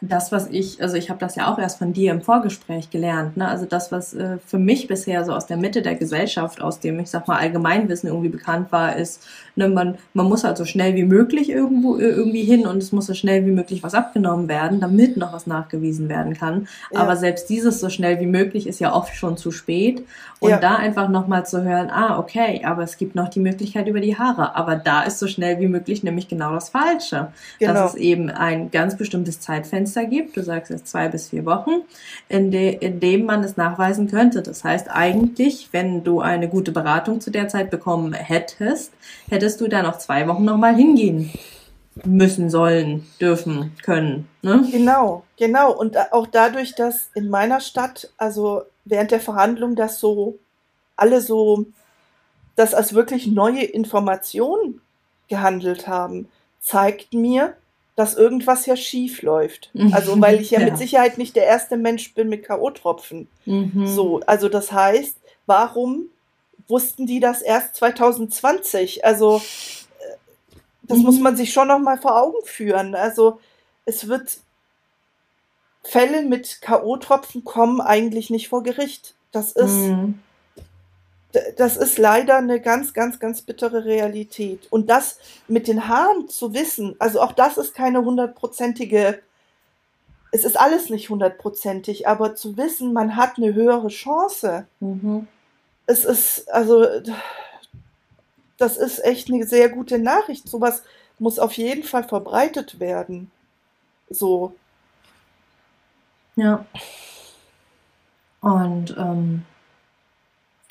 das, 0.00 0.32
was 0.32 0.48
ich, 0.48 0.82
also 0.82 0.96
ich 0.96 1.10
habe 1.10 1.20
das 1.20 1.36
ja 1.36 1.52
auch 1.52 1.58
erst 1.58 1.78
von 1.78 1.92
dir 1.92 2.12
im 2.12 2.22
Vorgespräch 2.22 2.90
gelernt, 2.90 3.36
ne? 3.36 3.46
Also 3.46 3.66
das, 3.66 3.92
was 3.92 4.14
äh, 4.14 4.38
für 4.46 4.58
mich 4.58 4.86
bisher 4.86 5.24
so 5.24 5.32
aus 5.32 5.46
der 5.46 5.58
Mitte 5.58 5.82
der 5.82 5.94
Gesellschaft, 5.94 6.62
aus 6.62 6.80
dem, 6.80 6.98
ich 7.00 7.10
sag 7.10 7.28
mal, 7.28 7.38
Allgemeinwissen 7.38 8.08
irgendwie 8.08 8.30
bekannt 8.30 8.72
war, 8.72 8.96
ist, 8.96 9.22
ne, 9.56 9.68
man, 9.68 9.98
man 10.14 10.26
muss 10.26 10.44
halt 10.44 10.56
so 10.56 10.64
schnell 10.64 10.94
wie 10.94 11.04
möglich 11.04 11.50
irgendwo 11.50 11.96
äh, 11.96 12.08
irgendwie 12.08 12.42
hin 12.42 12.66
und 12.66 12.78
es 12.78 12.92
muss 12.92 13.06
so 13.06 13.14
schnell 13.14 13.46
wie 13.46 13.52
möglich 13.52 13.82
was 13.82 13.94
abgenommen 13.94 14.48
werden, 14.48 14.80
damit 14.80 15.16
noch 15.16 15.32
was 15.32 15.46
nachgewiesen 15.46 16.08
werden 16.08 16.34
kann. 16.34 16.68
Ja. 16.92 17.00
Aber 17.00 17.16
selbst 17.16 17.48
dieses 17.48 17.80
so 17.80 17.88
schnell 17.88 18.20
wie 18.20 18.26
möglich 18.26 18.66
ist 18.66 18.80
ja 18.80 18.94
oft 18.94 19.14
schon 19.14 19.36
zu 19.36 19.50
spät. 19.50 20.04
Und 20.40 20.50
ja. 20.50 20.58
da 20.58 20.76
einfach 20.76 21.10
nochmal 21.10 21.44
zu 21.44 21.62
hören, 21.62 21.90
ah, 21.90 22.18
okay, 22.18 22.62
aber 22.64 22.82
es 22.82 22.96
gibt 22.96 23.14
noch 23.14 23.28
die 23.28 23.40
Möglichkeit 23.40 23.86
über 23.86 24.00
die 24.00 24.16
Haare. 24.16 24.56
Aber 24.56 24.74
da 24.74 25.02
ist 25.02 25.18
so 25.18 25.26
schnell 25.26 25.60
wie 25.60 25.68
möglich 25.68 26.02
nämlich 26.02 26.28
genau 26.28 26.54
das 26.54 26.70
Falsche. 26.70 27.28
Genau. 27.58 27.74
Dass 27.74 27.92
es 27.92 28.00
eben 28.00 28.30
ein 28.30 28.70
ganz 28.70 28.96
bestimmtes 28.96 29.40
Zeitfenster 29.40 30.06
gibt, 30.06 30.38
du 30.38 30.42
sagst 30.42 30.70
jetzt 30.70 30.88
zwei 30.88 31.08
bis 31.08 31.28
vier 31.28 31.44
Wochen, 31.44 31.82
in, 32.30 32.50
de, 32.50 32.74
in 32.74 33.00
dem 33.00 33.26
man 33.26 33.44
es 33.44 33.58
nachweisen 33.58 34.10
könnte. 34.10 34.40
Das 34.40 34.64
heißt 34.64 34.88
eigentlich, 34.90 35.68
wenn 35.72 36.04
du 36.04 36.20
eine 36.20 36.48
gute 36.48 36.72
Beratung 36.72 37.20
zu 37.20 37.30
der 37.30 37.48
Zeit 37.48 37.70
bekommen 37.70 38.14
hättest, 38.14 38.94
hättest 39.28 39.39
du 39.40 39.68
da 39.68 39.82
noch 39.82 39.98
zwei 39.98 40.28
Wochen 40.28 40.44
nochmal 40.44 40.74
hingehen 40.74 41.30
müssen, 42.04 42.50
sollen, 42.50 43.06
dürfen, 43.20 43.72
können. 43.82 44.28
Ne? 44.42 44.66
Genau, 44.70 45.24
genau. 45.36 45.72
Und 45.72 45.96
auch 46.12 46.26
dadurch, 46.26 46.74
dass 46.74 47.10
in 47.14 47.28
meiner 47.28 47.60
Stadt, 47.60 48.10
also 48.16 48.62
während 48.84 49.10
der 49.10 49.20
Verhandlung 49.20 49.76
das 49.76 50.00
so 50.00 50.38
alle 50.96 51.20
so 51.20 51.66
das 52.56 52.74
als 52.74 52.94
wirklich 52.94 53.26
neue 53.26 53.62
Information 53.62 54.80
gehandelt 55.28 55.88
haben, 55.88 56.28
zeigt 56.60 57.14
mir, 57.14 57.54
dass 57.96 58.14
irgendwas 58.14 58.66
ja 58.66 58.76
schief 58.76 59.22
läuft. 59.22 59.70
Also 59.92 60.20
weil 60.20 60.40
ich 60.40 60.50
ja, 60.50 60.60
ja, 60.60 60.66
mit 60.66 60.78
Sicherheit 60.78 61.18
nicht 61.18 61.36
der 61.36 61.44
erste 61.44 61.76
Mensch 61.76 62.14
bin 62.14 62.28
mit 62.28 62.46
KO-Tropfen. 62.46 63.28
Mhm. 63.46 63.86
So, 63.86 64.20
also 64.26 64.48
das 64.48 64.72
heißt, 64.72 65.16
warum 65.46 66.06
wussten 66.70 67.06
die 67.06 67.20
das 67.20 67.42
erst 67.42 67.76
2020? 67.76 69.04
Also 69.04 69.36
äh, 69.36 70.16
das 70.82 70.98
mhm. 70.98 71.04
muss 71.04 71.18
man 71.18 71.36
sich 71.36 71.52
schon 71.52 71.68
noch 71.68 71.80
mal 71.80 71.98
vor 71.98 72.20
Augen 72.20 72.44
führen. 72.44 72.94
Also 72.94 73.40
es 73.84 74.08
wird 74.08 74.38
Fälle 75.82 76.22
mit 76.22 76.60
K.O.-Tropfen 76.60 77.44
kommen 77.44 77.80
eigentlich 77.80 78.30
nicht 78.30 78.48
vor 78.48 78.62
Gericht. 78.62 79.14
Das 79.32 79.52
ist, 79.52 79.72
mhm. 79.72 80.20
das 81.56 81.76
ist 81.76 81.98
leider 81.98 82.36
eine 82.36 82.60
ganz, 82.60 82.92
ganz, 82.92 83.18
ganz 83.18 83.42
bittere 83.42 83.84
Realität. 83.84 84.66
Und 84.70 84.90
das 84.90 85.18
mit 85.48 85.68
den 85.68 85.88
Haaren 85.88 86.28
zu 86.28 86.52
wissen, 86.52 86.96
also 86.98 87.20
auch 87.20 87.32
das 87.32 87.56
ist 87.56 87.74
keine 87.74 88.04
hundertprozentige, 88.04 89.20
es 90.32 90.44
ist 90.44 90.58
alles 90.58 90.90
nicht 90.90 91.10
hundertprozentig, 91.10 92.06
aber 92.06 92.34
zu 92.34 92.56
wissen, 92.56 92.92
man 92.92 93.16
hat 93.16 93.36
eine 93.36 93.54
höhere 93.54 93.88
Chance. 93.88 94.66
Mhm. 94.80 95.26
Es 95.90 96.04
ist, 96.04 96.48
also, 96.52 96.86
das 98.58 98.76
ist 98.76 99.04
echt 99.04 99.28
eine 99.28 99.44
sehr 99.44 99.68
gute 99.68 99.98
Nachricht. 99.98 100.48
Sowas 100.48 100.84
muss 101.18 101.40
auf 101.40 101.54
jeden 101.54 101.82
Fall 101.82 102.04
verbreitet 102.04 102.78
werden. 102.78 103.32
So. 104.08 104.54
Ja. 106.36 106.64
Und 108.40 108.96
ähm, 108.96 109.44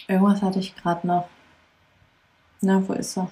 irgendwas 0.07 0.41
hatte 0.41 0.59
ich 0.59 0.73
gerade 0.77 1.05
noch. 1.05 1.27
Na, 2.61 2.81
wo 2.87 2.93
ist 2.93 3.17
er? 3.17 3.29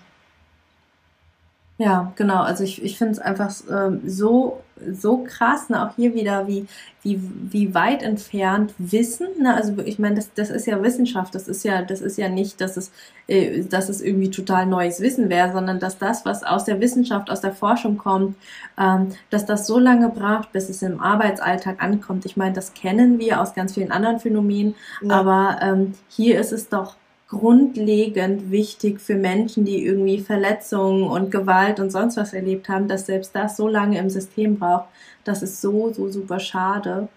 Ja, 1.79 2.11
genau. 2.15 2.41
Also 2.41 2.63
ich, 2.63 2.83
ich 2.83 2.97
finde 2.97 3.13
es 3.13 3.19
einfach 3.19 3.53
ähm, 3.69 4.01
so, 4.03 4.63
so 4.93 5.23
krass, 5.23 5.69
ne? 5.69 5.85
auch 5.87 5.95
hier 5.95 6.15
wieder, 6.15 6.47
wie, 6.47 6.65
wie, 7.03 7.19
wie 7.21 7.75
weit 7.75 8.01
entfernt 8.01 8.73
Wissen, 8.79 9.27
ne? 9.39 9.53
also 9.53 9.77
ich 9.85 9.99
meine, 9.99 10.15
das, 10.15 10.33
das 10.33 10.49
ist 10.49 10.65
ja 10.65 10.81
Wissenschaft, 10.81 11.35
das 11.35 11.47
ist 11.47 11.63
ja, 11.63 11.83
das 11.83 12.01
ist 12.01 12.17
ja 12.17 12.29
nicht, 12.29 12.61
dass 12.61 12.77
es, 12.77 12.91
äh, 13.27 13.63
dass 13.63 13.89
es 13.89 14.01
irgendwie 14.01 14.31
total 14.31 14.65
neues 14.65 15.01
Wissen 15.01 15.29
wäre, 15.29 15.51
sondern 15.51 15.79
dass 15.79 15.99
das, 15.99 16.25
was 16.25 16.43
aus 16.43 16.65
der 16.65 16.81
Wissenschaft, 16.81 17.29
aus 17.29 17.41
der 17.41 17.53
Forschung 17.53 17.99
kommt, 17.99 18.35
ähm, 18.79 19.09
dass 19.29 19.45
das 19.45 19.67
so 19.67 19.77
lange 19.77 20.09
braucht, 20.09 20.51
bis 20.53 20.69
es 20.69 20.81
im 20.81 20.99
Arbeitsalltag 20.99 21.81
ankommt. 21.81 22.25
Ich 22.25 22.37
meine, 22.37 22.53
das 22.53 22.73
kennen 22.73 23.19
wir 23.19 23.39
aus 23.39 23.53
ganz 23.53 23.75
vielen 23.75 23.91
anderen 23.91 24.19
Phänomenen, 24.19 24.73
ja. 25.01 25.11
aber 25.11 25.59
ähm, 25.61 25.93
hier 26.07 26.39
ist 26.39 26.51
es 26.51 26.69
doch 26.69 26.95
grundlegend 27.27 28.51
wichtig 28.51 29.01
für 29.01 29.15
Menschen, 29.15 29.65
die 29.65 29.85
irgendwie 29.85 30.19
Verletzungen 30.19 31.03
und 31.03 31.29
Gewalt 31.29 31.79
und 31.79 31.91
sonst 31.91 32.15
was 32.15 32.33
erlebt 32.33 32.69
haben, 32.69 32.87
dass 32.87 33.05
selbst 33.05 33.35
das 33.35 33.57
so 33.57 33.67
lange 33.67 33.97
im 33.99 34.09
System 34.09 34.57
braucht. 34.57 34.85
Das 35.25 35.43
ist 35.43 35.59
so, 35.61 35.91
so 35.91 36.09
super 36.09 36.39
schade. 36.39 37.09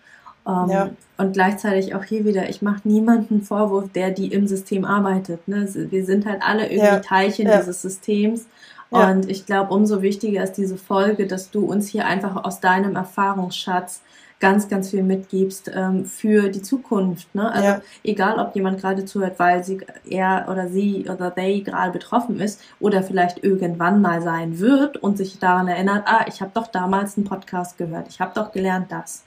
Ähm, 0.47 0.71
ja. 0.71 0.91
Und 1.17 1.33
gleichzeitig 1.35 1.95
auch 1.95 2.03
hier 2.03 2.25
wieder, 2.25 2.49
ich 2.49 2.61
mache 2.61 2.89
niemanden 2.89 3.43
Vorwurf, 3.43 3.93
der 3.93 4.11
die 4.11 4.33
im 4.33 4.49
System 4.49 4.85
arbeitet. 4.85 5.47
Ne? 5.47 5.69
Wir 5.91 6.05
sind 6.05 6.27
halt 6.27 6.43
alle 6.43 6.65
irgendwie 6.65 6.87
ja. 6.87 6.99
Teilchen 6.99 7.47
ja. 7.47 7.59
dieses 7.59 7.83
Systems. 7.83 8.47
Und 8.91 9.31
ich 9.31 9.47
glaube, 9.47 9.73
umso 9.73 10.03
wichtiger 10.03 10.43
ist 10.43 10.55
diese 10.55 10.77
Folge, 10.77 11.29
dass 11.29 11.53
du 11.53 11.65
uns 11.65 11.87
hier 11.87 12.07
einfach 12.07 12.45
aus 12.45 12.59
deinem 12.59 12.97
Erfahrungsschatz 12.97 14.01
ganz, 14.41 14.69
ganz 14.69 14.91
viel 14.91 15.03
mitgibst 15.03 15.71
ähm, 15.73 16.07
für 16.07 16.49
die 16.49 16.63
Zukunft. 16.63 17.33
Ne? 17.35 17.53
Also 17.53 17.69
ja. 17.69 17.83
egal, 18.03 18.39
ob 18.39 18.55
jemand 18.55 18.81
gerade 18.81 19.05
zuhört, 19.05 19.39
weil 19.39 19.63
sie 19.63 19.81
er 20.09 20.47
oder 20.51 20.69
sie 20.69 21.07
oder 21.09 21.33
they 21.33 21.61
gerade 21.61 21.93
betroffen 21.93 22.41
ist 22.41 22.61
oder 22.81 23.03
vielleicht 23.03 23.45
irgendwann 23.45 24.01
mal 24.01 24.23
sein 24.23 24.59
wird 24.59 24.97
und 24.97 25.19
sich 25.19 25.39
daran 25.39 25.69
erinnert, 25.69 26.05
ah, 26.07 26.25
ich 26.27 26.41
habe 26.41 26.51
doch 26.55 26.69
damals 26.69 27.19
einen 27.19 27.27
Podcast 27.27 27.77
gehört, 27.77 28.09
ich 28.09 28.21
habe 28.21 28.33
doch 28.35 28.51
gelernt 28.51 28.91
das. 28.91 29.25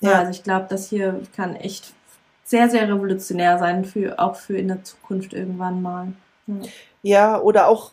Ja. 0.00 0.18
also 0.18 0.30
ich 0.30 0.42
glaube, 0.42 0.66
das 0.68 0.90
hier 0.90 1.22
kann 1.34 1.56
echt 1.56 1.94
sehr, 2.44 2.68
sehr 2.68 2.88
revolutionär 2.88 3.58
sein, 3.58 3.84
für, 3.84 4.18
auch 4.18 4.36
für 4.36 4.58
in 4.58 4.68
der 4.68 4.84
Zukunft 4.84 5.32
irgendwann 5.32 5.80
mal. 5.80 6.12
Ja, 6.46 6.54
ja 7.02 7.40
oder 7.40 7.68
auch 7.68 7.92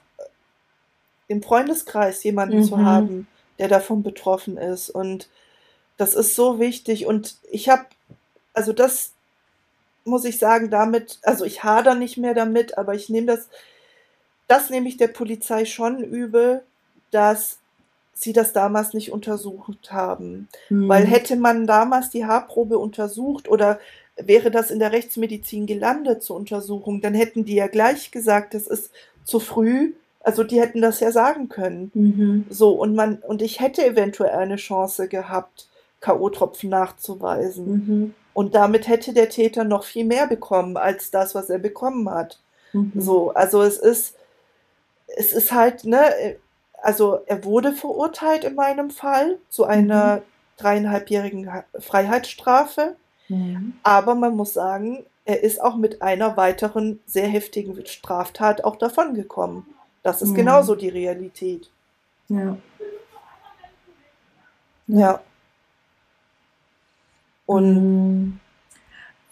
im 1.28 1.42
Freundeskreis 1.42 2.24
jemanden 2.24 2.60
mhm. 2.60 2.64
zu 2.64 2.78
haben, 2.84 3.28
der 3.60 3.68
davon 3.68 4.04
betroffen 4.04 4.58
ist 4.58 4.90
und 4.90 5.30
das 6.04 6.16
ist 6.16 6.36
so 6.36 6.60
wichtig 6.60 7.06
und 7.06 7.38
ich 7.50 7.70
habe, 7.70 7.86
also 8.54 8.74
das 8.74 9.14
muss 10.04 10.26
ich 10.26 10.38
sagen, 10.38 10.70
damit, 10.70 11.20
also 11.24 11.46
ich 11.46 11.64
hader 11.64 11.96
nicht 11.96 12.18
mehr 12.18 12.34
damit, 12.34 12.78
aber 12.78 12.94
ich 12.94 13.08
nehme 13.08 13.28
das, 13.28 13.48
das 14.50 14.70
nehme 14.70 14.90
ich 14.90 14.98
der 14.98 15.08
Polizei 15.08 15.64
schon 15.64 16.04
übel, 16.04 16.62
dass 17.12 17.60
sie 18.14 18.34
das 18.34 18.52
damals 18.52 18.94
nicht 18.94 19.14
untersucht 19.14 19.94
haben. 19.94 20.50
Mhm. 20.70 20.90
Weil 20.90 21.06
hätte 21.06 21.38
man 21.38 21.68
damals 21.68 22.10
die 22.10 22.26
Haarprobe 22.26 22.78
untersucht 22.78 23.48
oder 23.48 23.80
wäre 24.18 24.52
das 24.52 24.72
in 24.72 24.80
der 24.80 24.92
Rechtsmedizin 24.92 25.68
gelandet 25.68 26.22
zur 26.22 26.36
Untersuchung, 26.36 27.00
dann 27.00 27.14
hätten 27.14 27.46
die 27.46 27.56
ja 27.56 27.68
gleich 27.68 28.12
gesagt, 28.12 28.56
das 28.56 28.68
ist 28.68 28.92
zu 29.24 29.40
früh. 29.40 29.94
Also 30.20 30.44
die 30.44 30.60
hätten 30.60 30.82
das 30.82 31.00
ja 31.00 31.12
sagen 31.12 31.48
können. 31.48 31.92
Mhm. 31.94 32.46
So, 32.50 32.72
und 32.72 32.94
man, 32.94 33.20
und 33.20 33.42
ich 33.42 33.62
hätte 33.62 33.86
eventuell 33.86 34.32
eine 34.38 34.58
Chance 34.58 35.08
gehabt. 35.08 35.70
K.O.-Tropfen 36.04 36.70
nachzuweisen. 36.70 37.66
Mhm. 37.66 38.14
Und 38.34 38.56
damit 38.56 38.88
hätte 38.88 39.14
der 39.14 39.30
Täter 39.30 39.64
noch 39.64 39.86
viel 39.86 40.06
mehr 40.06 40.28
bekommen 40.28 40.76
als 40.76 41.12
das, 41.12 41.34
was 41.34 41.50
er 41.50 41.60
bekommen 41.60 42.10
hat. 42.10 42.40
Mhm. 42.74 42.92
So, 42.96 43.32
also 43.34 43.62
es 43.62 43.78
ist, 43.78 44.16
es 45.08 45.32
ist 45.32 45.54
halt, 45.54 45.86
ne, 45.86 46.36
also 46.82 47.22
er 47.26 47.46
wurde 47.46 47.72
verurteilt 47.72 48.44
in 48.44 48.56
meinem 48.56 48.90
Fall 48.90 49.38
zu 49.50 49.64
einer 49.64 50.18
mhm. 50.18 50.22
dreieinhalbjährigen 50.58 51.50
Freiheitsstrafe. 51.80 52.96
Mhm. 53.30 53.76
Aber 53.84 54.16
man 54.16 54.36
muss 54.36 54.54
sagen, 54.54 55.06
er 55.24 55.42
ist 55.42 55.62
auch 55.62 55.78
mit 55.78 56.02
einer 56.02 56.36
weiteren 56.36 57.00
sehr 57.06 57.28
heftigen 57.28 57.86
Straftat 57.86 58.66
auch 58.66 58.76
davongekommen. 58.76 59.66
Das 60.02 60.22
ist 60.22 60.32
mhm. 60.32 60.36
genauso 60.36 60.76
die 60.76 60.90
Realität. 60.90 61.70
Ja. 62.28 62.58
Ja. 64.88 65.22
Und 67.46 68.24
Mm. 68.26 68.40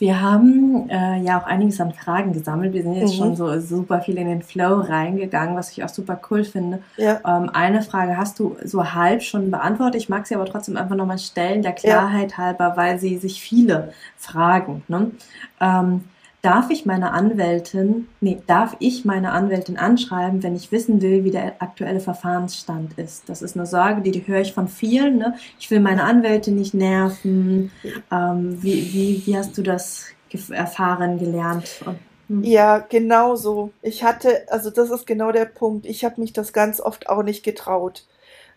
Wir 0.02 0.20
haben 0.20 0.90
äh, 0.90 1.20
ja 1.20 1.40
auch 1.40 1.46
einiges 1.46 1.80
an 1.80 1.94
Fragen 1.94 2.34
gesammelt. 2.34 2.74
Wir 2.74 2.82
sind 2.82 2.96
jetzt 2.96 3.14
Mhm. 3.14 3.18
schon 3.18 3.36
so 3.36 3.60
super 3.60 4.02
viel 4.02 4.18
in 4.18 4.28
den 4.28 4.42
Flow 4.42 4.80
reingegangen, 4.82 5.56
was 5.56 5.70
ich 5.72 5.84
auch 5.84 5.90
super 5.90 6.20
cool 6.32 6.44
finde. 6.44 6.82
ja, 6.98 7.20
Ähm, 7.24 7.52
eine 7.54 7.84
Frage 7.84 8.18
hast 8.18 8.40
du 8.40 8.58
so 8.66 8.96
halb 8.96 9.22
schon 9.22 9.52
beantwortet. 9.52 10.02
Ich 10.02 10.10
mag 10.10 10.26
sie 10.26 10.34
aber 10.34 10.46
trotzdem 10.46 10.76
einfach 10.76 10.96
nochmal 10.96 11.20
stellen, 11.20 11.62
der 11.62 11.74
Klarheit 11.74 12.36
halber, 12.40 12.74
weil 12.78 12.98
sie 13.00 13.20
sich 13.20 13.40
viele 13.44 13.94
fragen. 14.18 14.82
Ne? 14.88 15.12
Ähm, 15.60 16.06
darf 16.42 16.70
ich 16.72 16.86
meine 16.86 17.12
Anwältin, 17.12 18.08
nee, 18.20 18.42
darf 18.48 18.76
ich 18.80 19.06
meine 19.06 19.32
Anwältin 19.32 19.78
anschreiben, 19.78 20.42
wenn 20.42 20.56
ich 20.56 20.72
wissen 20.72 21.02
will, 21.02 21.24
wie 21.24 21.32
der 21.32 21.62
aktuelle 21.62 22.00
Verfahrensstand 22.00 22.98
ist? 22.98 23.30
Das 23.30 23.42
ist 23.42 23.56
eine 23.56 23.68
Sorge, 23.68 24.02
die, 24.02 24.12
die 24.12 24.26
höre 24.26 24.42
ich 24.42 24.54
von 24.54 24.68
vielen. 24.68 25.18
Ne? 25.18 25.36
Ich 25.60 25.70
will 25.70 25.80
meine 25.80 26.04
Anwältin 26.04 26.56
nicht 26.56 26.74
nerven. 26.74 27.72
Ähm, 28.12 28.62
wie, 28.62 28.94
wie, 28.94 29.24
wie 29.26 29.38
hast 29.38 29.58
du 29.58 29.62
das 29.62 30.06
erfahren, 30.50 31.20
gelernt? 31.20 31.84
Hm. 32.28 32.44
ja, 32.44 32.80
genau 32.80 33.36
so. 33.36 33.72
Ich 33.82 34.04
hatte, 34.04 34.46
also 34.50 34.72
das 34.72 34.90
ist 34.90 35.06
genau 35.06 35.32
der 35.32 35.46
Punkt. 35.46 35.86
Ich 35.86 36.04
habe 36.04 36.20
mich 36.20 36.34
das 36.34 36.54
ganz 36.54 36.80
oft 36.80 37.08
auch 37.10 37.24
nicht 37.24 37.44
getraut. 37.44 38.06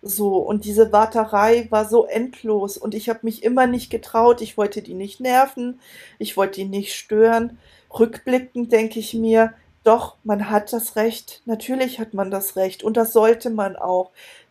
So, 0.06 0.36
und 0.36 0.66
diese 0.66 0.92
Warterei 0.92 1.66
war 1.70 1.86
so 1.86 2.04
endlos 2.04 2.76
und 2.76 2.94
ich 2.94 3.08
habe 3.08 3.20
mich 3.22 3.42
immer 3.42 3.66
nicht 3.66 3.90
getraut. 3.90 4.42
Ich 4.42 4.58
wollte 4.58 4.82
die 4.82 4.92
nicht 4.92 5.18
nerven, 5.18 5.80
ich 6.18 6.36
wollte 6.36 6.60
die 6.60 6.66
nicht 6.66 6.94
stören. 6.94 7.58
Rückblickend 7.98 8.72
denke 8.72 8.98
ich 8.98 9.14
mir, 9.14 9.54
doch, 9.84 10.16
man 10.24 10.50
hat 10.50 10.72
das 10.72 10.96
Recht, 10.96 11.42
natürlich 11.44 12.00
hat 12.00 12.14
man 12.14 12.30
das 12.30 12.56
Recht 12.56 12.82
und 12.82 12.96
das 12.96 13.12
sollte 13.12 13.50
man 13.50 13.76
auch. 13.76 14.10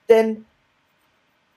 Denn 0.10 0.46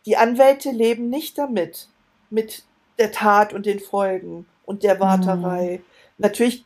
die 0.07 0.17
Anwälte 0.17 0.71
leben 0.71 1.11
nicht 1.11 1.37
damit, 1.37 1.89
mit 2.31 2.65
der 2.99 3.13
Tat 3.13 3.53
und 3.53 3.67
den 3.67 3.81
Folgen 3.81 4.47
und 4.65 4.83
der 4.83 4.99
Warterei. 5.01 5.81
Natürlich 6.19 6.65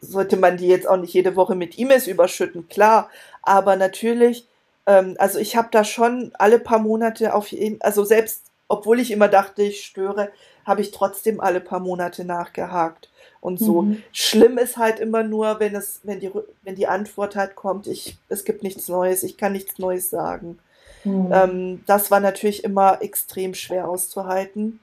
sollte 0.00 0.36
man 0.36 0.56
die 0.56 0.68
jetzt 0.68 0.88
auch 0.88 0.96
nicht 0.96 1.12
jede 1.12 1.36
Woche 1.36 1.54
mit 1.54 1.78
E-Mails 1.78 2.06
überschütten, 2.06 2.68
klar, 2.68 3.10
aber 3.42 3.76
natürlich, 3.76 4.46
ähm, 4.86 5.14
also 5.18 5.38
ich 5.38 5.56
habe 5.56 5.68
da 5.70 5.84
schon 5.84 6.32
alle 6.34 6.58
paar 6.58 6.78
Monate 6.78 7.34
auf 7.34 7.48
jeden, 7.48 7.80
also 7.82 8.04
selbst 8.04 8.49
obwohl 8.70 9.00
ich 9.00 9.10
immer 9.10 9.26
dachte, 9.26 9.62
ich 9.62 9.84
störe, 9.84 10.30
habe 10.64 10.80
ich 10.80 10.92
trotzdem 10.92 11.40
alle 11.40 11.60
paar 11.60 11.80
Monate 11.80 12.24
nachgehakt 12.24 13.10
und 13.40 13.58
so. 13.58 13.82
Mhm. 13.82 14.02
Schlimm 14.12 14.58
ist 14.58 14.76
halt 14.76 15.00
immer 15.00 15.24
nur, 15.24 15.58
wenn 15.58 15.74
es, 15.74 16.00
wenn 16.04 16.20
die, 16.20 16.30
wenn 16.62 16.76
die 16.76 16.86
Antwort 16.86 17.34
halt 17.34 17.56
kommt, 17.56 17.88
ich, 17.88 18.16
es 18.28 18.44
gibt 18.44 18.62
nichts 18.62 18.86
Neues, 18.86 19.24
ich 19.24 19.36
kann 19.36 19.52
nichts 19.52 19.78
Neues 19.80 20.08
sagen. 20.08 20.60
Hm. 21.02 21.32
Ähm, 21.32 21.84
das 21.86 22.12
war 22.12 22.20
natürlich 22.20 22.62
immer 22.62 23.02
extrem 23.02 23.54
schwer 23.54 23.88
auszuhalten. 23.88 24.78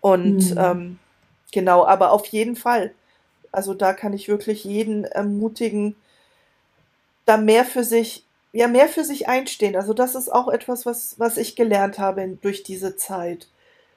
Und 0.00 0.50
Mhm. 0.50 0.58
ähm, 0.58 0.98
genau, 1.52 1.86
aber 1.86 2.10
auf 2.10 2.26
jeden 2.26 2.56
Fall. 2.56 2.92
Also 3.52 3.72
da 3.72 3.92
kann 3.92 4.14
ich 4.14 4.26
wirklich 4.26 4.64
jeden 4.64 5.04
ermutigen, 5.04 5.94
da 7.24 7.36
mehr 7.36 7.64
für 7.64 7.84
sich, 7.84 8.24
ja, 8.52 8.68
mehr 8.68 8.88
für 8.88 9.04
sich 9.04 9.28
einstehen. 9.28 9.76
Also 9.76 9.94
das 9.94 10.14
ist 10.14 10.30
auch 10.32 10.48
etwas, 10.48 10.84
was, 10.86 11.18
was 11.18 11.36
ich 11.38 11.56
gelernt 11.56 11.98
habe 11.98 12.22
in- 12.22 12.40
durch 12.40 12.62
diese 12.62 12.96
Zeit. 12.96 13.48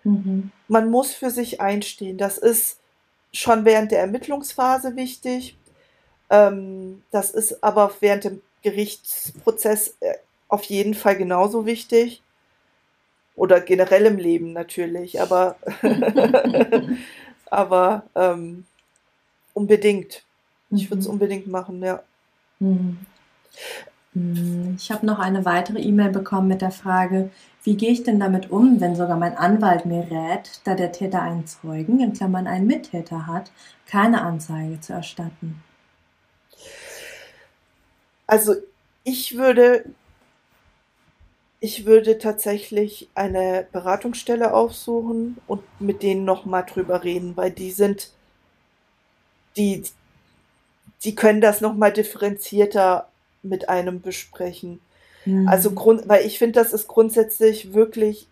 Mhm. 0.03 0.51
Man 0.67 0.89
muss 0.89 1.13
für 1.13 1.29
sich 1.29 1.61
einstehen. 1.61 2.17
Das 2.17 2.37
ist 2.37 2.79
schon 3.33 3.65
während 3.65 3.91
der 3.91 3.99
Ermittlungsphase 3.99 4.95
wichtig. 4.95 5.57
Ähm, 6.29 7.03
das 7.11 7.31
ist 7.31 7.63
aber 7.63 7.91
während 7.99 8.23
dem 8.23 8.41
Gerichtsprozess 8.63 9.95
äh, 9.99 10.13
auf 10.47 10.63
jeden 10.63 10.93
Fall 10.93 11.17
genauso 11.17 11.65
wichtig. 11.65 12.21
Oder 13.35 13.59
generell 13.59 14.05
im 14.05 14.17
Leben 14.17 14.53
natürlich, 14.53 15.19
aber, 15.19 15.57
aber 17.51 18.03
ähm, 18.15 18.65
unbedingt. 19.53 20.23
Ich 20.71 20.89
würde 20.89 21.01
es 21.01 21.07
Mhm. 21.07 21.13
unbedingt 21.13 21.47
machen, 21.47 21.83
ja. 21.83 22.01
Hm. 22.59 22.97
Hm, 24.15 24.75
Ich 24.79 24.89
habe 24.91 25.05
noch 25.05 25.19
eine 25.19 25.45
weitere 25.45 25.79
E-Mail 25.79 26.09
bekommen 26.09 26.47
mit 26.47 26.61
der 26.61 26.71
Frage, 26.71 27.29
wie 27.63 27.75
gehe 27.77 27.91
ich 27.91 28.01
denn 28.03 28.19
damit 28.19 28.49
um, 28.49 28.79
wenn 28.81 28.95
sogar 28.95 29.17
mein 29.17 29.37
Anwalt 29.37 29.85
mir 29.85 30.09
rät, 30.09 30.61
da 30.63 30.73
der 30.75 30.91
Täter 30.91 31.21
einen 31.21 31.45
Zeugen, 31.45 31.99
in 31.99 32.13
Klammern 32.13 32.47
einen 32.47 32.65
Mittäter 32.67 33.27
hat, 33.27 33.51
keine 33.85 34.21
Anzeige 34.23 34.79
zu 34.79 34.93
erstatten? 34.93 35.63
Also 38.27 38.55
ich 39.03 39.35
würde, 39.37 39.85
ich 41.59 41.85
würde 41.85 42.17
tatsächlich 42.17 43.09
eine 43.13 43.67
Beratungsstelle 43.73 44.53
aufsuchen 44.53 45.37
und 45.47 45.61
mit 45.81 46.01
denen 46.01 46.23
nochmal 46.23 46.65
drüber 46.65 47.03
reden, 47.03 47.35
weil 47.35 47.51
die 47.51 47.71
sind, 47.71 48.13
die, 49.57 49.83
die 51.03 51.15
können 51.15 51.41
das 51.41 51.61
nochmal 51.61 51.93
differenzierter 51.93 53.07
mit 53.45 53.69
einem 53.69 54.01
besprechen. 54.01 54.79
Hm. 55.23 55.47
Also 55.47 55.71
Grund, 55.71 56.07
weil 56.07 56.25
ich 56.25 56.37
finde, 56.37 56.59
das 56.59 56.73
ist 56.73 56.87
grundsätzlich 56.87 57.73
wirklich 57.73 58.27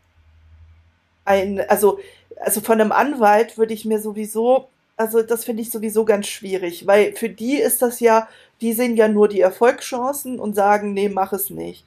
ein, 1.26 1.62
also, 1.70 2.00
also 2.38 2.62
von 2.62 2.80
einem 2.80 2.92
Anwalt 2.92 3.58
würde 3.58 3.74
ich 3.74 3.86
mir 3.86 4.00
sowieso, 4.00 4.68
also 4.98 5.22
das 5.22 5.46
finde 5.46 5.62
ich 5.62 5.72
sowieso 5.72 6.06
ganz 6.06 6.28
schwierig, 6.28 6.86
weil 6.86 7.14
für 7.16 7.30
die 7.30 7.56
ist 7.56 7.82
das 7.82 8.00
ja, 8.00 8.28
die 8.62 8.74
sehen 8.74 8.96
ja 8.96 9.08
nur 9.08 9.28
die 9.28 9.42
Erfolgschancen 9.42 10.40
und 10.40 10.56
sagen, 10.56 10.94
nee, 10.94 11.10
mach 11.10 11.34
es 11.34 11.50
nicht. 11.50 11.86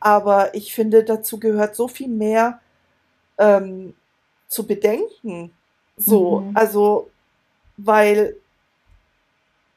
Aber 0.00 0.54
ich 0.54 0.74
finde, 0.74 1.04
dazu 1.04 1.38
gehört 1.40 1.74
so 1.74 1.88
viel 1.88 2.08
mehr 2.08 2.60
ähm, 3.38 3.94
zu 4.48 4.66
bedenken. 4.66 5.50
So, 5.96 6.40
Mhm. 6.40 6.56
also, 6.56 7.10
weil 7.76 8.36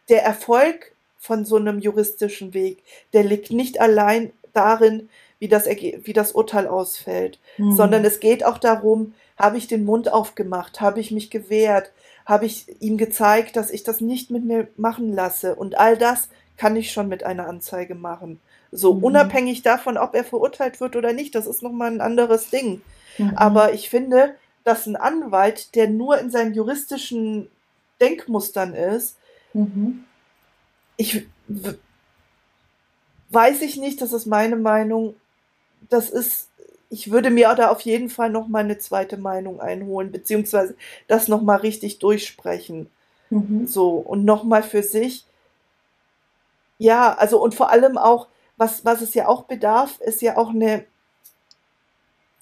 der 0.10 0.24
Erfolg 0.24 0.94
von 1.20 1.46
so 1.46 1.58
einem 1.58 1.80
juristischen 1.80 2.54
Weg, 2.54 2.80
der 3.14 3.24
liegt 3.24 3.52
nicht 3.52 3.80
allein 3.80 4.32
darin, 4.54 5.10
wie 5.38 5.48
das, 5.48 5.66
wie 5.68 6.14
das 6.14 6.32
Urteil 6.32 6.68
ausfällt, 6.68 7.40
Hm. 7.58 7.72
sondern 7.74 8.04
es 8.06 8.20
geht 8.20 8.44
auch 8.46 8.58
darum, 8.58 9.14
habe 9.38 9.58
ich 9.58 9.68
den 9.68 9.86
Mund 9.86 10.12
aufgemacht, 10.12 10.82
habe 10.82 11.00
ich 11.00 11.12
mich 11.12 11.30
gewehrt, 11.30 11.92
habe 12.26 12.46
ich 12.46 12.66
ihm 12.82 12.98
gezeigt, 12.98 13.56
dass 13.56 13.72
ich 13.72 13.84
das 13.84 14.02
nicht 14.02 14.32
mit 14.32 14.44
mir 14.46 14.68
machen 14.78 15.14
lasse. 15.14 15.56
Und 15.56 15.78
all 15.80 15.98
das 15.98 16.30
kann 16.58 16.76
ich 16.76 16.92
schon 16.92 17.08
mit 17.08 17.24
einer 17.24 17.48
Anzeige 17.48 17.96
machen. 17.96 18.40
So 18.72 18.94
Mhm. 18.94 19.04
unabhängig 19.04 19.62
davon, 19.62 19.98
ob 19.98 20.14
er 20.14 20.24
verurteilt 20.24 20.80
wird 20.82 20.96
oder 20.96 21.14
nicht, 21.14 21.34
das 21.36 21.48
ist 21.48 21.64
nochmal 21.64 21.90
ein 21.92 22.02
anderes 22.02 22.50
Ding. 22.50 22.82
Mhm. 23.18 23.32
Aber 23.36 23.74
ich 23.74 23.90
finde, 23.90 24.36
dass 24.66 24.86
ein 24.86 24.96
Anwalt, 24.98 25.74
der 25.76 25.88
nur 25.90 26.20
in 26.20 26.30
seinen 26.32 26.54
juristischen 26.54 27.50
Denkmustern 28.02 28.74
ist, 28.74 29.16
Mhm. 29.54 30.04
Ich 31.00 31.26
weiß 33.30 33.62
ich 33.62 33.78
nicht, 33.78 34.02
das 34.02 34.12
ist 34.12 34.26
meine 34.26 34.58
Meinung. 34.58 35.16
Das 35.90 36.10
ist, 36.10 36.50
ich 36.90 37.10
würde 37.10 37.30
mir 37.30 37.54
da 37.56 37.72
auf 37.72 37.82
jeden 37.82 38.10
Fall 38.10 38.30
noch 38.30 38.48
mal 38.50 38.66
eine 38.66 38.80
zweite 38.80 39.16
Meinung 39.16 39.62
einholen, 39.62 40.12
beziehungsweise 40.12 40.76
das 41.08 41.30
noch 41.30 41.42
mal 41.42 41.56
richtig 41.56 42.00
durchsprechen. 42.00 42.90
Mhm. 43.30 43.66
So, 43.66 43.92
und 43.92 44.26
noch 44.26 44.44
mal 44.44 44.62
für 44.62 44.84
sich. 44.84 45.26
Ja, 46.78 47.14
also 47.14 47.42
und 47.42 47.56
vor 47.56 47.70
allem 47.70 47.98
auch, 47.98 48.28
was, 48.58 48.84
was 48.84 49.02
es 49.02 49.14
ja 49.14 49.28
auch 49.28 49.44
bedarf, 49.44 50.02
ist 50.02 50.22
ja 50.22 50.36
auch 50.36 50.50
eine, 50.50 50.84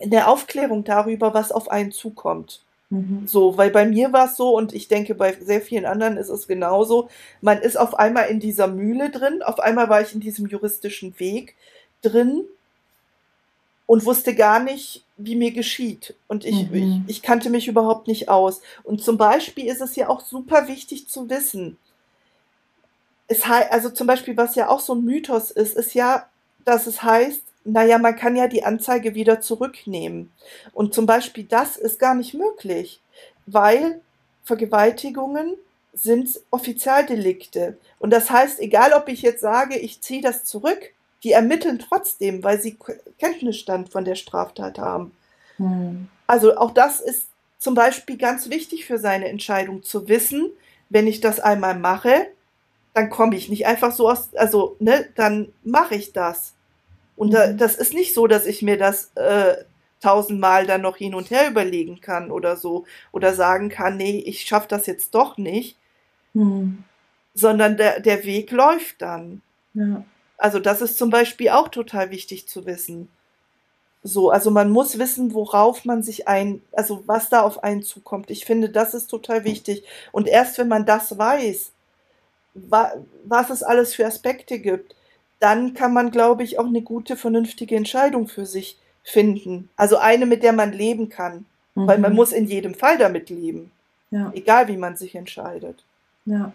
eine 0.02 0.28
Aufklärung 0.28 0.84
darüber, 0.84 1.36
was 1.36 1.52
auf 1.52 1.70
einen 1.70 1.92
zukommt. 1.92 2.64
Mhm. 2.90 3.28
So, 3.28 3.58
weil 3.58 3.70
bei 3.70 3.86
mir 3.86 4.14
war 4.14 4.28
es 4.28 4.38
so 4.38 4.56
und 4.56 4.74
ich 4.74 4.88
denke, 4.88 5.14
bei 5.16 5.34
sehr 5.34 5.62
vielen 5.62 5.86
anderen 5.86 6.18
ist 6.18 6.30
es 6.30 6.48
genauso. 6.48 7.10
Man 7.42 7.60
ist 7.62 7.78
auf 7.78 7.96
einmal 8.00 8.30
in 8.30 8.40
dieser 8.40 8.68
Mühle 8.68 9.10
drin, 9.10 9.42
auf 9.44 9.60
einmal 9.60 9.90
war 9.90 10.02
ich 10.02 10.14
in 10.14 10.22
diesem 10.22 10.48
juristischen 10.48 11.20
Weg 11.20 11.56
drin 12.02 12.46
und 13.86 14.06
wusste 14.06 14.36
gar 14.36 14.60
nicht, 14.62 15.04
wie 15.18 15.36
mir 15.36 15.52
geschieht. 15.52 16.14
Und 16.28 16.46
ich, 16.46 16.70
Mhm. 16.70 17.04
ich, 17.08 17.16
ich 17.18 17.22
kannte 17.22 17.50
mich 17.50 17.68
überhaupt 17.68 18.08
nicht 18.08 18.30
aus. 18.30 18.62
Und 18.84 19.02
zum 19.02 19.18
Beispiel 19.18 19.66
ist 19.66 19.82
es 19.82 19.96
ja 19.96 20.10
auch 20.10 20.22
super 20.22 20.68
wichtig 20.68 21.08
zu 21.08 21.30
wissen. 21.30 21.78
Es 23.30 23.44
also 23.44 23.90
zum 23.90 24.08
Beispiel, 24.08 24.38
was 24.38 24.56
ja 24.56 24.70
auch 24.70 24.80
so 24.80 24.96
ein 24.96 25.04
Mythos 25.04 25.52
ist, 25.52 25.76
ist 25.76 25.94
ja, 25.94 26.28
dass 26.64 26.88
es 26.88 27.04
heißt, 27.04 27.42
naja, 27.68 27.98
man 27.98 28.16
kann 28.16 28.36
ja 28.36 28.48
die 28.48 28.64
Anzeige 28.64 29.14
wieder 29.14 29.42
zurücknehmen. 29.42 30.32
Und 30.74 30.94
zum 30.94 31.06
Beispiel 31.06 31.44
das 31.44 31.78
ist 31.78 32.00
gar 32.00 32.16
nicht 32.16 32.34
möglich, 32.34 33.02
weil 33.46 34.02
Vergewaltigungen 34.44 35.56
sind 35.94 36.40
Offizialdelikte. 36.52 37.78
Und 38.00 38.12
das 38.12 38.30
heißt, 38.30 38.60
egal 38.60 38.94
ob 38.94 39.10
ich 39.10 39.22
jetzt 39.22 39.42
sage, 39.42 39.78
ich 39.78 40.02
ziehe 40.02 40.22
das 40.22 40.44
zurück, 40.44 40.94
die 41.24 41.32
ermitteln 41.32 41.80
trotzdem, 41.80 42.44
weil 42.44 42.62
sie 42.62 42.78
Kenntnisstand 43.20 43.90
von 43.90 44.06
der 44.06 44.16
Straftat 44.16 44.80
haben. 44.80 45.12
Mhm. 45.58 46.08
Also 46.28 46.56
auch 46.58 46.72
das 46.72 47.02
ist 47.02 47.28
zum 47.58 47.74
Beispiel 47.74 48.18
ganz 48.18 48.50
wichtig 48.50 48.86
für 48.86 49.00
seine 49.00 49.28
Entscheidung 49.28 49.84
zu 49.84 50.08
wissen, 50.08 50.52
wenn 50.90 51.08
ich 51.08 51.20
das 51.20 51.40
einmal 51.40 51.78
mache, 51.78 52.28
dann 52.94 53.10
komme 53.10 53.36
ich 53.36 53.50
nicht 53.50 53.66
einfach 53.66 53.92
so 53.92 54.10
aus, 54.10 54.34
also, 54.36 54.76
ne, 54.80 55.08
dann 55.16 55.52
mache 55.64 55.96
ich 55.96 56.14
das. 56.14 56.54
Und 57.18 57.34
da, 57.34 57.52
das 57.52 57.76
ist 57.76 57.94
nicht 57.94 58.14
so, 58.14 58.28
dass 58.28 58.46
ich 58.46 58.62
mir 58.62 58.78
das 58.78 59.12
äh, 59.16 59.58
tausendmal 60.02 60.66
dann 60.68 60.82
noch 60.82 60.96
hin 60.98 61.16
und 61.16 61.32
her 61.32 61.50
überlegen 61.50 62.00
kann 62.00 62.32
oder 62.32 62.56
so. 62.56 62.86
Oder 63.12 63.34
sagen 63.34 63.70
kann, 63.70 63.98
nee, 63.98 64.20
ich 64.20 64.44
schaffe 64.44 64.68
das 64.70 64.86
jetzt 64.86 65.14
doch 65.16 65.38
nicht. 65.38 65.78
Mhm. 66.34 66.84
Sondern 67.34 67.76
der, 67.76 68.00
der 68.00 68.24
Weg 68.24 68.52
läuft 68.52 69.02
dann. 69.02 69.42
Ja. 69.74 70.06
Also 70.38 70.60
das 70.60 70.82
ist 70.82 70.98
zum 70.98 71.10
Beispiel 71.10 71.50
auch 71.50 71.68
total 71.68 72.12
wichtig 72.12 72.48
zu 72.48 72.66
wissen. 72.66 73.10
So, 74.04 74.30
also 74.30 74.52
man 74.52 74.70
muss 74.70 75.00
wissen, 75.00 75.34
worauf 75.34 75.84
man 75.84 76.04
sich 76.04 76.28
ein, 76.28 76.62
also 76.72 77.04
was 77.08 77.30
da 77.30 77.42
auf 77.42 77.64
einen 77.64 77.82
zukommt. 77.82 78.30
Ich 78.30 78.46
finde, 78.46 78.70
das 78.70 78.94
ist 78.94 79.08
total 79.08 79.44
wichtig. 79.44 79.84
Und 80.12 80.28
erst 80.28 80.60
wenn 80.60 80.68
man 80.68 80.86
das 80.86 81.18
weiß, 81.18 81.72
wa 82.54 82.94
was 83.26 83.50
es 83.50 83.64
alles 83.64 83.96
für 83.96 84.06
Aspekte 84.06 84.60
gibt, 84.60 84.96
dann 85.40 85.74
kann 85.74 85.94
man, 85.94 86.12
glaube 86.12 86.44
ich, 86.44 86.60
auch 86.60 86.66
eine 86.66 86.82
gute, 86.82 87.16
vernünftige 87.16 87.76
Entscheidung 87.76 88.28
für 88.28 88.46
sich 88.46 88.78
finden. 89.04 89.70
Also 89.78 89.98
eine, 89.98 90.26
mit 90.26 90.44
der 90.44 90.54
man 90.54 90.74
leben 90.74 91.10
kann. 91.10 91.46
Mhm. 91.76 91.88
Weil 91.88 92.00
man 92.00 92.12
mhm. 92.12 92.18
muss 92.18 92.32
in 92.32 92.46
jedem 92.46 92.74
Fall 92.74 92.98
damit 92.98 93.30
leben. 93.30 93.72
Ja. 94.12 94.32
Egal, 94.34 94.68
wie 94.68 94.78
man 94.78 94.96
sich 94.96 95.16
entscheidet. 95.16 95.84
Ja. 96.26 96.52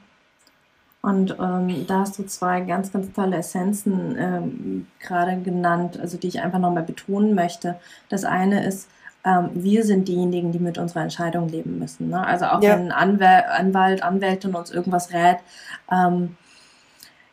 Und 1.01 1.37
ähm, 1.41 1.87
da 1.87 2.01
hast 2.01 2.19
du 2.19 2.25
zwei 2.25 2.61
ganz, 2.61 2.93
ganz 2.93 3.13
tolle 3.13 3.37
Essenzen 3.39 4.17
ähm, 4.17 4.87
gerade 5.01 5.37
genannt, 5.41 5.99
also 5.99 6.17
die 6.17 6.29
ich 6.29 6.41
einfach 6.41 6.61
nochmal 6.61 6.85
betonen 6.85 7.35
möchte. 7.35 7.77
Das 8.09 8.25
eine 8.25 8.65
ist, 8.65 8.89
ähm, 9.25 9.51
wir 9.53 9.85
sind 9.85 10.07
diejenigen, 10.07 10.53
die 10.53 10.61
mit 10.61 10.79
unserer 10.79 11.03
Entscheidung 11.03 11.49
leben 11.49 11.79
müssen. 11.81 12.11
Ne? 12.11 12.25
Also 12.25 12.47
auch 12.47 12.63
ja. 12.63 12.75
wenn 12.75 12.93
ein 12.93 12.93
Anwalt, 12.93 13.45
Anwalt, 13.47 14.03
Anwältin 14.03 14.55
uns 14.55 14.71
irgendwas 14.71 15.13
rät, 15.13 15.39
ähm, 15.91 16.37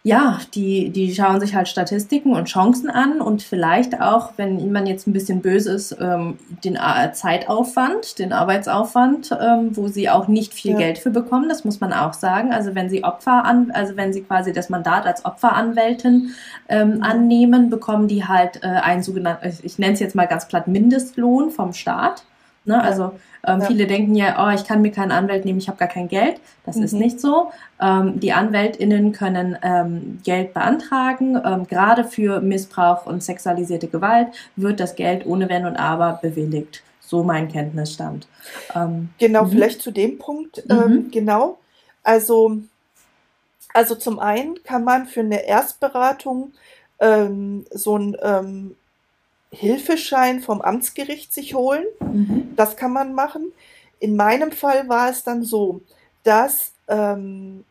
ja, 0.10 0.40
die, 0.56 0.90
die 0.90 1.14
schauen 1.14 1.40
sich 1.40 1.54
halt 1.54 1.68
Statistiken 1.68 2.34
und 2.34 2.46
Chancen 2.46 2.90
an 2.90 3.22
und 3.22 3.44
vielleicht 3.44 4.02
auch, 4.02 4.32
wenn 4.38 4.72
man 4.72 4.88
jetzt 4.88 5.06
ein 5.06 5.14
bisschen 5.14 5.44
böse 5.44 5.72
ist, 5.72 5.96
ähm, 6.02 6.40
den 6.64 6.78
äh, 6.78 7.12
Zeitaufwand, 7.14 8.18
den 8.18 8.34
Arbeitsaufwand, 8.34 9.30
ähm, 9.40 9.78
wo 9.78 9.88
sie 9.88 10.10
auch 10.10 10.28
nicht 10.28 10.56
viel 10.56 10.72
ja. 10.72 10.78
Geld 10.80 10.98
für 10.98 11.12
bekommen, 11.12 11.48
das 11.48 11.64
muss 11.64 11.80
man 11.80 11.94
auch 11.94 12.14
sagen. 12.14 12.52
Also 12.52 12.74
wenn 12.74 12.90
sie 12.90 13.04
Opfer 13.04 13.46
an, 13.46 13.70
also 13.70 13.98
wenn 13.98 14.12
sie 14.12 14.24
quasi 14.24 14.52
das 14.52 14.70
Mandat 14.72 15.06
als 15.06 15.26
Opferanwältin 15.26 16.34
ähm, 16.70 16.96
mhm. 16.96 17.04
annehmen, 17.04 17.70
bekommen 17.70 18.08
die 18.08 18.26
halt 18.26 18.64
äh, 18.64 18.68
einen 18.68 19.04
sogenannten, 19.04 19.54
ich 19.62 19.78
nenne 19.78 19.94
es 19.94 20.00
jetzt 20.00 20.16
mal 20.16 20.26
ganz 20.26 20.48
platt, 20.48 20.68
Mindestlohn 20.68 21.52
vom 21.52 21.72
Staat. 21.74 22.24
Ne? 22.66 22.82
Also 22.82 23.12
ähm, 23.46 23.62
ja. 23.62 23.66
viele 23.68 23.88
denken 23.88 24.16
ja, 24.16 24.46
oh, 24.46 24.54
ich 24.54 24.66
kann 24.66 24.82
mir 24.82 24.92
keinen 24.92 25.12
Anwalt 25.12 25.46
nehmen, 25.46 25.60
ich 25.60 25.68
habe 25.68 25.78
gar 25.78 25.88
kein 25.88 26.08
Geld. 26.08 26.40
Das 26.66 26.76
mhm. 26.76 26.84
ist 26.84 26.94
nicht 26.94 27.22
so. 27.22 27.52
Ähm, 27.82 28.20
die 28.20 28.34
AnwältInnen 28.34 29.12
können 29.14 29.58
ähm, 29.62 30.20
Geld 30.24 30.54
beantragen. 30.54 31.42
Ähm, 31.44 31.68
gerade 31.68 32.04
für 32.04 32.42
Missbrauch 32.42 33.06
und 33.06 33.24
sexualisierte 33.24 33.88
Gewalt 33.88 34.28
wird 34.56 34.80
das 34.80 34.96
Geld 34.96 35.26
ohne 35.26 35.50
Wenn 35.50 35.66
und 35.66 35.78
Aber 35.78 36.20
bewilligt. 36.22 36.84
So 37.02 37.24
mein 37.24 37.48
Kenntnisstand. 37.48 38.28
Ähm, 38.76 39.10
genau, 39.18 39.46
mhm. 39.46 39.50
vielleicht 39.50 39.82
zu 39.82 39.92
dem 39.92 40.18
Punkt. 40.18 40.64
Ähm, 40.70 40.78
mhm. 40.78 41.12
Genau. 41.12 41.58
Also, 42.04 42.58
also 43.74 43.96
zum 43.96 44.20
einen 44.20 44.62
kann 44.64 44.84
man 44.84 45.06
für 45.06 45.22
eine 45.22 45.46
Erstberatung 45.46 46.54
so 47.72 47.98
ein 47.98 48.76
Hilfeschein 49.52 50.42
vom 50.42 50.62
Amtsgericht 50.62 51.34
sich 51.34 51.56
holen. 51.56 51.86
Mhm. 52.00 52.54
Das 52.56 52.76
kann 52.78 52.94
man 52.94 53.14
machen. 53.14 53.52
In 54.00 54.16
meinem 54.16 54.52
Fall 54.52 54.88
war 54.88 55.10
es 55.10 55.24
dann 55.24 55.44
so, 55.44 55.82
dass 56.24 56.74
ähm, 56.88 57.64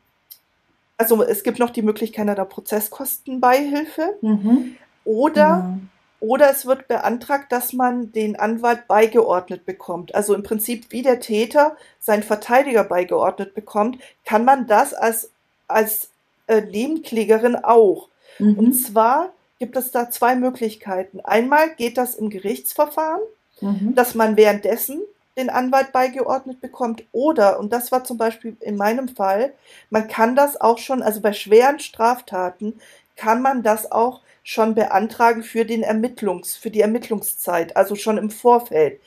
also 0.97 1.23
es 1.23 1.45
gibt 1.45 1.61
noch 1.61 1.71
die 1.71 1.83
Möglichkeit 1.83 2.29
einer 2.29 2.45
Prozesskostenbeihilfe 2.45 4.19
mhm. 4.21 4.77
oder 5.05 5.37
ja. 5.37 5.79
oder 6.21 6.51
es 6.51 6.67
wird 6.67 6.89
beantragt, 6.89 7.53
dass 7.53 7.73
man 7.73 8.11
den 8.11 8.37
Anwalt 8.37 8.89
beigeordnet 8.89 9.65
bekommt. 9.65 10.15
Also 10.15 10.35
im 10.35 10.43
Prinzip 10.43 10.87
wie 10.91 11.03
der 11.03 11.21
Täter 11.21 11.77
seinen 12.01 12.25
Verteidiger 12.25 12.83
beigeordnet 12.83 13.55
bekommt, 13.55 13.99
kann 14.25 14.45
man 14.45 14.67
das 14.67 14.93
als 14.93 15.31
als 15.69 16.11
äh, 16.49 16.63
Nebenklägerin 16.63 17.55
auch. 17.57 18.09
Mhm. 18.41 18.59
Und 18.59 18.73
zwar 18.75 19.33
gibt 19.59 19.77
es 19.77 19.91
da 19.91 20.11
zwei 20.11 20.37
Möglichkeiten. 20.37 21.21
Einmal 21.21 21.75
geht 21.75 21.99
das 21.99 22.15
im 22.15 22.31
Gerichtsverfahren, 22.31 23.23
mhm. 23.61 23.95
dass 23.95 24.15
man 24.15 24.37
währenddessen 24.37 25.03
den 25.37 25.51
Anwalt 25.51 25.93
beigeordnet 25.93 26.61
bekommt 26.61 27.05
oder, 27.13 27.59
und 27.61 27.73
das 27.73 27.93
war 27.93 28.05
zum 28.05 28.19
Beispiel 28.19 28.57
in 28.61 28.77
meinem 28.77 29.09
Fall, 29.09 29.53
man 29.89 30.09
kann 30.09 30.35
das 30.35 30.61
auch 30.61 30.79
schon, 30.79 31.03
also 31.03 31.21
bei 31.21 31.33
schweren 31.33 31.79
Straftaten, 31.79 32.81
kann 33.17 33.41
man 33.41 33.63
das 33.63 33.91
auch 33.91 34.21
schon 34.43 34.75
beantragen 34.75 35.43
für 35.43 35.65
den 35.65 35.83
Ermittlungs, 35.83 36.57
für 36.57 36.71
die 36.71 36.81
Ermittlungszeit, 36.81 37.77
also 37.77 37.95
schon 37.95 38.19
im 38.19 38.31
Vorfeld. 38.31 39.01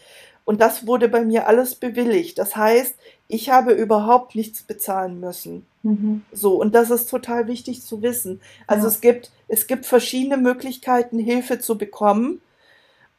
Und 0.46 0.62
das 0.62 0.88
wurde 0.88 1.08
bei 1.08 1.22
mir 1.22 1.48
alles 1.48 1.76
bewilligt. 1.76 2.38
Das 2.38 2.56
heißt, 2.56 2.96
ich 3.32 3.50
habe 3.50 3.72
überhaupt 3.72 4.36
nichts 4.36 4.62
bezahlen 4.62 5.20
müssen. 5.20 5.66
Mhm. 5.84 6.24
So, 6.32 6.56
und 6.56 6.76
das 6.76 6.90
ist 6.90 7.10
total 7.10 7.48
wichtig 7.48 7.82
zu 7.82 8.02
wissen. 8.02 8.42
Also 8.68 8.84
ja. 8.84 8.90
es 8.90 9.02
gibt, 9.02 9.32
es 9.48 9.68
gibt 9.68 9.86
verschiedene 9.86 10.38
Möglichkeiten, 10.38 11.18
Hilfe 11.18 11.60
zu 11.60 11.78
bekommen. 11.78 12.42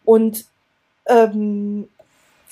Und, 0.04 0.44
ähm, 1.06 1.88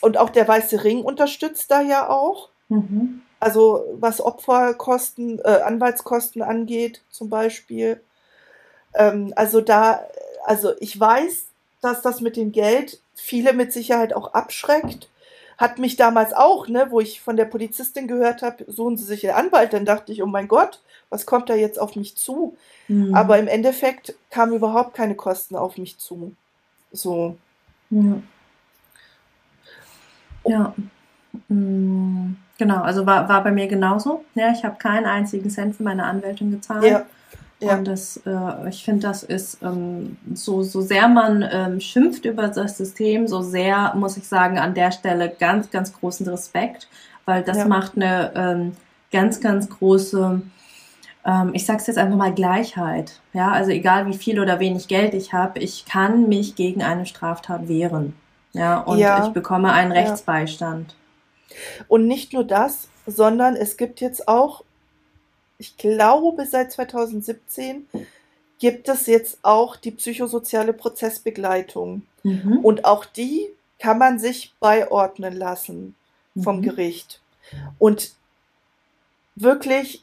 und 0.00 0.16
auch 0.16 0.30
der 0.30 0.48
Weiße 0.48 0.84
Ring 0.84 1.02
unterstützt 1.02 1.70
da 1.70 1.82
ja 1.82 2.08
auch. 2.08 2.48
Mhm. 2.68 3.22
Also 3.38 3.84
was 4.00 4.20
Opferkosten, 4.20 5.38
äh, 5.40 5.61
Anwaltskosten 5.64 6.42
angeht, 6.42 7.02
zum 7.11 7.28
Beispiel. 7.28 8.00
Ähm, 8.94 9.34
also 9.36 9.61
da, 9.61 10.06
also 10.44 10.72
ich 10.80 10.98
weiß, 10.98 11.44
dass 11.82 12.00
das 12.00 12.20
mit 12.20 12.36
dem 12.36 12.52
Geld 12.52 13.00
viele 13.14 13.52
mit 13.52 13.72
Sicherheit 13.72 14.14
auch 14.14 14.32
abschreckt 14.32 15.08
hat 15.61 15.78
mich 15.78 15.96
damals 15.96 16.32
auch, 16.32 16.68
ne, 16.68 16.86
wo 16.88 17.00
ich 17.00 17.20
von 17.20 17.36
der 17.36 17.44
Polizistin 17.44 18.08
gehört 18.08 18.40
habe, 18.40 18.64
suchen 18.66 18.96
Sie 18.96 19.04
sich 19.04 19.28
einen 19.28 19.46
Anwalt, 19.46 19.74
dann 19.74 19.84
dachte 19.84 20.11
ich, 20.11 20.22
oh 20.22 20.26
mein 20.26 20.48
Gott, 20.48 20.80
was 21.11 21.26
kommt 21.26 21.50
da 21.50 21.54
jetzt 21.54 21.78
auf 21.78 21.96
mich 21.96 22.16
zu? 22.16 22.56
Mhm. 22.88 23.14
Aber 23.14 23.38
im 23.38 23.46
Endeffekt 23.46 24.14
kamen 24.30 24.54
überhaupt 24.54 24.94
keine 24.94 25.14
Kosten 25.14 25.56
auf 25.56 25.76
mich 25.76 25.98
zu. 25.98 26.34
So. 26.92 27.36
Ja. 27.90 28.22
ja. 30.46 30.74
Mhm. 31.48 32.36
Genau, 32.56 32.82
also 32.82 33.04
war, 33.04 33.28
war 33.28 33.44
bei 33.44 33.50
mir 33.50 33.68
genauso. 33.68 34.24
Ja, 34.34 34.52
ich 34.52 34.64
habe 34.64 34.78
keinen 34.78 35.04
einzigen 35.04 35.50
Cent 35.50 35.76
für 35.76 35.82
meine 35.82 36.04
Anwältin 36.04 36.50
gezahlt. 36.50 36.84
Ja. 36.84 37.04
Ja. 37.61 37.76
Und 37.76 37.84
das, 37.86 38.20
äh, 38.24 38.68
ich 38.68 38.84
finde, 38.84 39.02
das 39.02 39.22
ist 39.22 39.62
ähm, 39.62 40.16
so, 40.32 40.62
so 40.62 40.80
sehr 40.80 41.08
man 41.08 41.46
ähm, 41.50 41.80
schimpft 41.80 42.24
über 42.24 42.48
das 42.48 42.78
System, 42.78 43.28
so 43.28 43.42
sehr 43.42 43.94
muss 43.94 44.16
ich 44.16 44.26
sagen, 44.26 44.58
an 44.58 44.74
der 44.74 44.92
Stelle 44.92 45.28
ganz, 45.28 45.70
ganz 45.70 45.92
großen 45.92 46.26
Respekt, 46.26 46.88
weil 47.26 47.42
das 47.42 47.58
ja. 47.58 47.66
macht 47.66 47.96
eine 47.96 48.32
ähm, 48.34 48.72
ganz, 49.12 49.40
ganz 49.40 49.68
große, 49.68 50.40
ähm, 51.26 51.50
ich 51.52 51.66
sag's 51.66 51.86
jetzt 51.86 51.98
einfach 51.98 52.16
mal 52.16 52.32
Gleichheit. 52.32 53.20
Ja, 53.34 53.52
also 53.52 53.70
egal 53.72 54.06
wie 54.06 54.16
viel 54.16 54.40
oder 54.40 54.58
wenig 54.58 54.88
Geld 54.88 55.12
ich 55.12 55.34
habe, 55.34 55.58
ich 55.58 55.84
kann 55.84 56.28
mich 56.28 56.54
gegen 56.54 56.82
eine 56.82 57.04
Straftat 57.04 57.68
wehren. 57.68 58.14
Ja, 58.52 58.78
und 58.78 58.98
ja. 58.98 59.26
ich 59.26 59.32
bekomme 59.32 59.72
einen 59.72 59.92
Rechtsbeistand. 59.92 60.96
Und 61.88 62.06
nicht 62.06 62.32
nur 62.32 62.44
das, 62.44 62.88
sondern 63.06 63.54
es 63.54 63.76
gibt 63.76 64.00
jetzt 64.00 64.28
auch 64.28 64.64
ich 65.61 65.76
glaube, 65.76 66.46
seit 66.46 66.72
2017 66.72 67.86
gibt 68.58 68.88
es 68.88 69.06
jetzt 69.06 69.38
auch 69.42 69.76
die 69.76 69.90
psychosoziale 69.90 70.72
Prozessbegleitung. 70.72 72.02
Mhm. 72.22 72.61
Und 72.62 72.86
auch 72.86 73.04
die 73.04 73.50
kann 73.78 73.98
man 73.98 74.18
sich 74.18 74.54
beiordnen 74.58 75.34
lassen 75.34 75.94
vom 76.42 76.56
mhm. 76.56 76.62
Gericht. 76.62 77.20
Und 77.78 78.14
wirklich, 79.36 80.02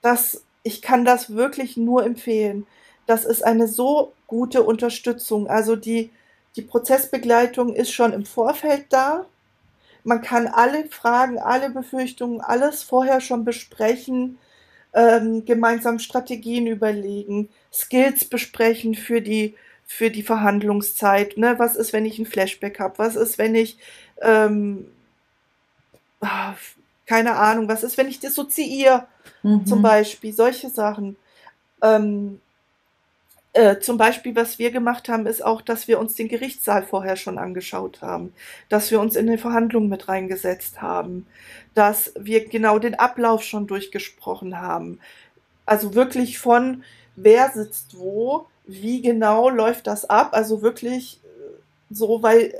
das, 0.00 0.42
ich 0.62 0.80
kann 0.80 1.04
das 1.04 1.34
wirklich 1.34 1.76
nur 1.76 2.04
empfehlen. 2.06 2.66
Das 3.06 3.26
ist 3.26 3.44
eine 3.44 3.68
so 3.68 4.14
gute 4.26 4.62
Unterstützung. 4.62 5.48
Also 5.48 5.76
die, 5.76 6.10
die 6.56 6.62
Prozessbegleitung 6.62 7.74
ist 7.74 7.92
schon 7.92 8.14
im 8.14 8.24
Vorfeld 8.24 8.86
da. 8.88 9.26
Man 10.02 10.22
kann 10.22 10.46
alle 10.46 10.86
Fragen, 10.86 11.38
alle 11.38 11.68
Befürchtungen, 11.68 12.40
alles 12.40 12.82
vorher 12.82 13.20
schon 13.20 13.44
besprechen 13.44 14.38
ähm, 14.94 15.44
gemeinsam 15.44 15.98
Strategien 15.98 16.66
überlegen, 16.66 17.48
Skills 17.72 18.24
besprechen 18.24 18.94
für 18.94 19.20
die 19.20 19.54
für 19.84 20.10
die 20.10 20.22
Verhandlungszeit. 20.22 21.36
Ne? 21.36 21.58
Was 21.58 21.76
ist, 21.76 21.92
wenn 21.92 22.06
ich 22.06 22.18
ein 22.18 22.24
Flashback 22.24 22.80
habe? 22.80 22.98
Was 22.98 23.14
ist, 23.14 23.36
wenn 23.36 23.54
ich 23.54 23.76
ähm, 24.22 24.86
ah, 26.22 26.54
keine 27.06 27.36
Ahnung, 27.36 27.68
was 27.68 27.82
ist, 27.82 27.98
wenn 27.98 28.08
ich 28.08 28.20
dissoziiere, 28.20 29.06
mhm. 29.42 29.66
zum 29.66 29.82
Beispiel, 29.82 30.32
solche 30.32 30.70
Sachen. 30.70 31.16
Ähm, 31.82 32.40
äh, 33.54 33.80
zum 33.80 33.98
Beispiel, 33.98 34.34
was 34.34 34.58
wir 34.58 34.70
gemacht 34.70 35.08
haben, 35.08 35.26
ist 35.26 35.44
auch, 35.44 35.60
dass 35.60 35.86
wir 35.86 35.98
uns 35.98 36.14
den 36.14 36.28
Gerichtssaal 36.28 36.82
vorher 36.82 37.16
schon 37.16 37.36
angeschaut 37.36 38.00
haben, 38.00 38.32
dass 38.70 38.90
wir 38.90 38.98
uns 38.98 39.14
in 39.14 39.26
die 39.26 39.36
Verhandlungen 39.36 39.90
mit 39.90 40.08
reingesetzt 40.08 40.80
haben, 40.80 41.26
dass 41.74 42.12
wir 42.18 42.48
genau 42.48 42.78
den 42.78 42.94
Ablauf 42.94 43.42
schon 43.42 43.66
durchgesprochen 43.66 44.58
haben. 44.58 45.00
Also 45.66 45.94
wirklich 45.94 46.38
von 46.38 46.82
wer 47.14 47.50
sitzt 47.50 47.98
wo, 47.98 48.46
wie 48.66 49.02
genau 49.02 49.50
läuft 49.50 49.86
das 49.86 50.08
ab? 50.08 50.30
Also 50.32 50.62
wirklich 50.62 51.20
äh, 51.24 51.94
so, 51.94 52.22
weil 52.22 52.54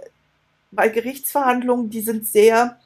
bei 0.72 0.88
Gerichtsverhandlungen, 0.88 1.88
die 1.88 2.00
sind 2.02 2.26
sehr 2.26 2.78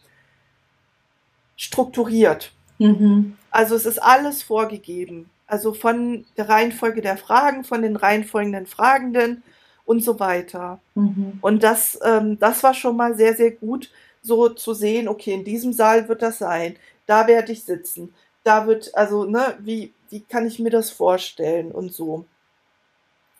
strukturiert. 1.56 2.52
Mhm. 2.78 3.36
Also 3.50 3.74
es 3.74 3.86
ist 3.86 3.98
alles 4.00 4.42
vorgegeben. 4.42 5.28
Also 5.46 5.74
von 5.74 6.24
der 6.36 6.48
Reihenfolge 6.48 7.02
der 7.02 7.16
Fragen, 7.16 7.64
von 7.64 7.82
den 7.82 7.96
reihenfolgenden 7.96 8.66
Fragenden 8.66 9.42
und 9.84 10.02
so 10.02 10.18
weiter. 10.18 10.80
Mhm. 10.94 11.38
Und 11.40 11.62
das, 11.62 11.98
ähm, 12.04 12.38
das 12.38 12.62
war 12.62 12.74
schon 12.74 12.96
mal 12.96 13.14
sehr, 13.16 13.34
sehr 13.34 13.52
gut, 13.52 13.90
so 14.22 14.48
zu 14.48 14.74
sehen, 14.74 15.08
okay, 15.08 15.34
in 15.34 15.44
diesem 15.44 15.72
Saal 15.72 16.08
wird 16.08 16.20
das 16.20 16.38
sein, 16.38 16.76
da 17.06 17.28
werde 17.28 17.52
ich 17.52 17.64
sitzen, 17.64 18.12
da 18.42 18.66
wird, 18.66 18.92
also, 18.94 19.24
ne, 19.24 19.56
wie, 19.60 19.92
wie 20.10 20.20
kann 20.20 20.46
ich 20.46 20.58
mir 20.58 20.70
das 20.70 20.90
vorstellen 20.90 21.70
und 21.70 21.92
so. 21.92 22.24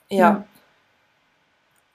Ja. 0.09 0.47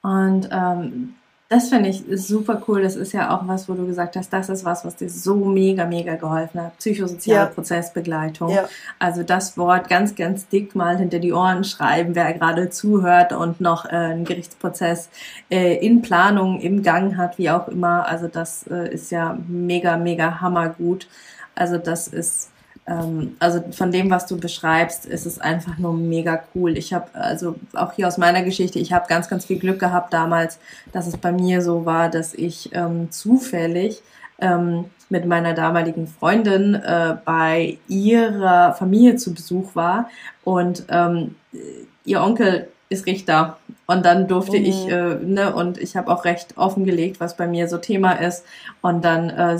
Und 0.02 0.48
ähm, 0.52 1.14
das 1.52 1.68
finde 1.68 1.90
ich 1.90 2.02
super 2.14 2.62
cool. 2.66 2.82
Das 2.82 2.96
ist 2.96 3.12
ja 3.12 3.36
auch 3.36 3.46
was, 3.46 3.68
wo 3.68 3.74
du 3.74 3.86
gesagt 3.86 4.16
hast, 4.16 4.32
das 4.32 4.48
ist 4.48 4.64
was, 4.64 4.86
was 4.86 4.96
dir 4.96 5.10
so 5.10 5.34
mega, 5.34 5.84
mega 5.84 6.14
geholfen 6.14 6.62
hat. 6.62 6.78
Psychosoziale 6.78 7.40
ja. 7.40 7.54
Prozessbegleitung. 7.54 8.48
Ja. 8.48 8.70
Also 8.98 9.22
das 9.22 9.58
Wort 9.58 9.90
ganz, 9.90 10.14
ganz 10.14 10.48
dick 10.48 10.74
mal 10.74 10.96
hinter 10.96 11.18
die 11.18 11.34
Ohren 11.34 11.62
schreiben, 11.64 12.14
wer 12.14 12.32
gerade 12.32 12.70
zuhört 12.70 13.34
und 13.34 13.60
noch 13.60 13.84
äh, 13.84 13.90
einen 13.90 14.24
Gerichtsprozess 14.24 15.10
äh, 15.50 15.76
in 15.86 16.00
Planung, 16.00 16.58
im 16.58 16.82
Gang 16.82 17.18
hat, 17.18 17.36
wie 17.36 17.50
auch 17.50 17.68
immer. 17.68 18.08
Also 18.08 18.28
das 18.28 18.66
äh, 18.68 18.94
ist 18.94 19.10
ja 19.10 19.36
mega, 19.46 19.98
mega 19.98 20.40
hammergut. 20.40 21.06
Also 21.54 21.76
das 21.76 22.08
ist 22.08 22.48
also 22.84 23.62
von 23.70 23.92
dem, 23.92 24.10
was 24.10 24.26
du 24.26 24.36
beschreibst, 24.36 25.06
ist 25.06 25.24
es 25.24 25.38
einfach 25.38 25.78
nur 25.78 25.92
mega 25.94 26.42
cool. 26.54 26.76
Ich 26.76 26.92
habe 26.92 27.14
also 27.14 27.54
auch 27.74 27.92
hier 27.92 28.08
aus 28.08 28.18
meiner 28.18 28.42
Geschichte, 28.42 28.80
ich 28.80 28.92
habe 28.92 29.06
ganz, 29.08 29.28
ganz 29.28 29.44
viel 29.44 29.58
Glück 29.58 29.78
gehabt 29.78 30.12
damals, 30.12 30.58
dass 30.92 31.06
es 31.06 31.16
bei 31.16 31.30
mir 31.30 31.62
so 31.62 31.86
war, 31.86 32.10
dass 32.10 32.34
ich 32.34 32.70
ähm, 32.72 33.10
zufällig 33.12 34.02
ähm, 34.40 34.86
mit 35.08 35.26
meiner 35.26 35.54
damaligen 35.54 36.08
Freundin 36.08 36.74
äh, 36.74 37.16
bei 37.24 37.78
ihrer 37.86 38.74
Familie 38.74 39.14
zu 39.16 39.32
Besuch 39.32 39.76
war 39.76 40.10
und 40.42 40.84
ähm, 40.88 41.36
ihr 42.04 42.20
Onkel 42.20 42.68
ist 42.88 43.06
Richter 43.06 43.58
und 43.86 44.06
dann 44.06 44.28
durfte 44.28 44.58
mhm. 44.58 44.64
ich, 44.64 44.88
äh, 44.88 45.16
ne, 45.16 45.54
und 45.54 45.76
ich 45.76 45.96
habe 45.96 46.10
auch 46.10 46.24
recht 46.24 46.56
offengelegt, 46.56 47.18
was 47.18 47.36
bei 47.36 47.48
mir 47.48 47.68
so 47.68 47.78
Thema 47.78 48.12
ist. 48.12 48.44
Und 48.80 49.04
dann, 49.04 49.28
äh, 49.28 49.58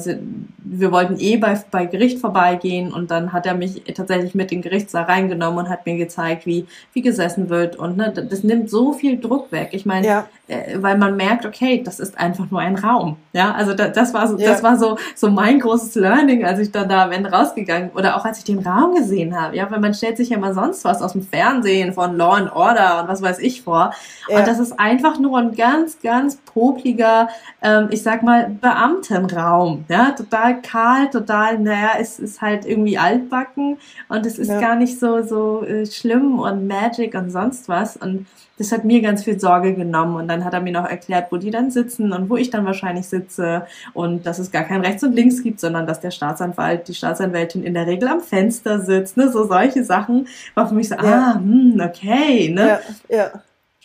wir 0.59 0.93
wollten 0.93 1.17
eh 1.19 1.37
bei, 1.39 1.61
bei 1.71 1.87
Gericht 1.87 2.21
vorbeigehen 2.21 2.93
und 2.93 3.11
dann 3.11 3.33
hat 3.33 3.47
er 3.47 3.55
mich 3.55 3.83
tatsächlich 3.95 4.35
mit 4.35 4.53
in 4.53 4.59
den 4.59 4.63
Gerichtssaal 4.63 5.05
reingenommen 5.05 5.59
und 5.59 5.69
hat 5.69 5.87
mir 5.87 5.97
gezeigt, 5.97 6.47
wie, 6.47 6.67
wie 6.93 7.03
gesessen 7.03 7.49
wird. 7.49 7.75
Und 7.75 7.97
ne, 7.97 8.13
das 8.13 8.45
nimmt 8.45 8.71
so 8.71 8.93
viel 8.93 9.21
Druck 9.21 9.51
weg. 9.51 9.71
Ich 9.73 9.87
meine, 9.87 10.07
ja. 10.07 10.25
äh, 10.47 10.77
weil 10.81 10.97
man 10.97 11.17
merkt, 11.17 11.45
okay, 11.45 11.83
das 11.85 11.99
ist 11.99 12.17
einfach 12.17 12.49
nur 12.49 12.61
ein 12.61 12.77
Raum. 12.77 13.17
Ja, 13.33 13.53
also 13.53 13.75
da, 13.75 13.89
das 13.89 14.15
war 14.15 14.29
so, 14.29 14.39
ja. 14.39 14.51
das 14.51 14.63
war 14.63 14.79
so, 14.79 14.99
so 15.17 15.31
mein 15.31 15.59
großes 15.59 15.97
Learning, 15.97 16.45
als 16.45 16.61
ich 16.61 16.71
dann 16.71 16.89
da 16.89 17.05
am 17.05 17.13
Ende 17.13 17.31
rausgegangen 17.31 17.91
oder 17.91 18.17
auch 18.17 18.25
als 18.25 18.39
ich 18.39 18.45
den 18.45 18.61
Raum 18.61 18.95
gesehen 18.95 19.39
habe. 19.39 19.57
Ja, 19.57 19.69
weil 19.71 19.81
man 19.81 19.95
stellt 19.95 20.17
sich 20.17 20.31
ja 20.31 20.39
mal 20.39 20.55
sonst 20.55 20.85
was 20.85 21.03
aus 21.03 21.13
dem 21.13 21.23
Fernsehen 21.23 21.93
von 21.93 22.17
Law 22.17 22.35
and 22.35 22.53
Order 22.53 23.03
und 23.03 23.09
was 23.09 23.21
weiß 23.21 23.41
ich 23.41 23.63
vor. 23.63 23.93
Ja. 24.29 24.39
Und 24.39 24.47
das 24.47 24.59
ist 24.59 24.79
einfach 24.79 25.19
nur 25.19 25.39
ein 25.39 25.55
ganz, 25.55 26.01
ganz 26.01 26.37
popliger, 26.37 27.29
ähm, 27.63 27.89
ich 27.91 28.03
sag 28.03 28.23
mal, 28.23 28.51
Beamtenraum. 28.61 29.85
Ja, 29.89 30.13
total 30.13 30.61
kahl, 30.63 31.11
total, 31.11 31.59
naja, 31.59 31.93
es 32.01 32.19
ist 32.19 32.41
halt 32.41 32.65
irgendwie 32.65 32.99
altbacken 32.99 33.79
und 34.09 34.27
es 34.27 34.39
ist 34.39 34.49
ja. 34.49 34.61
gar 34.61 34.77
nicht 34.77 34.99
so, 34.99 35.23
so 35.23 35.65
äh, 35.65 35.87
schlimm 35.87 36.39
und 36.39 36.67
magic 36.67 37.15
und 37.15 37.31
sonst 37.31 37.69
was. 37.69 37.97
Und 37.97 38.27
das 38.59 38.71
hat 38.71 38.85
mir 38.85 39.01
ganz 39.01 39.25
viel 39.25 39.41
Sorge 39.41 39.75
genommen. 39.75 40.17
Und 40.17 40.29
dann 40.29 40.45
hat 40.45 40.55
er 40.55 40.61
mir 40.61 40.73
noch 40.73 40.89
erklärt, 40.89 41.33
wo 41.33 41.37
die 41.37 41.51
dann 41.51 41.71
sitzen 41.71 42.13
und 42.13 42.31
wo 42.31 42.37
ich 42.37 42.51
dann 42.51 42.65
wahrscheinlich 42.65 43.07
sitze 43.07 43.67
und 43.93 44.27
dass 44.27 44.39
es 44.39 44.51
gar 44.51 44.65
kein 44.65 44.83
Rechts 44.83 45.03
und 45.03 45.13
Links 45.13 45.43
gibt, 45.43 45.61
sondern 45.61 45.87
dass 45.87 46.01
der 46.01 46.11
Staatsanwalt, 46.11 46.89
die 46.89 46.95
Staatsanwältin 46.95 47.65
in 47.65 47.75
der 47.75 47.87
Regel 47.87 48.09
am 48.09 48.21
Fenster 48.21 48.81
sitzt. 48.81 49.17
Ne? 49.17 49.31
So 49.31 49.47
solche 49.47 49.85
Sachen 49.85 50.29
war 50.55 50.69
für 50.69 50.75
mich 50.75 50.89
so, 50.89 50.95
ja. 50.95 51.03
ah, 51.03 51.35
hm, 51.35 51.81
okay. 51.85 52.51
Ne? 52.51 52.81
Ja, 53.09 53.17
ja. 53.17 53.31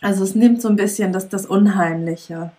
Also 0.01 0.23
es 0.23 0.35
nimmt 0.35 0.61
so 0.61 0.69
ein 0.69 0.75
bisschen 0.75 1.11
das, 1.11 1.29
das 1.29 1.45
Unheimliche. 1.45 2.51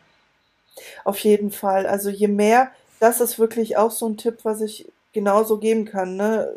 Auf 1.05 1.19
jeden 1.21 1.51
Fall. 1.51 1.87
Also 1.87 2.11
je 2.11 2.29
mehr, 2.29 2.71
das 3.01 3.21
ist 3.21 3.39
wirklich 3.39 3.77
auch 3.77 3.91
so 3.91 4.09
ein 4.09 4.17
Tipp, 4.17 4.41
was 4.43 4.61
ich 4.61 4.91
genauso 5.13 5.59
geben 5.59 5.85
kann. 5.85 6.17
Ne? 6.17 6.55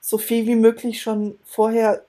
So 0.00 0.18
viel 0.18 0.46
wie 0.46 0.56
möglich 0.56 1.00
schon 1.00 1.38
vorher 1.44 2.04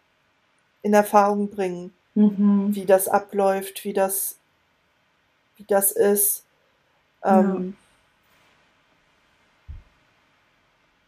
in 0.82 0.94
Erfahrung 0.94 1.50
bringen, 1.50 1.94
mhm. 2.14 2.76
wie 2.76 2.86
das 2.86 3.08
abläuft, 3.08 3.84
wie 3.86 3.94
das, 3.94 4.38
wie 5.58 5.66
das 5.68 5.92
ist. 5.92 6.44
Ähm, 7.24 7.76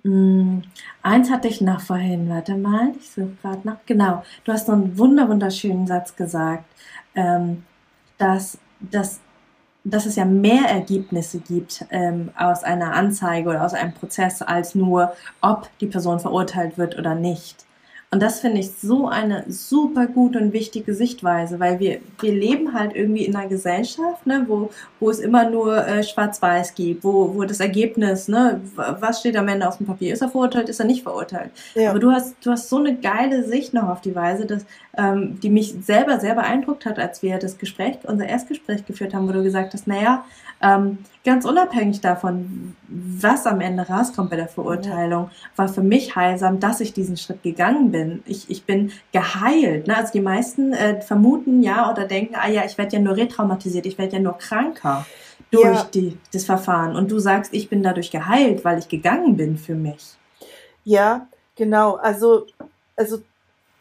Mm, 0.07 0.61
eins 1.03 1.29
hatte 1.29 1.49
ich 1.49 1.59
noch 1.59 1.81
vorhin, 1.81 2.29
warte 2.29 2.55
mal, 2.55 2.93
ich 2.97 3.11
suche 3.11 3.35
gerade 3.41 3.67
noch. 3.67 3.77
Genau, 3.85 4.23
du 4.45 4.53
hast 4.53 4.67
so 4.67 4.71
einen 4.71 4.97
wunder 4.97 5.27
wunderschönen 5.27 5.85
Satz 5.85 6.15
gesagt, 6.15 6.63
ähm, 7.15 7.65
dass, 8.17 8.57
dass, 8.79 9.19
dass 9.83 10.05
es 10.05 10.15
ja 10.15 10.23
mehr 10.25 10.69
Ergebnisse 10.69 11.39
gibt 11.39 11.85
ähm, 11.91 12.31
aus 12.37 12.63
einer 12.63 12.93
Anzeige 12.93 13.49
oder 13.49 13.65
aus 13.65 13.73
einem 13.73 13.93
Prozess 13.93 14.41
als 14.41 14.75
nur, 14.75 15.13
ob 15.41 15.69
die 15.79 15.87
Person 15.87 16.19
verurteilt 16.21 16.77
wird 16.77 16.97
oder 16.97 17.13
nicht. 17.15 17.66
Und 18.09 18.21
das 18.21 18.39
finde 18.39 18.59
ich 18.59 18.71
so 18.71 19.09
eine 19.09 19.43
super 19.49 20.07
gute 20.07 20.39
und 20.39 20.53
wichtige 20.53 20.93
Sichtweise, 20.93 21.59
weil 21.59 21.79
wir, 21.79 21.99
wir 22.21 22.31
leben 22.31 22.73
halt 22.73 22.95
irgendwie 22.95 23.25
in 23.25 23.35
einer 23.35 23.49
Gesellschaft, 23.49 24.25
ne, 24.25 24.45
wo, 24.47 24.69
wo 25.01 25.09
es 25.09 25.19
immer 25.19 25.49
nur 25.49 25.85
äh, 25.85 26.03
schwarz-weiß 26.03 26.73
gibt, 26.75 27.03
wo, 27.03 27.35
wo 27.35 27.43
das 27.43 27.59
Ergebnis, 27.59 28.29
ne, 28.29 28.61
was 28.75 29.19
steht 29.19 29.35
am 29.35 29.49
Ende 29.49 29.67
auf 29.67 29.77
dem 29.77 29.87
Papier? 29.87 30.13
Ist 30.13 30.21
er 30.21 30.29
verurteilt, 30.29 30.69
ist 30.69 30.79
er 30.79 30.85
nicht 30.85 31.03
verurteilt? 31.03 31.51
Ja. 31.75 31.89
Aber 31.89 31.99
du 31.99 32.09
hast, 32.09 32.35
du 32.45 32.51
hast 32.51 32.69
so 32.69 32.77
eine 32.77 32.95
geile 32.95 33.43
Sicht 33.43 33.73
noch 33.73 33.89
auf 33.89 33.99
die 33.99 34.15
Weise, 34.15 34.45
dass, 34.45 34.65
ähm, 34.97 35.37
die 35.41 35.49
mich 35.49 35.75
selber 35.81 36.17
sehr 36.21 36.35
beeindruckt 36.35 36.85
hat, 36.85 36.99
als 36.99 37.21
wir 37.21 37.37
das 37.39 37.57
Gespräch, 37.57 37.97
unser 38.03 38.25
Erstgespräch 38.25 38.85
geführt 38.85 39.13
haben, 39.13 39.27
wo 39.27 39.33
du 39.33 39.43
gesagt 39.43 39.73
hast, 39.73 39.85
naja, 39.85 40.23
ähm, 40.61 40.99
ganz 41.27 41.43
unabhängig 41.43 41.99
davon, 41.99 42.73
was 42.87 43.45
am 43.45 43.59
Ende 43.59 43.85
rauskommt 43.85 44.29
bei 44.29 44.37
der 44.37 44.47
Verurteilung, 44.47 45.29
war 45.57 45.67
für 45.67 45.81
mich 45.81 46.15
heilsam, 46.15 46.61
dass 46.61 46.79
ich 46.79 46.93
diesen 46.93 47.17
Schritt 47.17 47.43
gegangen 47.43 47.91
bin. 47.91 48.23
Ich, 48.25 48.49
ich 48.49 48.63
bin 48.63 48.93
geheilt. 49.11 49.87
Ne? 49.87 49.97
Also 49.97 50.13
die 50.13 50.21
meisten 50.21 50.71
äh, 50.71 51.01
vermuten 51.01 51.61
ja 51.61 51.91
oder 51.91 52.05
denken, 52.05 52.35
ah 52.35 52.47
ja, 52.47 52.63
ich 52.63 52.77
werde 52.77 52.95
ja 52.95 53.01
nur 53.01 53.17
retraumatisiert, 53.17 53.85
ich 53.85 53.97
werde 53.97 54.15
ja 54.15 54.21
nur 54.21 54.37
kranker 54.37 55.05
durch 55.51 55.65
ja. 55.65 55.87
die, 55.93 56.17
das 56.31 56.45
Verfahren. 56.45 56.95
Und 56.95 57.11
du 57.11 57.19
sagst, 57.19 57.53
ich 57.53 57.67
bin 57.67 57.83
dadurch 57.83 58.09
geheilt, 58.09 58.63
weil 58.63 58.79
ich 58.79 58.87
gegangen 58.87 59.35
bin 59.35 59.57
für 59.57 59.75
mich. 59.75 60.15
Ja, 60.85 61.27
genau. 61.57 61.95
Also, 61.95 62.45
also 62.95 63.17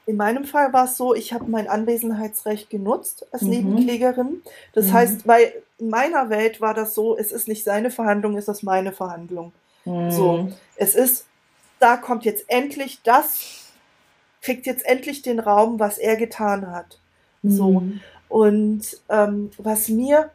in 0.07 0.17
meinem 0.17 0.45
Fall 0.45 0.73
war 0.73 0.85
es 0.85 0.97
so, 0.97 1.15
ich 1.15 1.33
habe 1.33 1.51
mein 1.51 1.69
Anwesenheitsrecht 1.69 2.71
genutzt 2.71 3.27
als 3.33 3.43
mhm. 3.43 3.51
Nebenklägerin. 3.51 4.43
Das 4.73 4.87
mhm. 4.87 4.93
heißt, 4.93 5.27
weil 5.29 5.53
in 5.79 5.91
meiner 5.91 6.31
Welt 6.31 6.61
war 6.61 6.75
das 6.75 6.95
so, 6.95 7.17
es 7.17 7.33
ist 7.33 7.49
nicht 7.49 7.65
seine 7.65 7.91
Verhandlung, 7.91 8.37
es 8.37 8.49
ist 8.49 8.63
meine 8.63 8.93
Verhandlung. 8.93 9.53
Mhm. 9.85 10.11
So, 10.11 10.49
es 10.77 10.95
ist, 10.95 11.27
da 11.81 11.97
kommt 11.97 12.25
jetzt 12.25 12.45
endlich 12.49 13.01
das, 13.03 13.73
kriegt 14.43 14.67
jetzt 14.67 14.87
endlich 14.87 15.23
den 15.23 15.41
Raum, 15.41 15.81
was 15.81 15.99
er 15.99 16.17
getan 16.17 16.71
hat. 16.71 17.01
So. 17.43 17.81
Mhm. 17.81 18.01
Und 18.29 19.01
ähm, 19.09 19.51
was 19.59 19.89
mir 19.89 20.31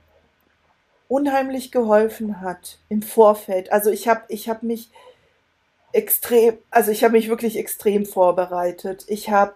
unheimlich 1.08 1.72
geholfen 1.72 2.42
hat 2.42 2.78
im 2.90 3.02
Vorfeld, 3.02 3.72
also 3.72 3.90
ich 3.90 4.08
habe 4.08 4.22
ich 4.28 4.50
hab 4.50 4.64
mich 4.64 4.90
extrem, 5.94 6.58
also 6.70 6.92
ich 6.92 7.04
habe 7.04 7.14
mich 7.14 7.30
wirklich 7.30 7.58
extrem 7.58 8.06
vorbereitet. 8.06 9.06
Ich 9.08 9.30
habe 9.30 9.54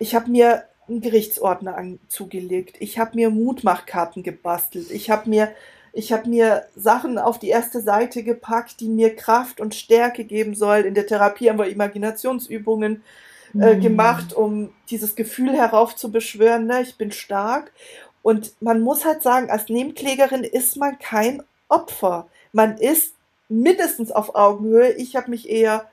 ich 0.00 0.14
habe 0.14 0.30
mir 0.30 0.64
einen 0.88 1.00
Gerichtsordner 1.00 1.76
an, 1.76 2.00
zugelegt. 2.08 2.76
Ich 2.80 2.98
habe 2.98 3.14
mir 3.14 3.30
Mutmachkarten 3.30 4.22
gebastelt. 4.24 4.90
Ich 4.90 5.10
habe 5.10 5.30
mir, 5.30 5.52
ich 5.92 6.12
habe 6.12 6.28
mir 6.28 6.64
Sachen 6.74 7.18
auf 7.18 7.38
die 7.38 7.48
erste 7.48 7.80
Seite 7.80 8.24
gepackt, 8.24 8.80
die 8.80 8.88
mir 8.88 9.14
Kraft 9.14 9.60
und 9.60 9.74
Stärke 9.74 10.24
geben 10.24 10.54
sollen. 10.54 10.86
In 10.86 10.94
der 10.94 11.06
Therapie 11.06 11.48
haben 11.48 11.58
wir 11.58 11.68
Imaginationsübungen 11.68 13.04
äh, 13.54 13.74
mhm. 13.74 13.80
gemacht, 13.80 14.32
um 14.32 14.72
dieses 14.88 15.14
Gefühl 15.14 15.52
heraufzubeschwören. 15.52 16.66
Ne? 16.66 16.82
Ich 16.82 16.96
bin 16.96 17.12
stark. 17.12 17.70
Und 18.22 18.54
man 18.60 18.80
muss 18.80 19.04
halt 19.04 19.22
sagen, 19.22 19.50
als 19.50 19.68
Nebenklägerin 19.68 20.44
ist 20.44 20.76
man 20.76 20.98
kein 20.98 21.42
Opfer. 21.68 22.26
Man 22.52 22.78
ist 22.78 23.14
mindestens 23.48 24.10
auf 24.10 24.34
Augenhöhe. 24.34 24.92
Ich 24.92 25.14
habe 25.14 25.30
mich 25.30 25.48
eher 25.48 25.88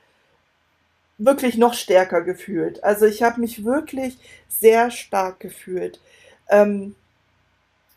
wirklich 1.18 1.58
noch 1.58 1.74
stärker 1.74 2.22
gefühlt. 2.22 2.84
Also 2.84 3.06
ich 3.06 3.24
habe 3.24 3.42
mich 3.42 3.66
wirklich 3.66 4.18
sehr 4.48 4.92
stark 4.92 5.40
gefühlt. 5.40 6.00
Ähm, 6.50 6.96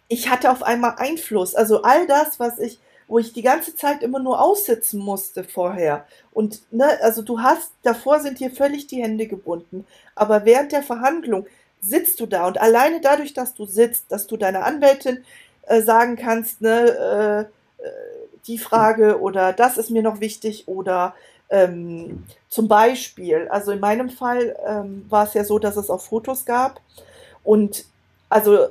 ich 0.09 0.29
hatte 0.29 0.51
auf 0.51 0.63
einmal 0.63 0.95
Einfluss. 0.97 1.55
Also 1.55 1.83
all 1.83 2.07
das, 2.07 2.41
was 2.41 2.59
ich, 2.59 2.79
wo 3.09 3.19
ich 3.19 3.33
die 3.33 3.43
ganze 3.43 3.75
Zeit 3.77 4.03
immer 4.03 4.19
nur 4.19 4.41
aussitzen 4.41 5.01
musste 5.01 5.45
vorher. 5.45 6.07
Und 6.33 6.63
ne, 6.73 6.99
also 7.03 7.23
du 7.23 7.41
hast, 7.41 7.73
davor 7.83 8.21
sind 8.21 8.41
dir 8.41 8.51
völlig 8.51 8.87
die 8.87 9.03
Hände 9.03 9.27
gebunden. 9.27 9.87
Aber 10.15 10.45
während 10.45 10.73
der 10.73 10.83
Verhandlung 10.83 11.47
sitzt 11.81 12.21
du 12.21 12.27
da 12.27 12.47
und 12.47 12.61
alleine 12.61 13.01
dadurch, 13.01 13.35
dass 13.35 13.55
du 13.55 13.67
sitzt, 13.67 14.11
dass 14.11 14.27
du 14.27 14.37
deiner 14.37 14.65
Anwältin 14.65 15.25
äh, 15.67 15.81
sagen 15.81 16.17
kannst, 16.17 16.61
ne, 16.61 17.49
äh, 17.81 17.85
äh 17.85 17.91
die 18.47 18.59
Frage 18.59 19.21
oder 19.21 19.53
das 19.53 19.77
ist 19.77 19.91
mir 19.91 20.03
noch 20.03 20.21
wichtig 20.21 20.67
oder 20.67 21.15
ähm, 21.51 22.25
zum 22.49 22.69
Beispiel, 22.69 23.49
also 23.51 23.73
in 23.73 23.81
meinem 23.81 24.09
Fall 24.09 24.57
ähm, 24.67 25.05
war 25.09 25.25
es 25.25 25.35
ja 25.35 25.45
so, 25.45 25.59
dass 25.59 25.77
es 25.77 25.91
auch 25.91 26.01
Fotos 26.01 26.45
gab 26.45 26.81
und 27.43 27.85
also 28.29 28.69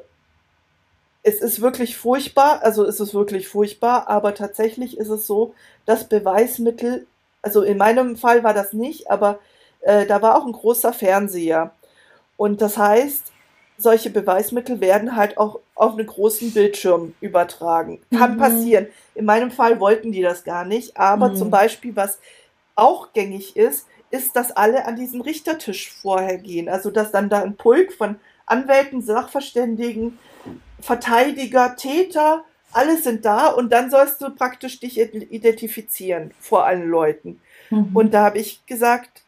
es 1.23 1.41
ist 1.41 1.61
wirklich 1.61 1.97
furchtbar, 1.97 2.61
also 2.63 2.85
es 2.85 2.99
ist 2.99 3.13
wirklich 3.13 3.47
furchtbar, 3.47 4.07
aber 4.07 4.33
tatsächlich 4.33 4.97
ist 4.97 5.09
es 5.09 5.27
so, 5.27 5.53
dass 5.85 6.05
Beweismittel, 6.05 7.05
also 7.41 7.61
in 7.61 7.77
meinem 7.77 8.15
Fall 8.15 8.43
war 8.43 8.53
das 8.53 8.73
nicht, 8.73 9.11
aber 9.11 9.39
äh, 9.81 10.05
da 10.05 10.21
war 10.21 10.37
auch 10.37 10.45
ein 10.45 10.53
großer 10.53 10.93
Fernseher. 10.93 11.71
Und 12.37 12.61
das 12.61 12.77
heißt, 12.77 13.33
solche 13.77 14.09
Beweismittel 14.09 14.81
werden 14.81 15.15
halt 15.15 15.37
auch 15.37 15.59
auf 15.75 15.93
einen 15.93 16.07
großen 16.07 16.53
Bildschirm 16.53 17.13
übertragen. 17.21 18.01
Kann 18.17 18.35
mhm. 18.35 18.37
passieren. 18.37 18.87
In 19.15 19.25
meinem 19.25 19.51
Fall 19.51 19.79
wollten 19.79 20.11
die 20.11 20.21
das 20.21 20.43
gar 20.43 20.65
nicht, 20.65 20.97
aber 20.97 21.29
mhm. 21.29 21.35
zum 21.35 21.49
Beispiel, 21.49 21.95
was 21.95 22.19
auch 22.79 23.13
gängig 23.13 23.55
ist, 23.55 23.87
ist, 24.11 24.35
dass 24.35 24.51
alle 24.51 24.85
an 24.85 24.95
diesen 24.95 25.21
Richtertisch 25.21 25.91
vorher 25.91 26.37
gehen. 26.37 26.69
Also 26.69 26.89
dass 26.89 27.11
dann 27.11 27.29
da 27.29 27.41
ein 27.41 27.55
Pulk 27.55 27.93
von 27.93 28.19
Anwälten, 28.45 29.01
Sachverständigen, 29.01 30.17
Verteidiger, 30.81 31.75
Täter, 31.75 32.43
alles 32.71 33.03
sind 33.03 33.25
da 33.25 33.47
und 33.47 33.71
dann 33.71 33.89
sollst 33.89 34.21
du 34.21 34.29
praktisch 34.29 34.79
dich 34.79 34.99
identifizieren 34.99 36.31
vor 36.39 36.65
allen 36.65 36.87
Leuten. 36.87 37.41
Mhm. 37.69 37.91
Und 37.93 38.13
da 38.13 38.25
habe 38.25 38.39
ich 38.39 38.65
gesagt, 38.65 39.23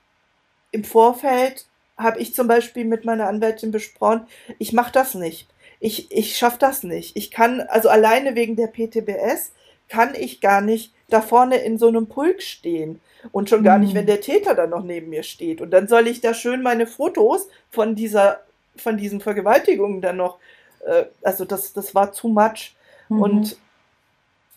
im 0.72 0.84
Vorfeld 0.84 1.66
habe 1.97 2.20
ich 2.20 2.34
zum 2.34 2.47
Beispiel 2.47 2.86
mit 2.86 3.06
meiner 3.06 3.28
Anwältin 3.28 3.72
besprochen, 3.72 4.28
ich 4.58 4.74
mache 4.74 4.91
das 4.91 5.16
nicht. 5.16 5.47
Ich, 5.80 6.12
ich 6.12 6.38
schaffe 6.38 6.58
das 6.60 6.84
nicht. 6.84 7.16
Ich 7.16 7.32
kann, 7.32 7.62
also 7.62 7.89
alleine 7.89 8.36
wegen 8.36 8.56
der 8.56 8.68
PTBS, 8.68 9.52
kann 9.89 10.16
ich 10.16 10.39
gar 10.39 10.62
nicht 10.62 10.93
da 11.12 11.22
vorne 11.22 11.57
in 11.57 11.78
so 11.78 11.88
einem 11.88 12.07
Pulk 12.07 12.41
stehen. 12.41 13.01
Und 13.32 13.49
schon 13.49 13.64
gar 13.64 13.78
nicht, 13.78 13.93
wenn 13.93 14.07
der 14.07 14.22
Täter 14.22 14.55
dann 14.55 14.72
noch 14.72 14.84
neben 14.84 15.09
mir 15.09 15.22
steht. 15.22 15.62
Und 15.62 15.70
dann 15.72 15.88
soll 15.88 16.07
ich 16.07 16.22
da 16.22 16.34
schön 16.34 16.64
meine 16.64 16.88
Fotos 16.88 17.47
von 17.70 17.93
dieser, 17.95 18.39
von 18.76 18.97
diesen 18.97 19.22
Vergewaltigungen 19.22 20.01
dann 20.01 20.18
noch, 20.18 20.39
äh, 20.86 21.05
also 21.22 21.45
das, 21.45 21.74
das 21.74 21.93
war 21.93 22.12
too 22.12 22.30
much. 22.30 22.76
Mhm. 23.09 23.22
Und, 23.22 23.57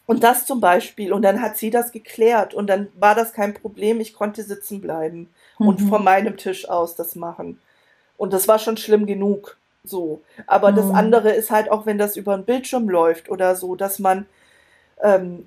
und 0.06 0.24
das 0.24 0.46
zum 0.46 0.60
Beispiel. 0.60 1.12
Und 1.12 1.22
dann 1.22 1.42
hat 1.42 1.58
sie 1.58 1.68
das 1.68 1.92
geklärt. 1.92 2.54
Und 2.54 2.68
dann 2.68 2.88
war 2.94 3.14
das 3.14 3.34
kein 3.34 3.52
Problem. 3.52 4.00
Ich 4.00 4.14
konnte 4.14 4.42
sitzen 4.42 4.80
bleiben 4.80 5.28
mhm. 5.58 5.68
und 5.68 5.78
von 5.82 6.02
meinem 6.02 6.38
Tisch 6.38 6.66
aus 6.66 6.96
das 6.96 7.16
machen. 7.16 7.60
Und 8.16 8.32
das 8.32 8.48
war 8.48 8.58
schon 8.58 8.78
schlimm 8.78 9.04
genug. 9.04 9.58
So. 9.84 10.22
Aber 10.46 10.72
das 10.72 10.86
mhm. 10.86 10.94
andere 10.94 11.32
ist 11.32 11.50
halt 11.50 11.70
auch, 11.70 11.84
wenn 11.84 11.98
das 11.98 12.16
über 12.16 12.32
einen 12.32 12.46
Bildschirm 12.46 12.88
läuft 12.88 13.28
oder 13.28 13.54
so, 13.56 13.76
dass 13.76 13.98
man 13.98 14.24
ähm, 15.02 15.46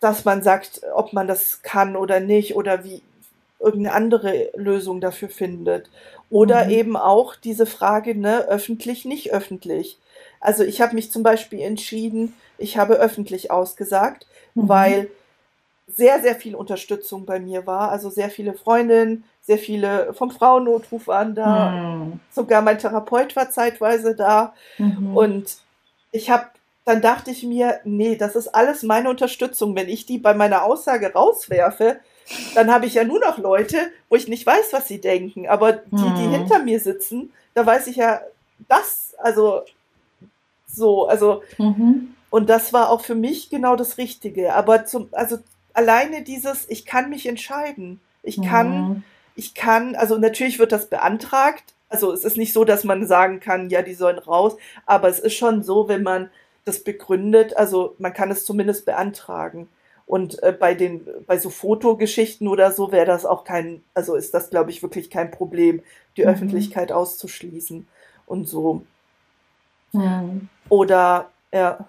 dass 0.00 0.24
man 0.24 0.42
sagt, 0.42 0.82
ob 0.94 1.12
man 1.12 1.26
das 1.26 1.62
kann 1.62 1.96
oder 1.96 2.20
nicht 2.20 2.54
oder 2.54 2.84
wie 2.84 3.02
irgendeine 3.58 3.94
andere 3.94 4.50
Lösung 4.54 5.00
dafür 5.00 5.28
findet. 5.28 5.90
Oder 6.28 6.66
mhm. 6.66 6.70
eben 6.70 6.96
auch 6.96 7.36
diese 7.36 7.66
Frage, 7.66 8.18
ne, 8.18 8.46
öffentlich, 8.48 9.04
nicht 9.04 9.32
öffentlich. 9.32 9.98
Also 10.40 10.64
ich 10.64 10.80
habe 10.80 10.94
mich 10.94 11.10
zum 11.10 11.22
Beispiel 11.22 11.60
entschieden, 11.60 12.34
ich 12.58 12.76
habe 12.76 12.94
öffentlich 12.94 13.50
ausgesagt, 13.50 14.26
mhm. 14.54 14.68
weil 14.68 15.10
sehr, 15.88 16.20
sehr 16.20 16.34
viel 16.34 16.54
Unterstützung 16.54 17.26
bei 17.26 17.38
mir 17.38 17.66
war. 17.66 17.90
Also 17.90 18.10
sehr 18.10 18.28
viele 18.28 18.54
Freundinnen, 18.54 19.24
sehr 19.42 19.58
viele 19.58 20.12
vom 20.14 20.30
Frauennotruf 20.30 21.06
waren 21.06 21.34
da. 21.34 21.70
Mhm. 21.70 22.20
Sogar 22.30 22.60
mein 22.62 22.78
Therapeut 22.78 23.36
war 23.36 23.50
zeitweise 23.50 24.14
da. 24.16 24.52
Mhm. 24.78 25.16
Und 25.16 25.56
ich 26.10 26.30
habe 26.30 26.46
dann 26.86 27.02
dachte 27.02 27.32
ich 27.32 27.42
mir, 27.42 27.80
nee, 27.84 28.14
das 28.14 28.36
ist 28.36 28.48
alles 28.48 28.84
meine 28.84 29.10
Unterstützung. 29.10 29.74
Wenn 29.74 29.88
ich 29.88 30.06
die 30.06 30.18
bei 30.18 30.34
meiner 30.34 30.62
Aussage 30.62 31.12
rauswerfe, 31.12 31.98
dann 32.54 32.72
habe 32.72 32.86
ich 32.86 32.94
ja 32.94 33.02
nur 33.02 33.18
noch 33.18 33.38
Leute, 33.38 33.76
wo 34.08 34.14
ich 34.14 34.28
nicht 34.28 34.46
weiß, 34.46 34.72
was 34.72 34.86
sie 34.86 35.00
denken. 35.00 35.48
Aber 35.48 35.72
die, 35.72 35.96
die 35.96 36.24
hm. 36.24 36.30
hinter 36.30 36.60
mir 36.60 36.78
sitzen, 36.78 37.32
da 37.54 37.66
weiß 37.66 37.88
ich 37.88 37.96
ja, 37.96 38.20
das, 38.68 39.16
also 39.18 39.62
so, 40.66 41.08
also 41.08 41.42
mhm. 41.58 42.14
und 42.30 42.48
das 42.48 42.72
war 42.72 42.90
auch 42.90 43.00
für 43.00 43.16
mich 43.16 43.50
genau 43.50 43.74
das 43.74 43.98
Richtige. 43.98 44.54
Aber 44.54 44.84
zum, 44.84 45.08
also 45.10 45.38
alleine 45.72 46.22
dieses, 46.22 46.68
ich 46.68 46.86
kann 46.86 47.10
mich 47.10 47.26
entscheiden. 47.26 48.00
Ich 48.22 48.40
kann, 48.42 48.70
mhm. 48.70 49.04
ich 49.34 49.54
kann, 49.54 49.96
also 49.96 50.18
natürlich 50.18 50.60
wird 50.60 50.70
das 50.70 50.86
beantragt. 50.86 51.74
Also 51.88 52.12
es 52.12 52.24
ist 52.24 52.36
nicht 52.36 52.52
so, 52.52 52.64
dass 52.64 52.84
man 52.84 53.06
sagen 53.06 53.40
kann, 53.40 53.70
ja, 53.70 53.82
die 53.82 53.94
sollen 53.94 54.18
raus, 54.18 54.56
aber 54.86 55.08
es 55.08 55.18
ist 55.18 55.34
schon 55.34 55.62
so, 55.62 55.88
wenn 55.88 56.02
man 56.02 56.30
das 56.66 56.84
begründet. 56.84 57.56
Also 57.56 57.94
man 57.98 58.12
kann 58.12 58.30
es 58.30 58.44
zumindest 58.44 58.84
beantragen. 58.84 59.68
Und 60.04 60.42
äh, 60.42 60.52
bei 60.52 60.74
den, 60.74 61.06
bei 61.26 61.38
so 61.38 61.48
Fotogeschichten 61.48 62.46
oder 62.46 62.70
so 62.70 62.92
wäre 62.92 63.06
das 63.06 63.24
auch 63.24 63.44
kein, 63.44 63.82
also 63.94 64.14
ist 64.14 64.34
das, 64.34 64.50
glaube 64.50 64.70
ich, 64.70 64.82
wirklich 64.82 65.10
kein 65.10 65.30
Problem, 65.30 65.82
die 66.16 66.22
mhm. 66.22 66.28
Öffentlichkeit 66.28 66.92
auszuschließen 66.92 67.88
und 68.26 68.48
so. 68.48 68.82
Mhm. 69.92 70.48
Oder, 70.68 71.30
ja. 71.52 71.88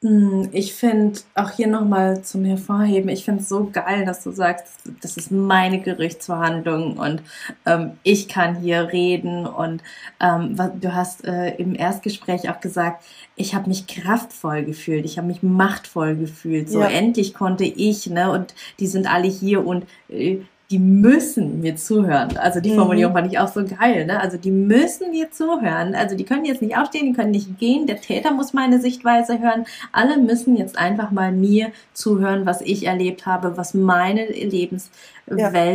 Hm, 0.00 0.50
ich 0.52 0.74
finde 0.74 1.18
auch 1.34 1.50
hier 1.50 1.66
nochmal 1.66 2.22
zum 2.22 2.44
Hervorheben, 2.44 3.08
ich 3.08 3.24
finde 3.24 3.42
es 3.42 3.48
so 3.48 3.68
geil, 3.72 4.04
dass 4.04 4.22
du 4.22 4.30
sagst, 4.30 4.66
das 5.00 5.16
ist 5.16 5.32
meine 5.32 5.80
Gerichtsverhandlung 5.80 6.98
und 6.98 7.20
ähm, 7.66 7.98
ich 8.04 8.28
kann 8.28 8.60
hier 8.60 8.92
reden 8.92 9.44
und 9.44 9.82
ähm, 10.20 10.54
du 10.80 10.94
hast 10.94 11.24
äh, 11.24 11.56
im 11.56 11.74
Erstgespräch 11.74 12.48
auch 12.48 12.60
gesagt, 12.60 13.04
ich 13.34 13.56
habe 13.56 13.68
mich 13.68 13.88
kraftvoll 13.88 14.62
gefühlt, 14.64 15.04
ich 15.04 15.18
habe 15.18 15.26
mich 15.26 15.42
machtvoll 15.42 16.14
gefühlt, 16.14 16.70
so 16.70 16.78
ja. 16.78 16.88
endlich 16.88 17.34
konnte 17.34 17.64
ich, 17.64 18.06
ne, 18.06 18.30
und 18.30 18.54
die 18.78 18.86
sind 18.86 19.12
alle 19.12 19.26
hier 19.26 19.66
und 19.66 19.84
äh, 20.08 20.38
die 20.70 20.78
müssen 20.78 21.62
mir 21.62 21.76
zuhören. 21.76 22.36
Also 22.36 22.60
die 22.60 22.72
mhm. 22.72 22.76
Formulierung 22.76 23.14
fand 23.14 23.32
ich 23.32 23.38
auch 23.38 23.48
so 23.48 23.64
geil, 23.64 24.04
ne? 24.04 24.20
Also 24.20 24.36
die 24.36 24.50
müssen 24.50 25.10
mir 25.12 25.30
zuhören. 25.30 25.94
Also 25.94 26.14
die 26.14 26.24
können 26.24 26.44
jetzt 26.44 26.60
nicht 26.60 26.76
aufstehen, 26.76 27.06
die 27.06 27.14
können 27.14 27.30
nicht 27.30 27.58
gehen. 27.58 27.86
Der 27.86 28.02
Täter 28.02 28.32
muss 28.32 28.52
meine 28.52 28.78
Sichtweise 28.78 29.40
hören. 29.40 29.64
Alle 29.92 30.18
müssen 30.18 30.56
jetzt 30.58 30.76
einfach 30.76 31.10
mal 31.10 31.32
mir 31.32 31.72
zuhören, 31.94 32.44
was 32.44 32.60
ich 32.60 32.84
erlebt 32.84 33.24
habe, 33.24 33.56
was 33.56 33.72
meine 33.72 34.26
Lebenswelt 34.26 34.90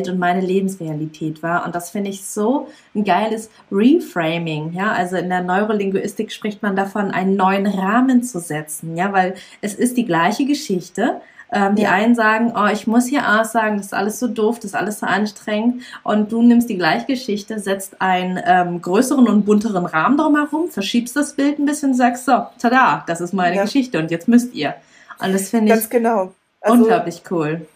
ja. 0.07 0.13
und 0.13 0.19
meine 0.19 0.41
Lebensrealität 0.41 1.41
war. 1.41 1.65
Und 1.65 1.73
das 1.73 1.89
finde 1.89 2.11
ich 2.11 2.23
so 2.23 2.67
ein 2.93 3.03
geiles 3.03 3.49
Reframing. 3.71 4.73
Ja, 4.73 4.91
also 4.91 5.15
in 5.15 5.29
der 5.29 5.41
Neurolinguistik 5.41 6.31
spricht 6.31 6.61
man 6.61 6.75
davon, 6.75 7.09
einen 7.09 7.35
neuen 7.35 7.65
Rahmen 7.65 8.21
zu 8.21 8.39
setzen. 8.39 8.95
Ja, 8.95 9.11
weil 9.11 9.33
es 9.61 9.73
ist 9.73 9.97
die 9.97 10.05
gleiche 10.05 10.45
Geschichte 10.45 11.19
ähm, 11.53 11.75
die 11.75 11.85
einen 11.85 12.15
sagen, 12.15 12.53
oh, 12.55 12.67
ich 12.71 12.87
muss 12.87 13.05
hier 13.05 13.39
aussagen, 13.39 13.77
das 13.77 13.87
ist 13.87 13.93
alles 13.93 14.19
so 14.19 14.27
doof, 14.27 14.57
das 14.57 14.71
ist 14.71 14.75
alles 14.75 14.99
so 14.99 15.05
anstrengend. 15.05 15.83
Und 16.03 16.31
du 16.31 16.41
nimmst 16.41 16.69
die 16.69 16.77
gleiche 16.77 17.05
Geschichte, 17.05 17.59
setzt 17.59 18.01
einen 18.01 18.41
ähm, 18.43 18.81
größeren 18.81 19.27
und 19.27 19.45
bunteren 19.45 19.85
Rahmen 19.85 20.17
drumherum, 20.17 20.69
verschiebst 20.69 21.15
das 21.15 21.33
Bild 21.33 21.59
ein 21.59 21.65
bisschen 21.65 21.93
sagst, 21.93 22.25
so, 22.25 22.47
tada, 22.59 23.03
das 23.07 23.21
ist 23.21 23.33
meine 23.33 23.57
ja. 23.57 23.63
Geschichte 23.63 23.99
und 23.99 24.09
jetzt 24.09 24.27
müsst 24.27 24.53
ihr. 24.53 24.73
Und 25.19 25.33
das 25.33 25.49
finde 25.49 25.67
ich 25.67 25.79
Ganz 25.79 25.89
genau. 25.89 26.33
Also, 26.59 26.77
unglaublich 26.77 27.21
cool. 27.29 27.67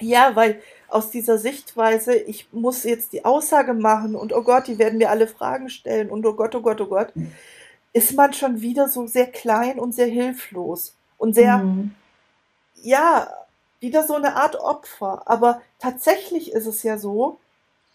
Ja, 0.00 0.30
weil 0.34 0.60
aus 0.88 1.10
dieser 1.10 1.38
Sichtweise, 1.38 2.14
ich 2.14 2.46
muss 2.52 2.84
jetzt 2.84 3.12
die 3.12 3.24
Aussage 3.24 3.74
machen 3.74 4.14
und 4.14 4.32
oh 4.32 4.42
Gott, 4.42 4.68
die 4.68 4.78
werden 4.78 4.98
mir 4.98 5.10
alle 5.10 5.26
Fragen 5.26 5.70
stellen 5.70 6.08
und 6.08 6.24
oh 6.24 6.34
Gott, 6.34 6.54
oh 6.54 6.60
Gott, 6.60 6.80
oh 6.80 6.86
Gott, 6.86 7.12
ist 7.92 8.14
man 8.14 8.32
schon 8.32 8.60
wieder 8.60 8.88
so 8.88 9.06
sehr 9.06 9.26
klein 9.26 9.80
und 9.80 9.92
sehr 9.92 10.06
hilflos 10.06 10.94
und 11.18 11.34
sehr 11.34 11.58
mhm 11.58 11.90
ja, 12.82 13.28
wieder 13.80 14.04
so 14.04 14.14
eine 14.14 14.36
Art 14.36 14.56
Opfer. 14.56 15.22
Aber 15.26 15.60
tatsächlich 15.78 16.52
ist 16.52 16.66
es 16.66 16.82
ja 16.82 16.98
so, 16.98 17.38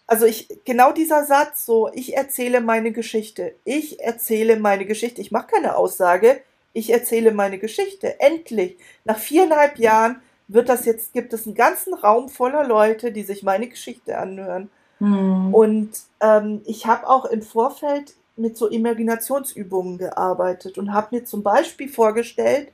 also 0.06 0.26
ich, 0.26 0.48
genau 0.64 0.92
dieser 0.92 1.24
Satz, 1.24 1.64
so, 1.64 1.90
ich 1.92 2.16
erzähle 2.16 2.60
meine 2.60 2.92
Geschichte. 2.92 3.54
Ich 3.64 4.00
erzähle 4.00 4.58
meine 4.58 4.84
Geschichte. 4.86 5.20
Ich 5.20 5.32
mache 5.32 5.48
keine 5.48 5.76
Aussage. 5.76 6.40
Ich 6.72 6.90
erzähle 6.90 7.32
meine 7.32 7.58
Geschichte. 7.58 8.20
Endlich. 8.20 8.76
Nach 9.04 9.18
viereinhalb 9.18 9.78
Jahren 9.78 10.20
wird 10.48 10.68
das 10.68 10.84
jetzt, 10.84 11.12
gibt 11.12 11.32
es 11.32 11.46
einen 11.46 11.54
ganzen 11.54 11.94
Raum 11.94 12.28
voller 12.28 12.64
Leute, 12.64 13.12
die 13.12 13.22
sich 13.22 13.42
meine 13.42 13.68
Geschichte 13.68 14.18
anhören. 14.18 14.70
Hm. 14.98 15.54
Und 15.54 15.90
ähm, 16.20 16.62
ich 16.66 16.86
habe 16.86 17.08
auch 17.08 17.24
im 17.24 17.42
Vorfeld 17.42 18.14
mit 18.36 18.56
so 18.56 18.68
Imaginationsübungen 18.68 19.98
gearbeitet 19.98 20.78
und 20.78 20.92
habe 20.92 21.16
mir 21.16 21.24
zum 21.24 21.42
Beispiel 21.42 21.88
vorgestellt, 21.88 22.68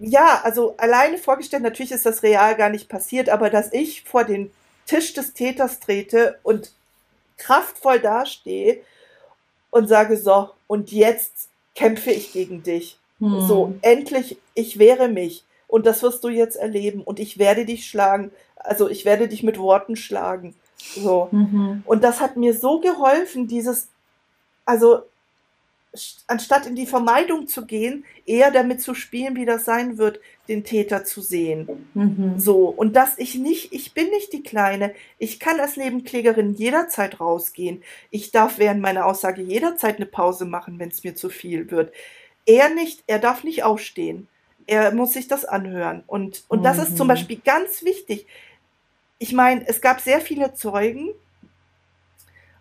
ja, 0.00 0.40
also 0.42 0.74
alleine 0.78 1.18
vorgestellt, 1.18 1.62
natürlich 1.62 1.92
ist 1.92 2.06
das 2.06 2.22
real 2.22 2.56
gar 2.56 2.70
nicht 2.70 2.88
passiert, 2.88 3.28
aber 3.28 3.50
dass 3.50 3.72
ich 3.72 4.02
vor 4.04 4.24
den 4.24 4.50
Tisch 4.86 5.12
des 5.12 5.34
Täters 5.34 5.78
trete 5.78 6.38
und 6.42 6.72
kraftvoll 7.36 8.00
dastehe 8.00 8.80
und 9.70 9.88
sage, 9.88 10.16
so, 10.16 10.50
und 10.66 10.90
jetzt 10.90 11.48
kämpfe 11.74 12.10
ich 12.10 12.32
gegen 12.32 12.62
dich. 12.62 12.98
Hm. 13.18 13.46
So, 13.46 13.74
endlich, 13.82 14.38
ich 14.54 14.78
wehre 14.78 15.08
mich. 15.08 15.44
Und 15.68 15.86
das 15.86 16.02
wirst 16.02 16.24
du 16.24 16.28
jetzt 16.28 16.56
erleben. 16.56 17.02
Und 17.02 17.20
ich 17.20 17.38
werde 17.38 17.64
dich 17.64 17.86
schlagen. 17.86 18.32
Also 18.56 18.88
ich 18.88 19.04
werde 19.04 19.28
dich 19.28 19.42
mit 19.42 19.58
Worten 19.58 19.94
schlagen. 19.94 20.54
So. 20.96 21.28
Mhm. 21.30 21.82
Und 21.86 22.02
das 22.02 22.20
hat 22.20 22.36
mir 22.36 22.54
so 22.54 22.80
geholfen, 22.80 23.46
dieses, 23.46 23.88
also 24.64 25.02
anstatt 26.28 26.66
in 26.66 26.76
die 26.76 26.86
Vermeidung 26.86 27.48
zu 27.48 27.66
gehen, 27.66 28.04
eher 28.24 28.52
damit 28.52 28.80
zu 28.80 28.94
spielen, 28.94 29.34
wie 29.34 29.44
das 29.44 29.64
sein 29.64 29.98
wird, 29.98 30.20
den 30.48 30.62
Täter 30.62 31.04
zu 31.04 31.20
sehen. 31.20 31.88
Mhm. 31.94 32.38
So. 32.38 32.68
Und 32.68 32.94
dass 32.94 33.18
ich 33.18 33.34
nicht, 33.34 33.72
ich 33.72 33.92
bin 33.92 34.08
nicht 34.10 34.32
die 34.32 34.42
Kleine. 34.42 34.94
Ich 35.18 35.40
kann 35.40 35.58
als 35.58 35.76
Nebenklägerin 35.76 36.54
jederzeit 36.54 37.20
rausgehen. 37.20 37.82
Ich 38.10 38.30
darf 38.30 38.58
während 38.58 38.80
meiner 38.80 39.06
Aussage 39.06 39.42
jederzeit 39.42 39.96
eine 39.96 40.06
Pause 40.06 40.44
machen, 40.44 40.78
wenn 40.78 40.90
es 40.90 41.02
mir 41.02 41.16
zu 41.16 41.28
viel 41.28 41.70
wird. 41.70 41.92
Er 42.46 42.68
nicht, 42.70 43.02
er 43.06 43.18
darf 43.18 43.42
nicht 43.42 43.64
aufstehen. 43.64 44.28
Er 44.66 44.92
muss 44.92 45.12
sich 45.12 45.26
das 45.26 45.44
anhören. 45.44 46.04
Und, 46.06 46.44
und 46.46 46.60
mhm. 46.60 46.64
das 46.64 46.78
ist 46.78 46.96
zum 46.96 47.08
mhm. 47.08 47.10
Beispiel 47.10 47.40
ganz 47.44 47.84
wichtig. 47.84 48.26
Ich 49.18 49.32
meine, 49.32 49.66
es 49.66 49.80
gab 49.80 50.00
sehr 50.00 50.20
viele 50.20 50.54
Zeugen, 50.54 51.10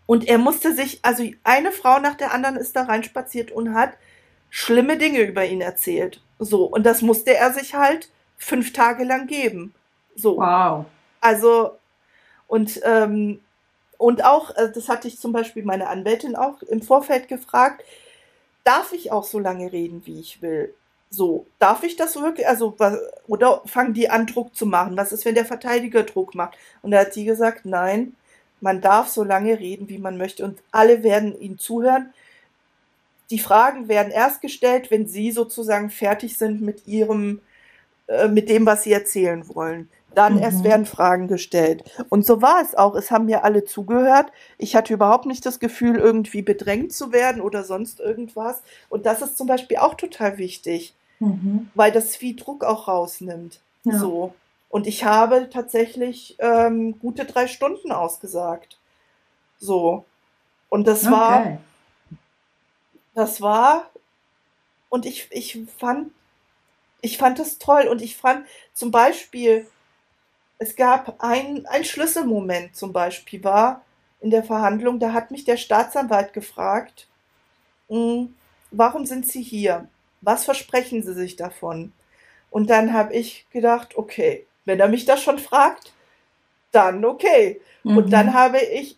und 0.10 0.28
er 0.28 0.39
musste 0.39 0.74
sich, 0.74 0.97
also 1.03 1.24
eine 1.43 1.72
Frau 1.72 1.99
nach 1.99 2.16
der 2.16 2.34
anderen 2.34 2.55
ist 2.55 2.76
da 2.76 2.82
reinspaziert 2.82 3.51
und 3.51 3.76
hat 3.76 3.91
schlimme 4.49 4.97
Dinge 4.97 5.22
über 5.22 5.45
ihn 5.45 5.62
erzählt. 5.62 6.20
So, 6.39 6.64
und 6.64 6.84
das 6.84 7.03
musste 7.03 7.36
er 7.36 7.53
sich 7.53 7.76
halt 7.76 8.10
fünf 8.36 8.74
Tage 8.74 9.03
lang 9.03 9.28
geben. 9.28 9.76
So. 10.16 10.38
Wow. 10.38 10.86
Also, 11.22 11.74
und, 12.47 12.82
ähm, 12.86 13.39
und 13.99 14.26
auch, 14.26 14.49
äh, 14.55 14.72
das 14.74 14.89
hatte 14.89 15.07
ich 15.07 15.20
zum 15.20 15.32
Beispiel 15.32 15.62
meine 15.62 15.86
Anwältin 15.86 16.36
auch 16.36 16.64
im 16.64 16.82
Vorfeld 16.82 17.28
gefragt, 17.28 17.84
darf 18.64 18.93
ich 18.93 19.12
auch 19.12 19.26
so 19.26 19.38
lange 19.38 19.72
reden, 19.72 20.07
wie 20.07 20.20
ich 20.20 20.41
will? 20.41 20.74
So, 21.12 21.45
darf 21.60 21.84
ich 21.84 21.97
das 21.97 22.20
wirklich, 22.20 22.47
also, 22.47 22.76
oder 23.28 23.62
fangen 23.68 23.93
die 23.93 24.10
an, 24.10 24.26
Druck 24.26 24.55
zu 24.55 24.66
machen? 24.66 24.97
Was 24.97 25.12
ist, 25.12 25.26
wenn 25.26 25.36
der 25.36 25.45
Verteidiger 25.45 26.01
Druck 26.01 26.34
macht? 26.34 26.57
Und 26.82 26.89
da 26.89 27.01
hat 27.01 27.14
sie 27.14 27.26
gesagt, 27.26 27.66
nein, 27.66 28.16
man 28.62 28.82
darf 28.82 29.07
so 29.07 29.24
lange 29.24 29.60
reden, 29.60 29.89
wie 29.89 29.97
man 29.97 30.18
möchte 30.18 30.43
und 30.43 30.60
alle 30.72 31.03
werden 31.03 31.39
ihnen 31.39 31.57
zuhören. 31.57 32.14
Die 33.30 33.39
Fragen 33.39 33.88
werden 33.88 34.12
erst 34.12 34.41
gestellt, 34.41 34.89
wenn 34.91 35.07
sie 35.07 35.32
sozusagen 35.32 35.89
fertig 35.89 36.38
sind 36.38 36.62
mit 36.62 36.88
ihrem, 36.88 37.41
äh, 38.07 38.28
mit 38.28 38.49
dem, 38.49 38.66
was 38.66 38.84
sie 38.84 38.91
erzählen 38.91 39.47
wollen. 39.53 39.89
Dann 40.16 40.36
mhm. 40.36 40.41
erst 40.41 40.64
werden 40.64 40.88
Fragen 40.88 41.28
gestellt. 41.28 41.84
Und 42.10 42.26
so 42.26 42.41
war 42.41 42.62
es 42.62 42.74
auch. 42.74 42.95
Es 42.95 43.12
haben 43.12 43.26
mir 43.26 43.43
alle 43.43 43.64
zugehört. 43.66 44.32
Ich 44.57 44.76
hatte 44.76 44.93
überhaupt 44.93 45.28
nicht 45.28 45.45
das 45.45 45.60
Gefühl, 45.60 45.97
irgendwie 45.97 46.41
bedrängt 46.41 46.91
zu 46.93 47.12
werden 47.12 47.41
oder 47.41 47.64
sonst 47.64 47.99
irgendwas. 47.99 48.64
Und 48.89 49.05
das 49.05 49.22
ist 49.22 49.38
zum 49.38 49.45
Beispiel 49.45 49.78
auch 49.78 49.93
total 49.93 50.39
wichtig, 50.39 50.95
mhm. 51.20 51.70
weil 51.76 51.91
das 51.91 52.16
viel 52.16 52.36
Druck 52.36 52.64
auch 52.64 52.88
rausnimmt. 52.88 53.60
Ja. 53.84 53.99
So. 53.99 54.34
Und 54.70 54.86
ich 54.86 55.03
habe 55.03 55.49
tatsächlich 55.49 56.36
ähm, 56.39 56.99
gute 56.99 57.26
drei 57.26 57.47
Stunden 57.47 57.91
ausgesagt. 57.91 58.78
So. 59.57 60.05
Und 60.70 60.88
das 60.88 61.03
okay. 61.03 61.11
war, 61.11 61.57
das 63.15 63.41
war, 63.41 63.89
und 64.89 65.05
ich, 65.05 65.28
ich 65.32 65.59
fand, 65.78 66.11
ich 67.01 67.17
fand 67.17 67.39
das 67.39 67.57
toll. 67.57 67.88
Und 67.88 68.01
ich 68.01 68.15
fand 68.15 68.45
zum 68.74 68.91
Beispiel, 68.91 69.67
es 70.59 70.76
gab 70.76 71.24
ein, 71.24 71.65
ein 71.65 71.84
Schlüsselmoment 71.84 72.76
zum 72.76 72.93
Beispiel 72.93 73.43
war 73.43 73.82
in 74.22 74.30
der 74.30 74.43
Verhandlung, 74.43 74.99
da 74.99 75.13
hat 75.13 75.32
mich 75.32 75.45
der 75.45 75.57
Staatsanwalt 75.57 76.34
gefragt, 76.34 77.07
hm, 77.88 78.36
warum 78.70 79.05
sind 79.05 79.26
Sie 79.26 79.41
hier? 79.41 79.88
Was 80.22 80.43
versprechen 80.43 81.01
Sie 81.01 81.13
sich 81.13 81.38
davon? 81.38 81.93
Und 82.51 82.70
dann 82.70 82.93
habe 82.93 83.13
ich 83.13 83.47
gedacht, 83.51 83.97
okay, 83.97 84.45
wenn 84.66 84.80
er 84.80 84.88
mich 84.88 85.05
das 85.05 85.22
schon 85.22 85.39
fragt, 85.39 85.93
dann 86.72 87.03
okay. 87.05 87.62
Mhm. 87.84 87.97
Und 87.97 88.10
dann 88.12 88.34
habe 88.34 88.60
ich 88.60 88.97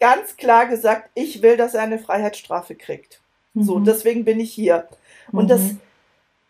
ganz 0.00 0.36
klar 0.36 0.66
gesagt, 0.66 1.10
ich 1.14 1.42
will, 1.42 1.56
dass 1.56 1.74
er 1.74 1.82
eine 1.82 1.98
Freiheitsstrafe 1.98 2.74
kriegt. 2.74 3.20
Mhm. 3.54 3.62
So, 3.62 3.78
deswegen 3.80 4.24
bin 4.24 4.40
ich 4.40 4.52
hier. 4.52 4.88
Und 5.32 5.44
mhm. 5.44 5.48
das 5.48 5.60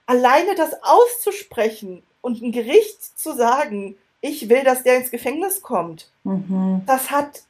alleine 0.07 0.55
das 0.55 0.75
auszusprechen 0.83 2.03
und 2.23 2.43
ein 2.43 2.51
Gericht 2.51 3.19
zu 3.19 3.35
sagen, 3.35 3.97
ich 4.21 4.49
will, 4.49 4.65
dass 4.65 4.83
der 4.83 4.97
ins 4.97 5.11
Gefängnis 5.11 5.63
kommt, 5.63 6.11
mhm. 6.25 6.83
das 6.87 7.11
hat, 7.11 7.43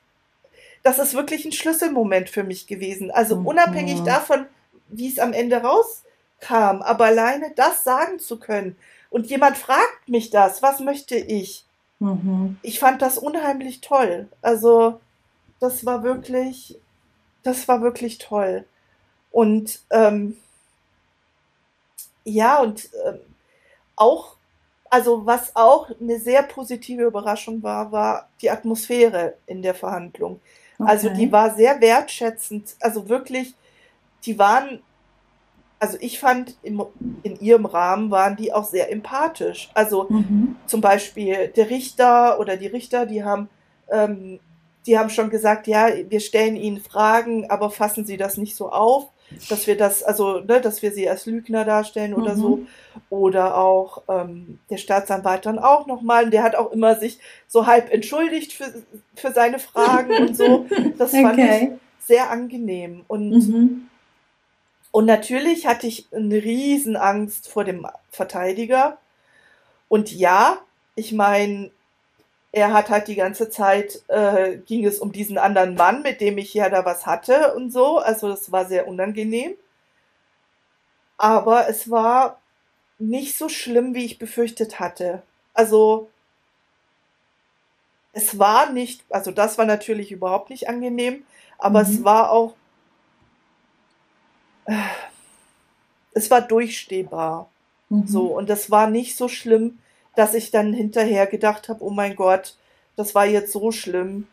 das 0.82 0.98
ist 0.98 1.14
wirklich 1.14 1.44
ein 1.44 1.52
Schlüsselmoment 1.52 2.28
für 2.28 2.44
mich 2.44 2.66
gewesen. 2.66 3.10
Also 3.10 3.36
mhm. 3.36 3.46
unabhängig 3.46 4.02
davon, 4.02 4.46
wie 4.88 5.08
es 5.08 5.18
am 5.18 5.32
Ende 5.32 5.58
rauskam, 5.58 6.82
aber 6.82 7.06
alleine 7.06 7.52
das 7.54 7.84
sagen 7.84 8.18
zu 8.18 8.38
können, 8.38 8.76
und 9.10 9.26
jemand 9.26 9.56
fragt 9.56 10.08
mich 10.08 10.30
das, 10.30 10.62
was 10.62 10.80
möchte 10.80 11.16
ich? 11.16 11.64
Mhm. 11.98 12.58
Ich 12.62 12.78
fand 12.78 13.02
das 13.02 13.18
unheimlich 13.18 13.80
toll. 13.80 14.28
Also, 14.42 15.00
das 15.60 15.84
war 15.84 16.02
wirklich, 16.02 16.78
das 17.42 17.66
war 17.68 17.82
wirklich 17.82 18.18
toll. 18.18 18.64
Und 19.30 19.80
ähm, 19.90 20.36
ja, 22.24 22.60
und 22.60 22.88
ähm, 23.06 23.20
auch, 23.96 24.36
also 24.90 25.26
was 25.26 25.54
auch 25.56 25.90
eine 26.00 26.18
sehr 26.18 26.42
positive 26.42 27.04
Überraschung 27.04 27.62
war, 27.62 27.90
war 27.92 28.28
die 28.40 28.50
Atmosphäre 28.50 29.34
in 29.46 29.62
der 29.62 29.74
Verhandlung. 29.74 30.40
Okay. 30.78 30.90
Also 30.90 31.08
die 31.10 31.30
war 31.32 31.54
sehr 31.54 31.80
wertschätzend, 31.80 32.76
also 32.80 33.08
wirklich, 33.08 33.54
die 34.24 34.38
waren 34.38 34.82
also 35.80 35.96
ich 36.00 36.18
fand, 36.18 36.56
im, 36.62 36.82
in 37.22 37.38
ihrem 37.40 37.66
Rahmen 37.66 38.10
waren 38.10 38.36
die 38.36 38.52
auch 38.52 38.64
sehr 38.64 38.90
empathisch. 38.90 39.70
Also 39.74 40.06
mhm. 40.08 40.56
zum 40.66 40.80
Beispiel 40.80 41.48
der 41.48 41.70
Richter 41.70 42.40
oder 42.40 42.56
die 42.56 42.66
Richter, 42.66 43.06
die 43.06 43.24
haben, 43.24 43.48
ähm, 43.90 44.40
die 44.86 44.98
haben 44.98 45.10
schon 45.10 45.30
gesagt, 45.30 45.66
ja, 45.66 45.88
wir 46.08 46.20
stellen 46.20 46.56
ihnen 46.56 46.80
Fragen, 46.80 47.48
aber 47.50 47.70
fassen 47.70 48.04
Sie 48.04 48.16
das 48.16 48.38
nicht 48.38 48.56
so 48.56 48.70
auf, 48.70 49.10
dass 49.48 49.66
wir 49.66 49.76
das, 49.76 50.02
also, 50.02 50.40
ne, 50.40 50.60
dass 50.60 50.80
wir 50.80 50.90
sie 50.90 51.08
als 51.08 51.26
Lügner 51.26 51.64
darstellen 51.64 52.14
oder 52.14 52.34
mhm. 52.34 52.40
so. 52.40 52.60
Oder 53.10 53.58
auch 53.58 54.02
ähm, 54.08 54.58
der 54.70 54.78
Staatsanwalt 54.78 55.46
dann 55.46 55.58
auch 55.58 55.86
nochmal, 55.86 56.30
der 56.30 56.42
hat 56.42 56.56
auch 56.56 56.72
immer 56.72 56.96
sich 56.96 57.18
so 57.46 57.66
halb 57.66 57.92
entschuldigt 57.92 58.52
für, 58.52 58.72
für 59.14 59.32
seine 59.32 59.58
Fragen 59.58 60.14
und 60.14 60.36
so. 60.36 60.66
Das 60.98 61.12
okay. 61.12 61.22
fand 61.22 61.38
ich 61.38 61.68
sehr 62.00 62.30
angenehm. 62.30 63.04
Und 63.06 63.30
mhm 63.30 63.88
und 64.90 65.04
natürlich 65.06 65.66
hatte 65.66 65.86
ich 65.86 66.06
eine 66.12 66.36
Riesenangst 66.36 67.48
vor 67.48 67.64
dem 67.64 67.86
Verteidiger. 68.10 68.98
Und 69.88 70.12
ja, 70.12 70.58
ich 70.94 71.12
meine, 71.12 71.70
er 72.52 72.72
hat 72.72 72.88
halt 72.88 73.08
die 73.08 73.14
ganze 73.14 73.50
Zeit, 73.50 74.02
äh, 74.08 74.56
ging 74.58 74.86
es 74.86 74.98
um 74.98 75.12
diesen 75.12 75.38
anderen 75.38 75.74
Mann, 75.74 76.02
mit 76.02 76.20
dem 76.20 76.38
ich 76.38 76.54
ja 76.54 76.70
da 76.70 76.84
was 76.84 77.06
hatte 77.06 77.54
und 77.54 77.70
so. 77.70 77.98
Also 77.98 78.28
das 78.28 78.50
war 78.50 78.66
sehr 78.66 78.88
unangenehm. 78.88 79.54
Aber 81.18 81.68
es 81.68 81.90
war 81.90 82.40
nicht 82.98 83.36
so 83.36 83.48
schlimm, 83.48 83.94
wie 83.94 84.04
ich 84.04 84.18
befürchtet 84.18 84.80
hatte. 84.80 85.22
Also 85.54 86.08
es 88.12 88.38
war 88.38 88.72
nicht, 88.72 89.04
also 89.10 89.30
das 89.30 89.58
war 89.58 89.66
natürlich 89.66 90.10
überhaupt 90.10 90.50
nicht 90.50 90.68
angenehm, 90.68 91.24
aber 91.58 91.84
mhm. 91.84 91.90
es 91.90 92.04
war 92.04 92.32
auch 92.32 92.54
es 96.12 96.30
war 96.30 96.40
durchstehbar. 96.40 97.48
Mhm. 97.88 98.06
So, 98.06 98.26
und 98.36 98.50
das 98.50 98.70
war 98.70 98.88
nicht 98.88 99.16
so 99.16 99.28
schlimm, 99.28 99.78
dass 100.14 100.34
ich 100.34 100.50
dann 100.50 100.72
hinterher 100.72 101.26
gedacht 101.26 101.68
habe, 101.68 101.84
oh 101.84 101.90
mein 101.90 102.16
Gott, 102.16 102.56
das 102.96 103.14
war 103.14 103.26
jetzt 103.26 103.52
so 103.52 103.70
schlimm. 103.70 104.26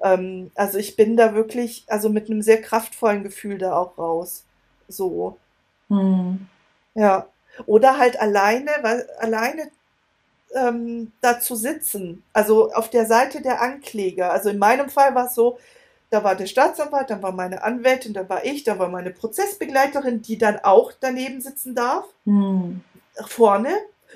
Ähm, 0.00 0.50
also 0.54 0.78
ich 0.78 0.96
bin 0.96 1.16
da 1.16 1.34
wirklich, 1.34 1.84
also 1.88 2.08
mit 2.08 2.30
einem 2.30 2.42
sehr 2.42 2.62
kraftvollen 2.62 3.22
Gefühl 3.22 3.58
da 3.58 3.76
auch 3.76 3.98
raus. 3.98 4.44
So. 4.88 5.36
Mhm. 5.88 6.46
Ja. 6.94 7.26
Oder 7.66 7.98
halt 7.98 8.20
alleine, 8.20 8.70
weil 8.82 9.08
alleine 9.18 9.70
ähm, 10.54 11.12
da 11.20 11.40
zu 11.40 11.56
sitzen. 11.56 12.22
Also 12.32 12.72
auf 12.72 12.90
der 12.90 13.06
Seite 13.06 13.42
der 13.42 13.60
Ankläger. 13.60 14.32
Also 14.32 14.50
in 14.50 14.58
meinem 14.58 14.88
Fall 14.88 15.14
war 15.14 15.26
es 15.26 15.34
so, 15.34 15.58
da 16.10 16.22
war 16.22 16.36
der 16.36 16.46
Staatsanwalt, 16.46 17.10
dann 17.10 17.22
war 17.22 17.32
meine 17.32 17.62
Anwältin, 17.62 18.14
da 18.14 18.28
war 18.28 18.44
ich, 18.44 18.64
da 18.64 18.78
war 18.78 18.88
meine 18.88 19.10
Prozessbegleiterin, 19.10 20.22
die 20.22 20.38
dann 20.38 20.58
auch 20.62 20.92
daneben 20.98 21.40
sitzen 21.40 21.74
darf, 21.74 22.04
hm. 22.24 22.82
vorne. 23.26 23.70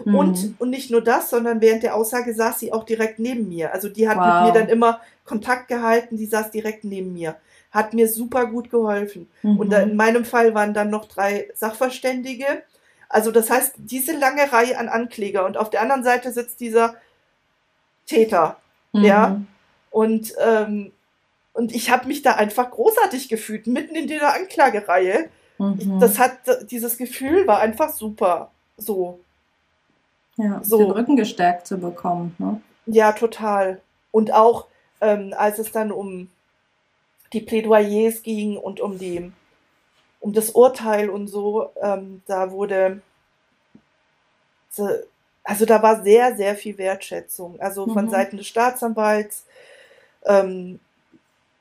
Hm. 0.04 0.14
Und, 0.14 0.54
und 0.60 0.70
nicht 0.70 0.90
nur 0.90 1.02
das, 1.02 1.30
sondern 1.30 1.60
während 1.60 1.82
der 1.82 1.96
Aussage 1.96 2.32
saß 2.34 2.60
sie 2.60 2.72
auch 2.72 2.84
direkt 2.84 3.18
neben 3.18 3.48
mir. 3.48 3.72
Also 3.72 3.88
die 3.88 4.08
hat 4.08 4.16
wow. 4.16 4.44
mit 4.44 4.54
mir 4.54 4.60
dann 4.60 4.68
immer 4.68 5.00
Kontakt 5.24 5.68
gehalten, 5.68 6.16
die 6.16 6.26
saß 6.26 6.50
direkt 6.52 6.84
neben 6.84 7.12
mir. 7.12 7.36
Hat 7.72 7.94
mir 7.94 8.08
super 8.08 8.46
gut 8.46 8.70
geholfen. 8.70 9.28
Mhm. 9.42 9.58
Und 9.58 9.72
in 9.72 9.96
meinem 9.96 10.24
Fall 10.24 10.54
waren 10.54 10.72
dann 10.72 10.90
noch 10.90 11.06
drei 11.06 11.48
Sachverständige. 11.54 12.62
Also 13.08 13.32
das 13.32 13.50
heißt, 13.50 13.74
diese 13.78 14.16
lange 14.16 14.52
Reihe 14.52 14.78
an 14.78 14.88
Ankläger 14.88 15.44
und 15.44 15.56
auf 15.56 15.70
der 15.70 15.82
anderen 15.82 16.04
Seite 16.04 16.30
sitzt 16.32 16.60
dieser 16.60 16.94
Täter. 18.06 18.56
Mhm. 18.92 19.04
Ja. 19.04 19.40
Und 19.90 20.32
ähm, 20.40 20.92
und 21.58 21.74
ich 21.74 21.90
habe 21.90 22.06
mich 22.06 22.22
da 22.22 22.36
einfach 22.36 22.70
großartig 22.70 23.28
gefühlt, 23.28 23.66
mitten 23.66 23.96
in 23.96 24.06
dieser 24.06 24.32
Anklagereihe. 24.32 25.28
Mhm. 25.58 25.98
Das 25.98 26.16
hat, 26.20 26.38
dieses 26.70 26.96
Gefühl 26.96 27.48
war 27.48 27.58
einfach 27.58 27.90
super. 27.90 28.52
So. 28.76 29.18
Ja, 30.36 30.60
so. 30.62 30.78
den 30.78 30.92
Rücken 30.92 31.16
gestärkt 31.16 31.66
zu 31.66 31.78
bekommen. 31.78 32.36
Ne? 32.38 32.60
Ja, 32.86 33.10
total. 33.10 33.80
Und 34.12 34.32
auch, 34.32 34.66
ähm, 35.00 35.34
als 35.36 35.58
es 35.58 35.72
dann 35.72 35.90
um 35.90 36.30
die 37.32 37.40
Plädoyers 37.40 38.22
ging 38.22 38.56
und 38.56 38.80
um 38.80 38.96
die 38.96 39.32
um 40.20 40.32
das 40.32 40.50
Urteil 40.50 41.10
und 41.10 41.26
so, 41.26 41.70
ähm, 41.82 42.22
da 42.26 42.52
wurde 42.52 43.00
also 45.42 45.64
da 45.64 45.82
war 45.82 46.02
sehr, 46.04 46.36
sehr 46.36 46.54
viel 46.54 46.78
Wertschätzung, 46.78 47.58
also 47.58 47.86
von 47.86 48.04
mhm. 48.04 48.10
Seiten 48.10 48.36
des 48.36 48.46
Staatsanwalts. 48.46 49.44
Ähm, 50.24 50.78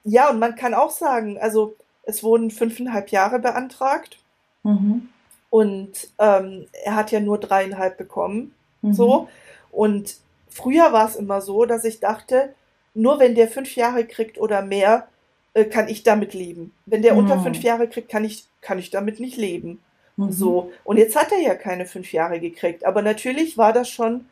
ja, 0.07 0.29
und 0.29 0.39
man 0.39 0.55
kann 0.55 0.73
auch 0.73 0.91
sagen, 0.91 1.37
also 1.37 1.75
es 2.03 2.23
wurden 2.23 2.49
fünfeinhalb 2.49 3.09
Jahre 3.09 3.39
beantragt 3.39 4.17
mhm. 4.63 5.09
und 5.49 5.91
ähm, 6.17 6.67
er 6.85 6.95
hat 6.95 7.11
ja 7.11 7.19
nur 7.19 7.37
dreieinhalb 7.37 7.97
bekommen. 7.97 8.53
Mhm. 8.81 8.93
So. 8.93 9.27
Und 9.69 10.15
früher 10.49 10.93
war 10.93 11.09
es 11.09 11.17
immer 11.17 11.41
so, 11.41 11.65
dass 11.65 11.83
ich 11.83 11.99
dachte, 11.99 12.53
nur 12.93 13.19
wenn 13.19 13.35
der 13.35 13.49
fünf 13.49 13.75
Jahre 13.75 14.05
kriegt 14.05 14.39
oder 14.39 14.61
mehr, 14.61 15.07
äh, 15.53 15.65
kann 15.65 15.89
ich 15.89 16.03
damit 16.03 16.33
leben. 16.33 16.73
Wenn 16.85 17.01
der 17.01 17.17
unter 17.17 17.35
mhm. 17.35 17.43
fünf 17.43 17.61
Jahre 17.61 17.89
kriegt, 17.89 18.07
kann 18.07 18.23
ich, 18.23 18.45
kann 18.61 18.79
ich 18.79 18.89
damit 18.89 19.19
nicht 19.19 19.35
leben. 19.35 19.81
Mhm. 20.15 20.31
So. 20.31 20.71
Und 20.85 20.95
jetzt 20.95 21.17
hat 21.17 21.33
er 21.33 21.41
ja 21.41 21.55
keine 21.55 21.85
fünf 21.85 22.13
Jahre 22.13 22.39
gekriegt. 22.39 22.85
Aber 22.85 23.01
natürlich 23.01 23.57
war 23.57 23.73
das 23.73 23.89
schon 23.89 24.25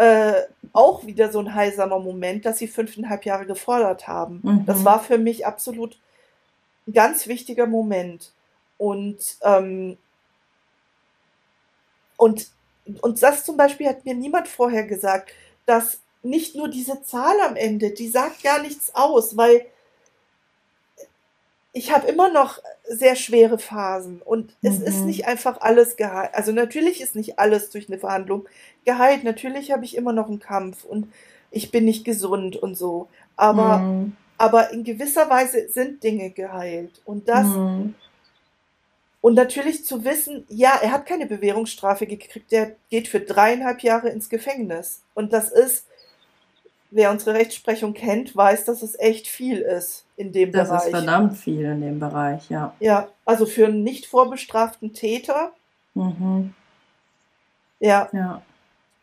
äh, 0.00 0.46
auch 0.72 1.04
wieder 1.04 1.30
so 1.30 1.40
ein 1.40 1.54
heilsamer 1.54 1.98
Moment, 1.98 2.46
dass 2.46 2.56
sie 2.56 2.68
fünfeinhalb 2.68 3.26
Jahre 3.26 3.44
gefordert 3.44 4.08
haben. 4.08 4.40
Mhm. 4.42 4.64
Das 4.64 4.82
war 4.82 4.98
für 5.00 5.18
mich 5.18 5.44
absolut 5.46 5.98
ein 6.86 6.94
ganz 6.94 7.26
wichtiger 7.26 7.66
Moment. 7.66 8.32
Und, 8.78 9.18
ähm, 9.42 9.98
und, 12.16 12.48
und 13.02 13.22
das 13.22 13.44
zum 13.44 13.58
Beispiel 13.58 13.88
hat 13.88 14.06
mir 14.06 14.14
niemand 14.14 14.48
vorher 14.48 14.84
gesagt, 14.84 15.32
dass 15.66 15.98
nicht 16.22 16.56
nur 16.56 16.68
diese 16.68 17.02
Zahl 17.02 17.38
am 17.42 17.56
Ende, 17.56 17.90
die 17.90 18.08
sagt 18.08 18.42
gar 18.42 18.62
nichts 18.62 18.94
aus, 18.94 19.36
weil 19.36 19.66
ich 21.72 21.92
habe 21.92 22.08
immer 22.08 22.32
noch 22.32 22.58
sehr 22.88 23.14
schwere 23.14 23.58
Phasen 23.58 24.20
und 24.22 24.54
es 24.62 24.80
mhm. 24.80 24.86
ist 24.86 25.00
nicht 25.02 25.26
einfach 25.26 25.60
alles 25.60 25.96
geheilt. 25.96 26.30
Also 26.34 26.52
natürlich 26.52 27.00
ist 27.00 27.14
nicht 27.14 27.38
alles 27.38 27.70
durch 27.70 27.88
eine 27.88 27.98
Verhandlung 27.98 28.48
geheilt. 28.84 29.22
Natürlich 29.22 29.70
habe 29.70 29.84
ich 29.84 29.96
immer 29.96 30.12
noch 30.12 30.28
einen 30.28 30.40
Kampf 30.40 30.84
und 30.84 31.12
ich 31.50 31.70
bin 31.70 31.84
nicht 31.84 32.04
gesund 32.04 32.56
und 32.56 32.76
so. 32.76 33.08
Aber, 33.36 33.78
mhm. 33.78 34.16
aber 34.36 34.72
in 34.72 34.82
gewisser 34.82 35.30
Weise 35.30 35.68
sind 35.68 36.02
Dinge 36.02 36.30
geheilt. 36.30 37.00
Und 37.04 37.28
das, 37.28 37.46
mhm. 37.46 37.94
und 39.20 39.34
natürlich 39.34 39.84
zu 39.84 40.04
wissen, 40.04 40.44
ja, 40.48 40.76
er 40.82 40.90
hat 40.90 41.06
keine 41.06 41.26
Bewährungsstrafe 41.26 42.06
gekriegt, 42.06 42.50
der 42.50 42.74
geht 42.88 43.06
für 43.06 43.20
dreieinhalb 43.20 43.82
Jahre 43.82 44.08
ins 44.08 44.28
Gefängnis. 44.28 45.02
Und 45.14 45.32
das 45.32 45.52
ist, 45.52 45.86
wer 46.90 47.10
unsere 47.10 47.34
Rechtsprechung 47.34 47.94
kennt, 47.94 48.34
weiß, 48.34 48.64
dass 48.64 48.82
es 48.82 48.98
echt 48.98 49.28
viel 49.28 49.58
ist 49.58 50.04
in 50.16 50.32
dem 50.32 50.52
das 50.52 50.68
Bereich. 50.68 50.78
Das 50.80 50.86
ist 50.86 50.90
verdammt 50.90 51.36
viel 51.36 51.64
in 51.64 51.80
dem 51.80 52.00
Bereich, 52.00 52.50
ja. 52.50 52.74
Ja, 52.80 53.08
also 53.24 53.46
für 53.46 53.66
einen 53.66 53.82
nicht 53.82 54.06
vorbestraften 54.06 54.92
Täter. 54.92 55.52
Mhm. 55.94 56.54
Ja. 57.78 58.08
ja. 58.12 58.42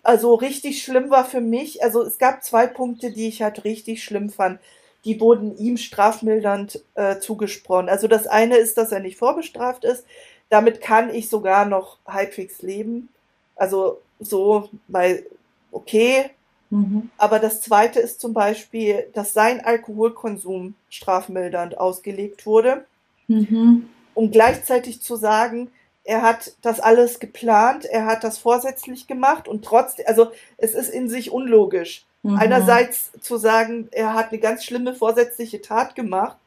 Also 0.04 0.36
richtig 0.36 0.84
schlimm 0.84 1.10
war 1.10 1.26
für 1.26 1.42
mich, 1.42 1.84
also 1.84 2.02
es 2.04 2.18
gab 2.18 2.44
zwei 2.44 2.68
Punkte, 2.68 3.12
die 3.12 3.28
ich 3.28 3.42
halt 3.42 3.64
richtig 3.64 4.04
schlimm 4.04 4.30
fand. 4.30 4.60
Die 5.06 5.20
wurden 5.20 5.58
ihm 5.58 5.78
strafmildernd 5.78 6.82
äh, 6.96 7.20
zugesprochen. 7.20 7.90
Also 7.90 8.08
das 8.08 8.28
eine 8.28 8.58
ist, 8.58 8.78
dass 8.78 8.92
er 8.92 9.00
nicht 9.00 9.18
vorbestraft 9.18 9.86
ist. 9.86 10.06
Damit 10.50 10.82
kann 10.82 11.14
ich 11.14 11.30
sogar 11.30 11.66
noch 11.66 11.98
halbwegs 12.06 12.62
leben. 12.62 13.10
Also 13.56 14.02
so, 14.20 14.70
weil, 14.88 15.26
okay, 15.72 16.30
Mhm. 16.70 17.10
Aber 17.18 17.40
das 17.40 17.62
Zweite 17.62 18.00
ist 18.00 18.20
zum 18.20 18.34
Beispiel, 18.34 19.08
dass 19.14 19.34
sein 19.34 19.64
Alkoholkonsum 19.64 20.76
strafmildernd 20.90 21.78
ausgelegt 21.78 22.46
wurde, 22.46 22.86
mhm. 23.28 23.90
um 24.14 24.32
gleichzeitig 24.32 25.02
zu 25.02 25.16
sagen, 25.16 25.72
er 26.04 26.22
hat 26.22 26.54
das 26.62 26.80
alles 26.80 27.20
geplant, 27.20 27.86
er 27.86 28.06
hat 28.06 28.24
das 28.24 28.38
vorsätzlich 28.38 29.08
gemacht 29.08 29.48
und 29.48 29.66
trotzdem, 29.66 30.06
also 30.08 30.32
es 30.58 30.74
ist 30.74 30.90
in 30.90 31.10
sich 31.10 31.32
unlogisch. 31.32 32.06
Mhm. 32.24 32.38
Einerseits 32.38 33.12
zu 33.22 33.38
sagen, 33.38 33.90
er 33.92 34.14
hat 34.14 34.32
eine 34.32 34.40
ganz 34.40 34.64
schlimme 34.64 34.94
vorsätzliche 34.94 35.62
Tat 35.62 35.96
gemacht 35.96 36.38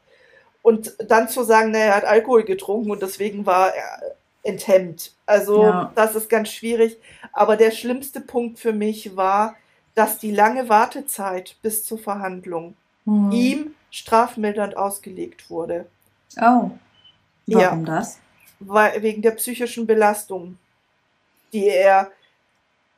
und 0.61 0.95
dann 1.07 1.29
zu 1.29 1.43
sagen, 1.43 1.71
naja, 1.71 1.85
er 1.85 1.95
hat 1.95 2.05
Alkohol 2.05 2.43
getrunken 2.43 2.91
und 2.91 3.01
deswegen 3.01 3.45
war 3.45 3.73
er 3.73 4.15
enthemmt. 4.43 5.13
Also 5.25 5.63
ja. 5.63 5.91
das 5.95 6.15
ist 6.15 6.29
ganz 6.29 6.49
schwierig. 6.49 6.97
Aber 7.33 7.55
der 7.55 7.71
schlimmste 7.71 8.21
Punkt 8.21 8.59
für 8.59 8.73
mich 8.73 9.15
war, 9.15 9.55
dass 9.95 10.17
die 10.17 10.31
lange 10.31 10.69
Wartezeit 10.69 11.55
bis 11.61 11.83
zur 11.85 11.97
Verhandlung 11.99 12.75
hm. 13.05 13.31
ihm 13.31 13.75
strafmildernd 13.89 14.77
ausgelegt 14.77 15.49
wurde. 15.49 15.85
Oh. 16.37 16.71
Warum 17.47 17.85
ja, 17.85 17.99
das? 17.99 18.19
Weil, 18.59 19.01
wegen 19.01 19.21
der 19.21 19.31
psychischen 19.31 19.85
Belastung, 19.87 20.57
die 21.51 21.67
er 21.67 22.11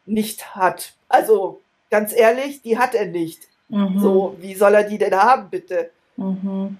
nicht 0.05 0.55
hat. 0.55 0.93
Also 1.07 1.61
ganz 1.89 2.13
ehrlich, 2.13 2.61
die 2.61 2.77
hat 2.77 2.93
er 2.93 3.07
nicht. 3.07 3.47
Mhm. 3.69 3.99
So, 3.99 4.35
wie 4.39 4.53
soll 4.53 4.75
er 4.75 4.83
die 4.83 4.97
denn 4.97 5.15
haben, 5.15 5.49
bitte? 5.49 5.91
Mhm. 6.17 6.77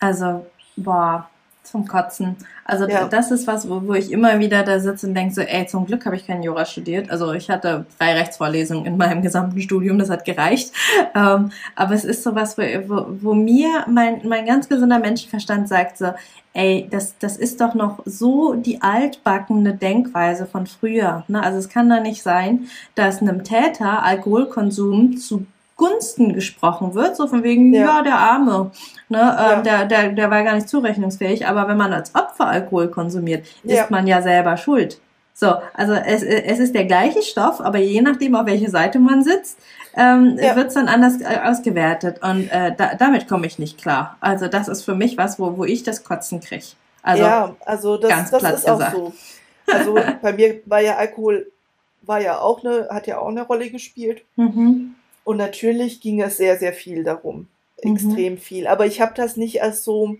Also, 0.00 0.46
boah, 0.76 1.30
zum 1.74 1.88
Kotzen. 1.88 2.36
Also 2.64 2.88
ja. 2.88 3.08
das 3.08 3.32
ist 3.32 3.48
was, 3.48 3.68
wo, 3.68 3.82
wo 3.84 3.94
ich 3.94 4.12
immer 4.12 4.38
wieder 4.38 4.62
da 4.62 4.78
sitze 4.78 5.08
und 5.08 5.14
denke 5.14 5.34
so, 5.34 5.40
ey, 5.40 5.66
zum 5.66 5.86
Glück 5.86 6.06
habe 6.06 6.14
ich 6.14 6.24
kein 6.24 6.40
Jura 6.40 6.64
studiert. 6.64 7.10
Also 7.10 7.32
ich 7.32 7.50
hatte 7.50 7.84
drei 7.98 8.14
Rechtsvorlesungen 8.14 8.86
in 8.86 8.96
meinem 8.96 9.22
gesamten 9.22 9.60
Studium, 9.60 9.98
das 9.98 10.08
hat 10.08 10.24
gereicht. 10.24 10.72
Ähm, 11.16 11.50
aber 11.74 11.94
es 11.94 12.04
ist 12.04 12.22
so 12.22 12.34
was, 12.36 12.56
wo, 12.56 12.62
wo, 12.86 13.06
wo 13.20 13.34
mir 13.34 13.84
mein, 13.88 14.20
mein 14.26 14.46
ganz 14.46 14.68
gesunder 14.68 15.00
Menschenverstand 15.00 15.68
sagt 15.68 15.98
so, 15.98 16.12
ey, 16.52 16.86
das, 16.88 17.18
das 17.18 17.36
ist 17.36 17.60
doch 17.60 17.74
noch 17.74 18.00
so 18.04 18.54
die 18.54 18.80
altbackene 18.80 19.74
Denkweise 19.74 20.46
von 20.46 20.66
früher. 20.66 21.24
Ne? 21.26 21.42
Also 21.42 21.58
es 21.58 21.68
kann 21.68 21.90
doch 21.90 22.00
nicht 22.00 22.22
sein, 22.22 22.68
dass 22.94 23.20
einem 23.20 23.42
Täter 23.42 24.04
Alkoholkonsum 24.04 25.16
zu 25.16 25.46
Gunsten 25.76 26.34
gesprochen 26.34 26.94
wird, 26.94 27.16
so 27.16 27.26
von 27.26 27.42
wegen, 27.42 27.74
ja, 27.74 27.84
ja 27.84 28.02
der 28.02 28.18
Arme, 28.18 28.70
ne, 29.08 29.18
ja. 29.18 29.52
ähm, 29.52 29.62
der, 29.64 29.84
der, 29.86 30.08
der 30.10 30.30
war 30.30 30.42
gar 30.44 30.54
nicht 30.54 30.68
zurechnungsfähig, 30.68 31.46
aber 31.46 31.66
wenn 31.68 31.76
man 31.76 31.92
als 31.92 32.14
Opfer 32.14 32.46
Alkohol 32.46 32.88
konsumiert, 32.88 33.46
ja. 33.64 33.82
ist 33.82 33.90
man 33.90 34.06
ja 34.06 34.22
selber 34.22 34.56
schuld. 34.56 35.00
So, 35.36 35.54
also 35.74 35.94
es, 35.94 36.22
es 36.22 36.60
ist 36.60 36.76
der 36.76 36.84
gleiche 36.84 37.20
Stoff, 37.22 37.60
aber 37.60 37.78
je 37.78 38.00
nachdem, 38.00 38.36
auf 38.36 38.46
welche 38.46 38.70
Seite 38.70 39.00
man 39.00 39.24
sitzt, 39.24 39.58
ähm, 39.96 40.38
ja. 40.40 40.54
wird 40.54 40.68
es 40.68 40.74
dann 40.74 40.86
anders 40.86 41.20
äh, 41.20 41.40
ausgewertet. 41.44 42.22
Und 42.22 42.48
äh, 42.50 42.72
da, 42.76 42.94
damit 42.94 43.28
komme 43.28 43.46
ich 43.46 43.58
nicht 43.58 43.80
klar. 43.80 44.16
Also 44.20 44.46
das 44.46 44.68
ist 44.68 44.84
für 44.84 44.94
mich 44.94 45.18
was, 45.18 45.40
wo, 45.40 45.56
wo 45.56 45.64
ich 45.64 45.82
das 45.82 46.04
Kotzen 46.04 46.40
kriege. 46.40 46.66
Also, 47.02 47.24
ja, 47.24 47.56
also 47.66 47.96
das, 47.96 48.10
ganz 48.10 48.30
das 48.30 48.42
ist 48.42 48.66
gesagt. 48.66 48.94
auch 48.94 48.98
so. 48.98 49.12
Also 49.66 49.98
bei 50.22 50.32
mir 50.32 50.60
war 50.66 50.80
ja 50.80 50.96
Alkohol, 50.96 51.50
war 52.02 52.20
ja 52.20 52.38
auch 52.38 52.64
eine, 52.64 52.88
hat 52.90 53.08
ja 53.08 53.18
auch 53.18 53.28
eine 53.28 53.42
Rolle 53.42 53.70
gespielt. 53.70 54.24
Mhm. 54.36 54.94
Und 55.24 55.38
natürlich 55.38 56.00
ging 56.00 56.20
es 56.20 56.36
sehr, 56.36 56.58
sehr 56.58 56.72
viel 56.72 57.02
darum. 57.02 57.48
Mhm. 57.82 57.96
Extrem 57.96 58.38
viel. 58.38 58.66
Aber 58.66 58.86
ich 58.86 59.00
habe 59.00 59.14
das 59.14 59.36
nicht 59.36 59.62
als 59.62 59.82
so. 59.82 60.16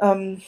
Ähm, 0.00 0.40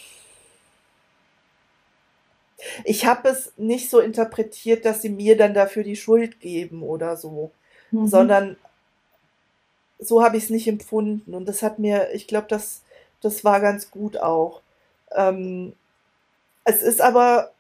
ich 2.85 3.07
habe 3.07 3.29
es 3.29 3.53
nicht 3.57 3.91
so 3.91 4.01
interpretiert, 4.01 4.85
dass 4.85 5.03
sie 5.03 5.11
mir 5.11 5.37
dann 5.37 5.55
dafür 5.55 5.83
die 5.83 5.97
Schuld 5.97 6.41
geben 6.41 6.83
oder 6.83 7.17
so, 7.17 7.51
mhm. 7.91 8.07
sondern 8.07 8.57
so 9.99 10.23
habe 10.23 10.37
ich 10.37 10.45
es 10.45 10.51
nicht 10.51 10.69
empfunden. 10.69 11.35
Und 11.35 11.47
das 11.47 11.63
hat 11.63 11.79
mir, 11.79 12.13
ich 12.13 12.27
glaube, 12.27 12.47
das, 12.49 12.83
das 13.21 13.45
war 13.45 13.61
ganz 13.61 13.91
gut 13.91 14.17
auch. 14.17 14.63
Ähm, 15.15 15.75
es 16.65 16.83
ist 16.83 17.01
aber, 17.01 17.53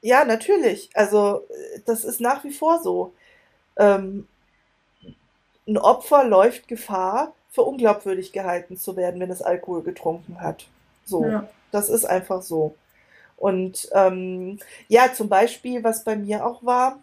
ja, 0.00 0.24
natürlich, 0.24 0.90
also 0.94 1.46
das 1.84 2.04
ist 2.04 2.20
nach 2.20 2.44
wie 2.44 2.52
vor 2.52 2.82
so 2.82 3.12
ähm, 3.76 4.26
ein 5.66 5.78
Opfer 5.78 6.24
läuft 6.24 6.68
Gefahr, 6.68 7.32
für 7.50 7.62
unglaubwürdig 7.62 8.32
gehalten 8.32 8.76
zu 8.76 8.96
werden, 8.96 9.18
wenn 9.20 9.30
es 9.30 9.40
Alkohol 9.40 9.82
getrunken 9.82 10.40
hat. 10.40 10.66
So, 11.06 11.24
ja. 11.24 11.48
das 11.72 11.88
ist 11.88 12.04
einfach 12.04 12.42
so. 12.42 12.74
Und 13.38 13.88
ähm, 13.92 14.58
ja, 14.88 15.12
zum 15.14 15.28
Beispiel, 15.28 15.82
was 15.82 16.04
bei 16.04 16.16
mir 16.16 16.44
auch 16.44 16.64
war, 16.64 16.98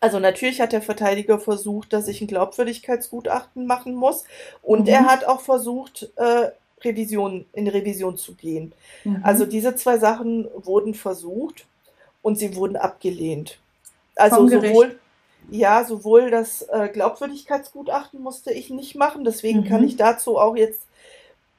also 0.00 0.18
natürlich 0.18 0.60
hat 0.60 0.72
der 0.72 0.82
Verteidiger 0.82 1.38
versucht, 1.38 1.92
dass 1.92 2.08
ich 2.08 2.20
ein 2.20 2.26
Glaubwürdigkeitsgutachten 2.26 3.66
machen 3.66 3.94
muss 3.94 4.24
und 4.62 4.82
mhm. 4.82 4.88
er 4.88 5.06
hat 5.06 5.26
auch 5.26 5.42
versucht, 5.42 6.10
äh, 6.16 6.50
Revision, 6.82 7.46
in 7.52 7.68
Revision 7.68 8.16
zu 8.16 8.34
gehen. 8.34 8.72
Mhm. 9.04 9.20
Also 9.22 9.46
diese 9.46 9.76
zwei 9.76 9.98
Sachen 9.98 10.48
wurden 10.56 10.94
versucht 10.94 11.66
und 12.22 12.38
sie 12.38 12.56
wurden 12.56 12.76
abgelehnt. 12.76 13.58
Also 14.16 14.48
sowohl, 14.48 14.98
ja, 15.50 15.84
sowohl 15.84 16.30
das 16.30 16.62
äh, 16.62 16.88
Glaubwürdigkeitsgutachten 16.88 18.20
musste 18.20 18.52
ich 18.52 18.70
nicht 18.70 18.94
machen, 18.94 19.24
deswegen 19.24 19.60
mhm. 19.60 19.64
kann 19.64 19.84
ich 19.84 19.96
dazu 19.96 20.38
auch 20.38 20.56
jetzt, 20.56 20.82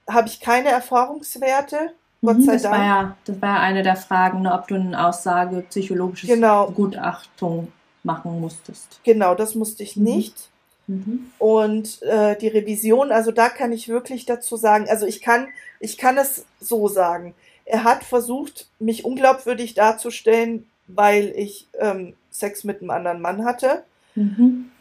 habe 0.10 0.28
ich 0.28 0.40
keine 0.40 0.70
Erfahrungswerte. 0.70 1.92
Gott 2.22 2.38
mhm, 2.38 2.44
sei 2.44 2.54
das 2.54 2.62
Dank. 2.64 2.76
War 2.76 2.86
ja, 2.86 3.18
das 3.26 3.42
war 3.42 3.50
ja 3.50 3.60
eine 3.62 3.84
der 3.84 3.96
Fragen, 3.96 4.42
ne, 4.44 4.54
ob 4.54 4.68
du 4.68 4.76
eine 4.76 5.06
Aussage 5.06 5.64
psychologisches 5.70 6.30
genau. 6.30 6.72
Gutachtung 6.72 7.72
machen 8.04 8.40
musstest. 8.40 9.00
Genau, 9.04 9.36
das 9.36 9.56
musste 9.56 9.84
ich 9.84 9.98
mhm. 9.98 10.04
nicht. 10.04 10.50
Mhm. 10.88 11.32
Und 11.38 12.02
äh, 12.04 12.38
die 12.38 12.50
Revision, 12.50 13.12
also 13.12 13.32
da 13.32 13.50
kann 13.50 13.72
ich 13.72 13.88
wirklich 13.88 14.26
dazu 14.26 14.58
sagen, 14.58 14.88
also 14.90 15.06
ich 15.06 15.22
kann, 15.22 15.48
ich 15.80 15.98
kann 15.98 16.18
es 16.18 16.46
so 16.60 16.88
sagen. 16.88 17.34
Er 17.66 17.84
hat 17.84 18.04
versucht, 18.04 18.68
mich 18.80 19.06
unglaubwürdig 19.06 19.74
darzustellen, 19.74 20.68
weil 20.88 21.34
ich 21.36 21.68
ähm, 21.80 22.16
Sex 22.34 22.64
mit 22.64 22.82
einem 22.82 22.90
anderen 22.90 23.22
Mann 23.22 23.46
hatte. 23.46 23.84
Mhm. 24.16 24.72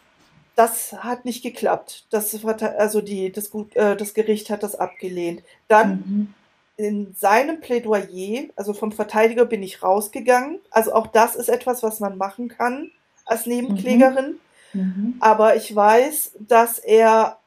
Das 0.57 0.93
hat 0.93 1.25
nicht 1.25 1.43
geklappt. 1.43 2.07
Das 2.11 2.45
also 2.45 3.01
die, 3.01 3.33
das, 3.33 3.51
äh, 3.75 3.97
das 3.97 4.15
Gericht 4.15 4.51
hat 4.51 4.63
das 4.63 4.75
abgelehnt. 4.75 5.43
Dann 5.69 5.91
mhm. 5.91 6.35
in 6.77 7.15
seinem 7.15 7.61
Plädoyer, 7.61 8.45
also 8.57 8.75
vom 8.75 8.93
Verteidiger 8.93 9.45
bin 9.45 9.63
ich 9.63 9.83
rausgegangen. 9.83 10.59
Also 10.71 10.93
auch 10.95 11.07
das 11.07 11.37
ist 11.37 11.49
etwas, 11.49 11.83
was 11.83 12.01
man 12.01 12.19
machen 12.19 12.49
kann 12.49 12.91
als 13.25 13.47
Nebenklägerin. 13.47 14.39
Mhm. 14.73 14.81
Mhm. 14.81 15.15
Aber 15.21 15.57
ich 15.57 15.75
weiß, 15.75 16.33
dass 16.39 16.79
er, 16.79 17.39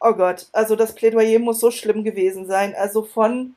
oh 0.00 0.12
Gott, 0.12 0.46
also 0.52 0.76
das 0.76 0.94
Plädoyer 0.94 1.38
muss 1.38 1.60
so 1.60 1.70
schlimm 1.70 2.04
gewesen 2.04 2.46
sein. 2.46 2.74
Also 2.76 3.02
von, 3.02 3.54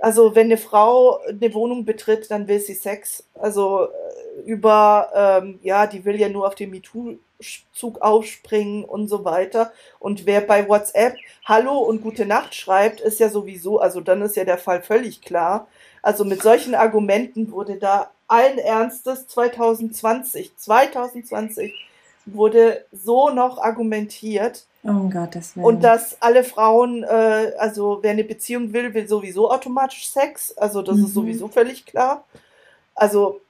also 0.00 0.34
wenn 0.34 0.46
eine 0.46 0.56
Frau 0.56 1.20
eine 1.26 1.54
Wohnung 1.54 1.84
betritt, 1.84 2.30
dann 2.30 2.48
will 2.48 2.60
sie 2.60 2.74
Sex. 2.74 3.24
Also 3.34 3.86
äh, 3.86 4.40
über, 4.42 5.10
ähm, 5.14 5.58
ja, 5.62 5.86
die 5.86 6.04
will 6.04 6.20
ja 6.20 6.28
nur 6.28 6.46
auf 6.46 6.54
den 6.54 6.70
MeToo-Zug 6.70 8.02
aufspringen 8.02 8.84
und 8.84 9.08
so 9.08 9.24
weiter. 9.24 9.72
Und 9.98 10.26
wer 10.26 10.40
bei 10.40 10.68
WhatsApp 10.68 11.16
Hallo 11.44 11.78
und 11.78 12.02
Gute 12.02 12.26
Nacht 12.26 12.54
schreibt, 12.54 13.00
ist 13.00 13.20
ja 13.20 13.28
sowieso, 13.28 13.78
also 13.78 14.00
dann 14.00 14.22
ist 14.22 14.36
ja 14.36 14.44
der 14.44 14.58
Fall 14.58 14.82
völlig 14.82 15.22
klar. 15.22 15.68
Also 16.02 16.24
mit 16.24 16.42
solchen 16.42 16.74
Argumenten 16.74 17.50
wurde 17.50 17.76
da 17.76 18.10
allen 18.28 18.58
Ernstes 18.58 19.26
2020, 19.28 20.56
2020 20.56 21.72
wurde 22.26 22.84
so 22.92 23.30
noch 23.30 23.58
argumentiert. 23.58 24.66
Oh 24.82 25.08
Gottes 25.08 25.56
Willen. 25.56 25.66
Und 25.66 25.84
dass 25.84 26.20
alle 26.20 26.44
Frauen, 26.44 27.02
äh, 27.02 27.52
also 27.58 27.98
wer 28.02 28.12
eine 28.12 28.24
Beziehung 28.24 28.72
will, 28.72 28.94
will 28.94 29.08
sowieso 29.08 29.50
automatisch 29.50 30.08
Sex. 30.08 30.56
Also 30.56 30.82
das 30.82 30.96
mhm. 30.96 31.04
ist 31.04 31.14
sowieso 31.14 31.48
völlig 31.48 31.86
klar. 31.86 32.24
Also 32.94 33.40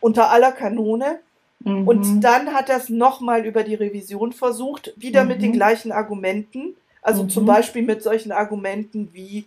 unter 0.00 0.30
aller 0.30 0.52
Kanone. 0.52 1.20
Mhm. 1.60 1.88
Und 1.88 2.20
dann 2.20 2.52
hat 2.52 2.68
er 2.68 2.76
es 2.76 2.88
nochmal 2.88 3.46
über 3.46 3.62
die 3.62 3.74
Revision 3.74 4.32
versucht, 4.32 4.92
wieder 4.96 5.22
mhm. 5.22 5.28
mit 5.28 5.42
den 5.42 5.50
mhm. 5.50 5.54
gleichen 5.54 5.92
Argumenten. 5.92 6.76
Also 7.02 7.24
zum 7.24 7.44
mhm. 7.44 7.48
Beispiel 7.48 7.82
mit 7.82 8.02
solchen 8.02 8.32
Argumenten 8.32 9.10
wie, 9.12 9.46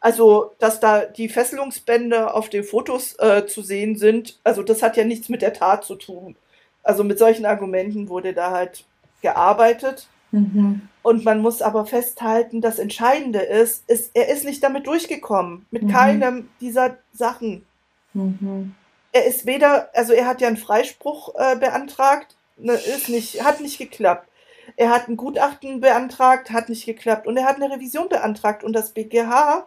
also, 0.00 0.52
dass 0.58 0.80
da 0.80 1.04
die 1.04 1.28
Fesselungsbänder 1.28 2.34
auf 2.34 2.48
den 2.48 2.64
Fotos 2.64 3.16
äh, 3.18 3.46
zu 3.46 3.62
sehen 3.62 3.96
sind, 3.96 4.38
also 4.44 4.62
das 4.62 4.82
hat 4.82 4.96
ja 4.96 5.04
nichts 5.04 5.28
mit 5.28 5.42
der 5.42 5.52
Tat 5.52 5.84
zu 5.84 5.96
tun. 5.96 6.36
Also 6.82 7.04
mit 7.04 7.18
solchen 7.18 7.46
Argumenten 7.46 8.08
wurde 8.08 8.32
da 8.32 8.50
halt 8.50 8.84
gearbeitet. 9.22 10.08
Mhm. 10.30 10.88
Und 11.02 11.24
man 11.24 11.40
muss 11.40 11.62
aber 11.62 11.86
festhalten, 11.86 12.60
das 12.60 12.78
Entscheidende 12.78 13.40
ist, 13.40 13.88
ist, 13.88 14.10
er 14.14 14.28
ist 14.28 14.44
nicht 14.44 14.62
damit 14.62 14.86
durchgekommen, 14.86 15.66
mit 15.70 15.84
mhm. 15.84 15.88
keinem 15.88 16.48
dieser 16.60 16.98
Sachen. 17.12 17.64
Mhm. 18.12 18.74
Er 19.12 19.24
ist 19.24 19.46
weder, 19.46 19.88
also 19.94 20.12
er 20.12 20.26
hat 20.26 20.40
ja 20.40 20.48
einen 20.48 20.58
Freispruch 20.58 21.34
äh, 21.36 21.56
beantragt, 21.56 22.36
ne, 22.58 22.72
ist 22.74 23.08
nicht, 23.08 23.42
hat 23.42 23.60
nicht 23.60 23.78
geklappt. 23.78 24.28
Er 24.76 24.90
hat 24.90 25.08
ein 25.08 25.16
Gutachten 25.16 25.80
beantragt, 25.80 26.50
hat 26.50 26.68
nicht 26.68 26.84
geklappt. 26.84 27.26
Und 27.26 27.36
er 27.36 27.46
hat 27.46 27.56
eine 27.56 27.74
Revision 27.74 28.08
beantragt. 28.08 28.62
Und 28.62 28.74
das 28.74 28.90
BGH 28.90 29.66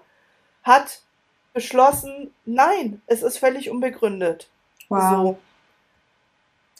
hat 0.64 1.02
beschlossen, 1.54 2.34
nein, 2.46 3.02
es 3.08 3.24
ist 3.24 3.38
völlig 3.38 3.70
unbegründet. 3.70 4.50
Wow. 4.90 5.12
So. 5.12 5.40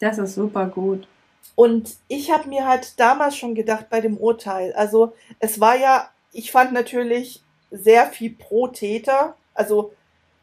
Das 0.02 0.18
ist 0.18 0.36
super 0.36 0.66
gut. 0.66 1.08
Und 1.56 1.96
ich 2.08 2.32
habe 2.32 2.50
mir 2.50 2.68
halt 2.68 3.00
damals 3.00 3.38
schon 3.38 3.56
gedacht 3.56 3.86
bei 3.90 4.02
dem 4.02 4.18
Urteil, 4.18 4.74
also 4.74 5.14
es 5.40 5.60
war 5.60 5.78
ja, 5.78 6.10
ich 6.34 6.52
fand 6.52 6.74
natürlich 6.74 7.44
sehr 7.72 8.08
viel 8.08 8.32
pro 8.32 8.68
Täter, 8.68 9.36
also 9.54 9.94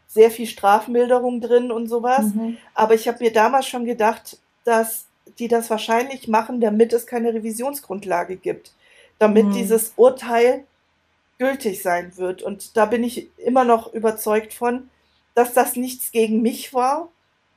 sehr 0.06 0.30
viel 0.30 0.46
Strafmilderung 0.46 1.40
drin 1.40 1.70
und 1.70 1.88
sowas. 1.88 2.34
Mhm. 2.34 2.56
Aber 2.74 2.94
ich 2.94 3.08
habe 3.08 3.22
mir 3.22 3.32
damals 3.32 3.66
schon 3.66 3.84
gedacht, 3.84 4.38
dass 4.64 5.06
die 5.38 5.48
das 5.48 5.70
wahrscheinlich 5.70 6.28
machen, 6.28 6.60
damit 6.60 6.92
es 6.92 7.06
keine 7.06 7.34
Revisionsgrundlage 7.34 8.36
gibt, 8.36 8.72
damit 9.18 9.46
mhm. 9.46 9.52
dieses 9.52 9.92
Urteil 9.96 10.64
gültig 11.38 11.82
sein 11.82 12.16
wird. 12.16 12.42
Und 12.42 12.76
da 12.76 12.86
bin 12.86 13.04
ich 13.04 13.28
immer 13.38 13.64
noch 13.64 13.92
überzeugt 13.92 14.54
von, 14.54 14.88
dass 15.34 15.52
das 15.52 15.76
nichts 15.76 16.10
gegen 16.10 16.42
mich 16.42 16.72
war, 16.74 17.08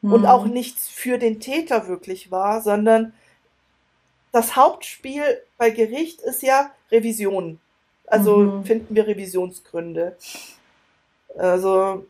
mhm. 0.02 0.14
und 0.14 0.26
auch 0.26 0.46
nichts 0.46 0.88
für 0.88 1.18
den 1.18 1.40
Täter 1.40 1.88
wirklich 1.88 2.32
war, 2.32 2.62
sondern 2.62 3.14
das 4.32 4.56
Hauptspiel 4.56 5.24
bei 5.58 5.70
Gericht 5.70 6.22
ist 6.22 6.42
ja 6.42 6.72
Revision. 6.92 7.60
Also 8.08 8.38
mhm. 8.38 8.66
finden 8.66 8.96
wir 8.96 9.08
Revisionsgründe. 9.08 10.18
Also 11.38 12.06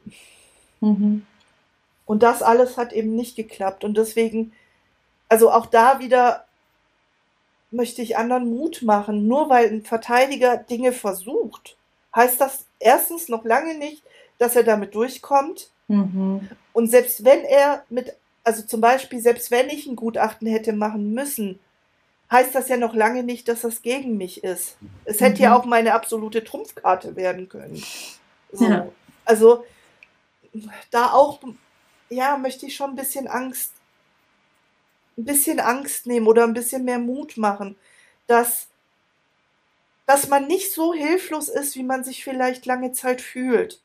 mhm. 0.80 1.26
und 2.06 2.24
das 2.24 2.42
alles 2.42 2.78
hat 2.78 2.94
eben 2.94 3.16
nicht 3.16 3.36
geklappt 3.36 3.84
und 3.84 3.96
deswegen, 3.98 4.54
also 5.30 5.52
auch 5.52 5.68
da 5.68 6.00
wieder 6.00 6.46
möchte 7.72 8.02
ich 8.02 8.18
anderen 8.18 8.50
Mut 8.50 8.82
machen. 8.82 9.28
Nur 9.28 9.50
weil 9.50 9.68
ein 9.68 9.84
Verteidiger 9.84 10.58
Dinge 10.58 10.92
versucht, 10.92 11.78
heißt 12.16 12.42
das 12.42 12.66
erstens 12.80 13.30
noch 13.30 13.46
lange 13.46 13.78
nicht, 13.78 14.04
dass 14.42 14.56
er 14.56 14.64
damit 14.64 14.96
durchkommt. 14.96 15.70
Mhm. 15.88 16.50
Und 16.74 16.90
selbst 16.90 17.24
wenn 17.24 17.44
er 17.44 17.86
mit, 17.90 18.12
also 18.44 18.64
zum 18.64 18.82
Beispiel, 18.82 19.20
selbst 19.20 19.52
wenn 19.52 19.70
ich 19.70 19.86
ein 19.86 19.96
Gutachten 19.96 20.48
hätte 20.48 20.74
machen 20.74 21.14
müssen, 21.14 21.60
heißt 22.32 22.56
das 22.56 22.68
ja 22.68 22.78
noch 22.78 22.96
lange 22.96 23.22
nicht, 23.22 23.48
dass 23.48 23.62
das 23.62 23.84
gegen 23.84 24.18
mich 24.18 24.44
ist. 24.44 24.78
Es 25.06 25.22
hätte 25.22 25.38
mhm. 25.38 25.44
ja 25.44 25.56
auch 25.56 25.66
meine 25.66 25.94
absolute 25.94 26.44
Trumpfkarte 26.44 27.16
werden 27.16 27.50
können. 27.50 27.84
So. 28.52 28.66
Ja. 28.66 28.88
Also 29.26 29.64
da 30.90 31.12
auch, 31.12 31.40
ja, 32.10 32.36
möchte 32.36 32.66
ich 32.66 32.76
schon 32.76 32.90
ein 32.90 32.96
bisschen 32.96 33.28
Angst, 33.28 33.74
ein 35.20 35.26
bisschen 35.26 35.60
Angst 35.60 36.08
nehmen 36.08 36.26
oder 36.26 36.46
ein 36.46 36.56
bisschen 36.56 36.84
mehr 36.84 36.98
Mut 37.00 37.38
machen, 37.38 37.76
dass, 38.26 38.70
dass 40.08 40.30
man 40.30 40.48
nicht 40.48 40.74
so 40.74 40.96
hilflos 40.96 41.48
ist, 41.48 41.76
wie 41.76 41.84
man 41.84 42.04
sich 42.04 42.24
vielleicht 42.24 42.66
lange 42.66 42.92
Zeit 42.92 43.22
fühlt. 43.22 43.82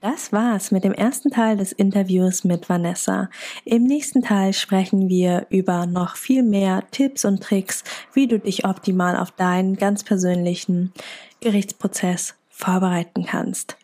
Das 0.00 0.32
war's 0.32 0.70
mit 0.70 0.82
dem 0.84 0.94
ersten 0.94 1.30
Teil 1.30 1.58
des 1.58 1.72
Interviews 1.72 2.42
mit 2.42 2.70
Vanessa. 2.70 3.28
Im 3.66 3.84
nächsten 3.84 4.22
Teil 4.22 4.54
sprechen 4.54 5.10
wir 5.10 5.46
über 5.50 5.84
noch 5.84 6.16
viel 6.16 6.42
mehr 6.42 6.84
Tipps 6.90 7.26
und 7.26 7.42
Tricks, 7.42 7.84
wie 8.14 8.26
du 8.26 8.38
dich 8.38 8.64
optimal 8.64 9.14
auf 9.14 9.30
deinen 9.30 9.76
ganz 9.76 10.02
persönlichen 10.02 10.94
Gerichtsprozess 11.42 12.34
vorbereiten 12.48 13.26
kannst. 13.26 13.76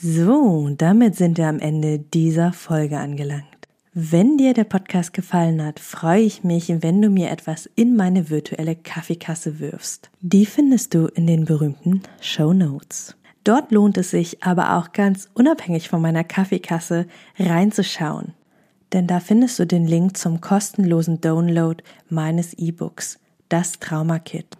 So, 0.00 0.70
damit 0.78 1.16
sind 1.16 1.38
wir 1.38 1.48
am 1.48 1.58
Ende 1.58 1.98
dieser 1.98 2.52
Folge 2.52 2.98
angelangt. 2.98 3.44
Wenn 3.92 4.38
dir 4.38 4.54
der 4.54 4.62
Podcast 4.62 5.12
gefallen 5.12 5.60
hat, 5.64 5.80
freue 5.80 6.22
ich 6.22 6.44
mich, 6.44 6.72
wenn 6.82 7.02
du 7.02 7.10
mir 7.10 7.30
etwas 7.30 7.68
in 7.74 7.96
meine 7.96 8.30
virtuelle 8.30 8.76
Kaffeekasse 8.76 9.58
wirfst. 9.58 10.08
Die 10.20 10.46
findest 10.46 10.94
du 10.94 11.06
in 11.06 11.26
den 11.26 11.46
berühmten 11.46 12.02
Show 12.20 12.52
Notes. 12.52 13.17
Dort 13.48 13.72
lohnt 13.72 13.96
es 13.96 14.10
sich 14.10 14.42
aber 14.42 14.76
auch 14.76 14.92
ganz 14.92 15.30
unabhängig 15.32 15.88
von 15.88 16.02
meiner 16.02 16.22
Kaffeekasse 16.22 17.06
reinzuschauen. 17.38 18.34
Denn 18.92 19.06
da 19.06 19.20
findest 19.20 19.58
du 19.58 19.66
den 19.66 19.86
Link 19.86 20.18
zum 20.18 20.42
kostenlosen 20.42 21.22
Download 21.22 21.82
meines 22.10 22.52
E-Books, 22.52 23.18
das 23.48 23.78
Trauma 23.80 24.18
Kit. 24.18 24.58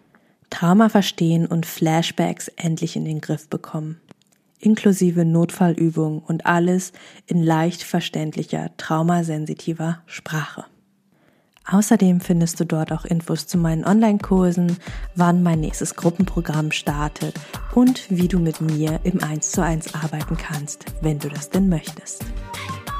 Trauma 0.49 0.89
verstehen 0.89 1.45
und 1.45 1.67
Flashbacks 1.67 2.49
endlich 2.57 2.97
in 2.97 3.05
den 3.05 3.21
Griff 3.21 3.51
bekommen. 3.51 4.01
Inklusive 4.59 5.27
Notfallübungen 5.27 6.21
und 6.21 6.47
alles 6.47 6.95
in 7.27 7.43
leicht 7.43 7.83
verständlicher, 7.83 8.71
traumasensitiver 8.79 10.01
Sprache. 10.07 10.65
Außerdem 11.71 12.21
findest 12.21 12.59
du 12.61 12.65
dort 12.65 12.93
auch 12.93 13.05
Infos 13.05 13.47
zu 13.47 13.59
meinen 13.59 13.85
Online-Kursen, 13.85 14.79
wann 15.15 15.43
mein 15.43 15.61
nächstes 15.61 15.95
Gruppenprogramm 15.97 16.73
startet 16.73 17.35
und 17.75 18.07
wie 18.09 18.27
du 18.27 18.39
mit 18.39 18.61
mir 18.63 19.01
im 19.05 19.23
1 19.23 19.51
zu 19.51 19.63
1 19.63 19.95
arbeiten 19.95 20.37
kannst, 20.39 20.87
wenn 21.03 21.19
du 21.19 21.29
das 21.29 21.51
denn 21.51 21.69
möchtest. 21.69 22.25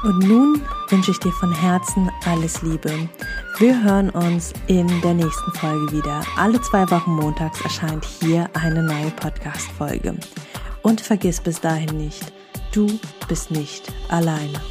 Und 0.03 0.19
nun 0.19 0.61
wünsche 0.89 1.11
ich 1.11 1.19
dir 1.19 1.31
von 1.33 1.53
Herzen 1.53 2.09
alles 2.25 2.61
Liebe. 2.61 3.09
Wir 3.57 3.83
hören 3.83 4.11
uns 4.11 4.53
in 4.67 4.87
der 5.01 5.15
nächsten 5.15 5.51
Folge 5.53 5.91
wieder. 5.91 6.21
Alle 6.37 6.61
zwei 6.61 6.89
Wochen 6.91 7.11
montags 7.11 7.59
erscheint 7.61 8.05
hier 8.05 8.49
eine 8.53 8.83
neue 8.83 9.11
Podcast-Folge. 9.11 10.15
Und 10.83 11.01
vergiss 11.01 11.41
bis 11.41 11.59
dahin 11.59 11.97
nicht, 11.97 12.31
du 12.71 12.87
bist 13.27 13.51
nicht 13.51 13.91
alleine. 14.09 14.61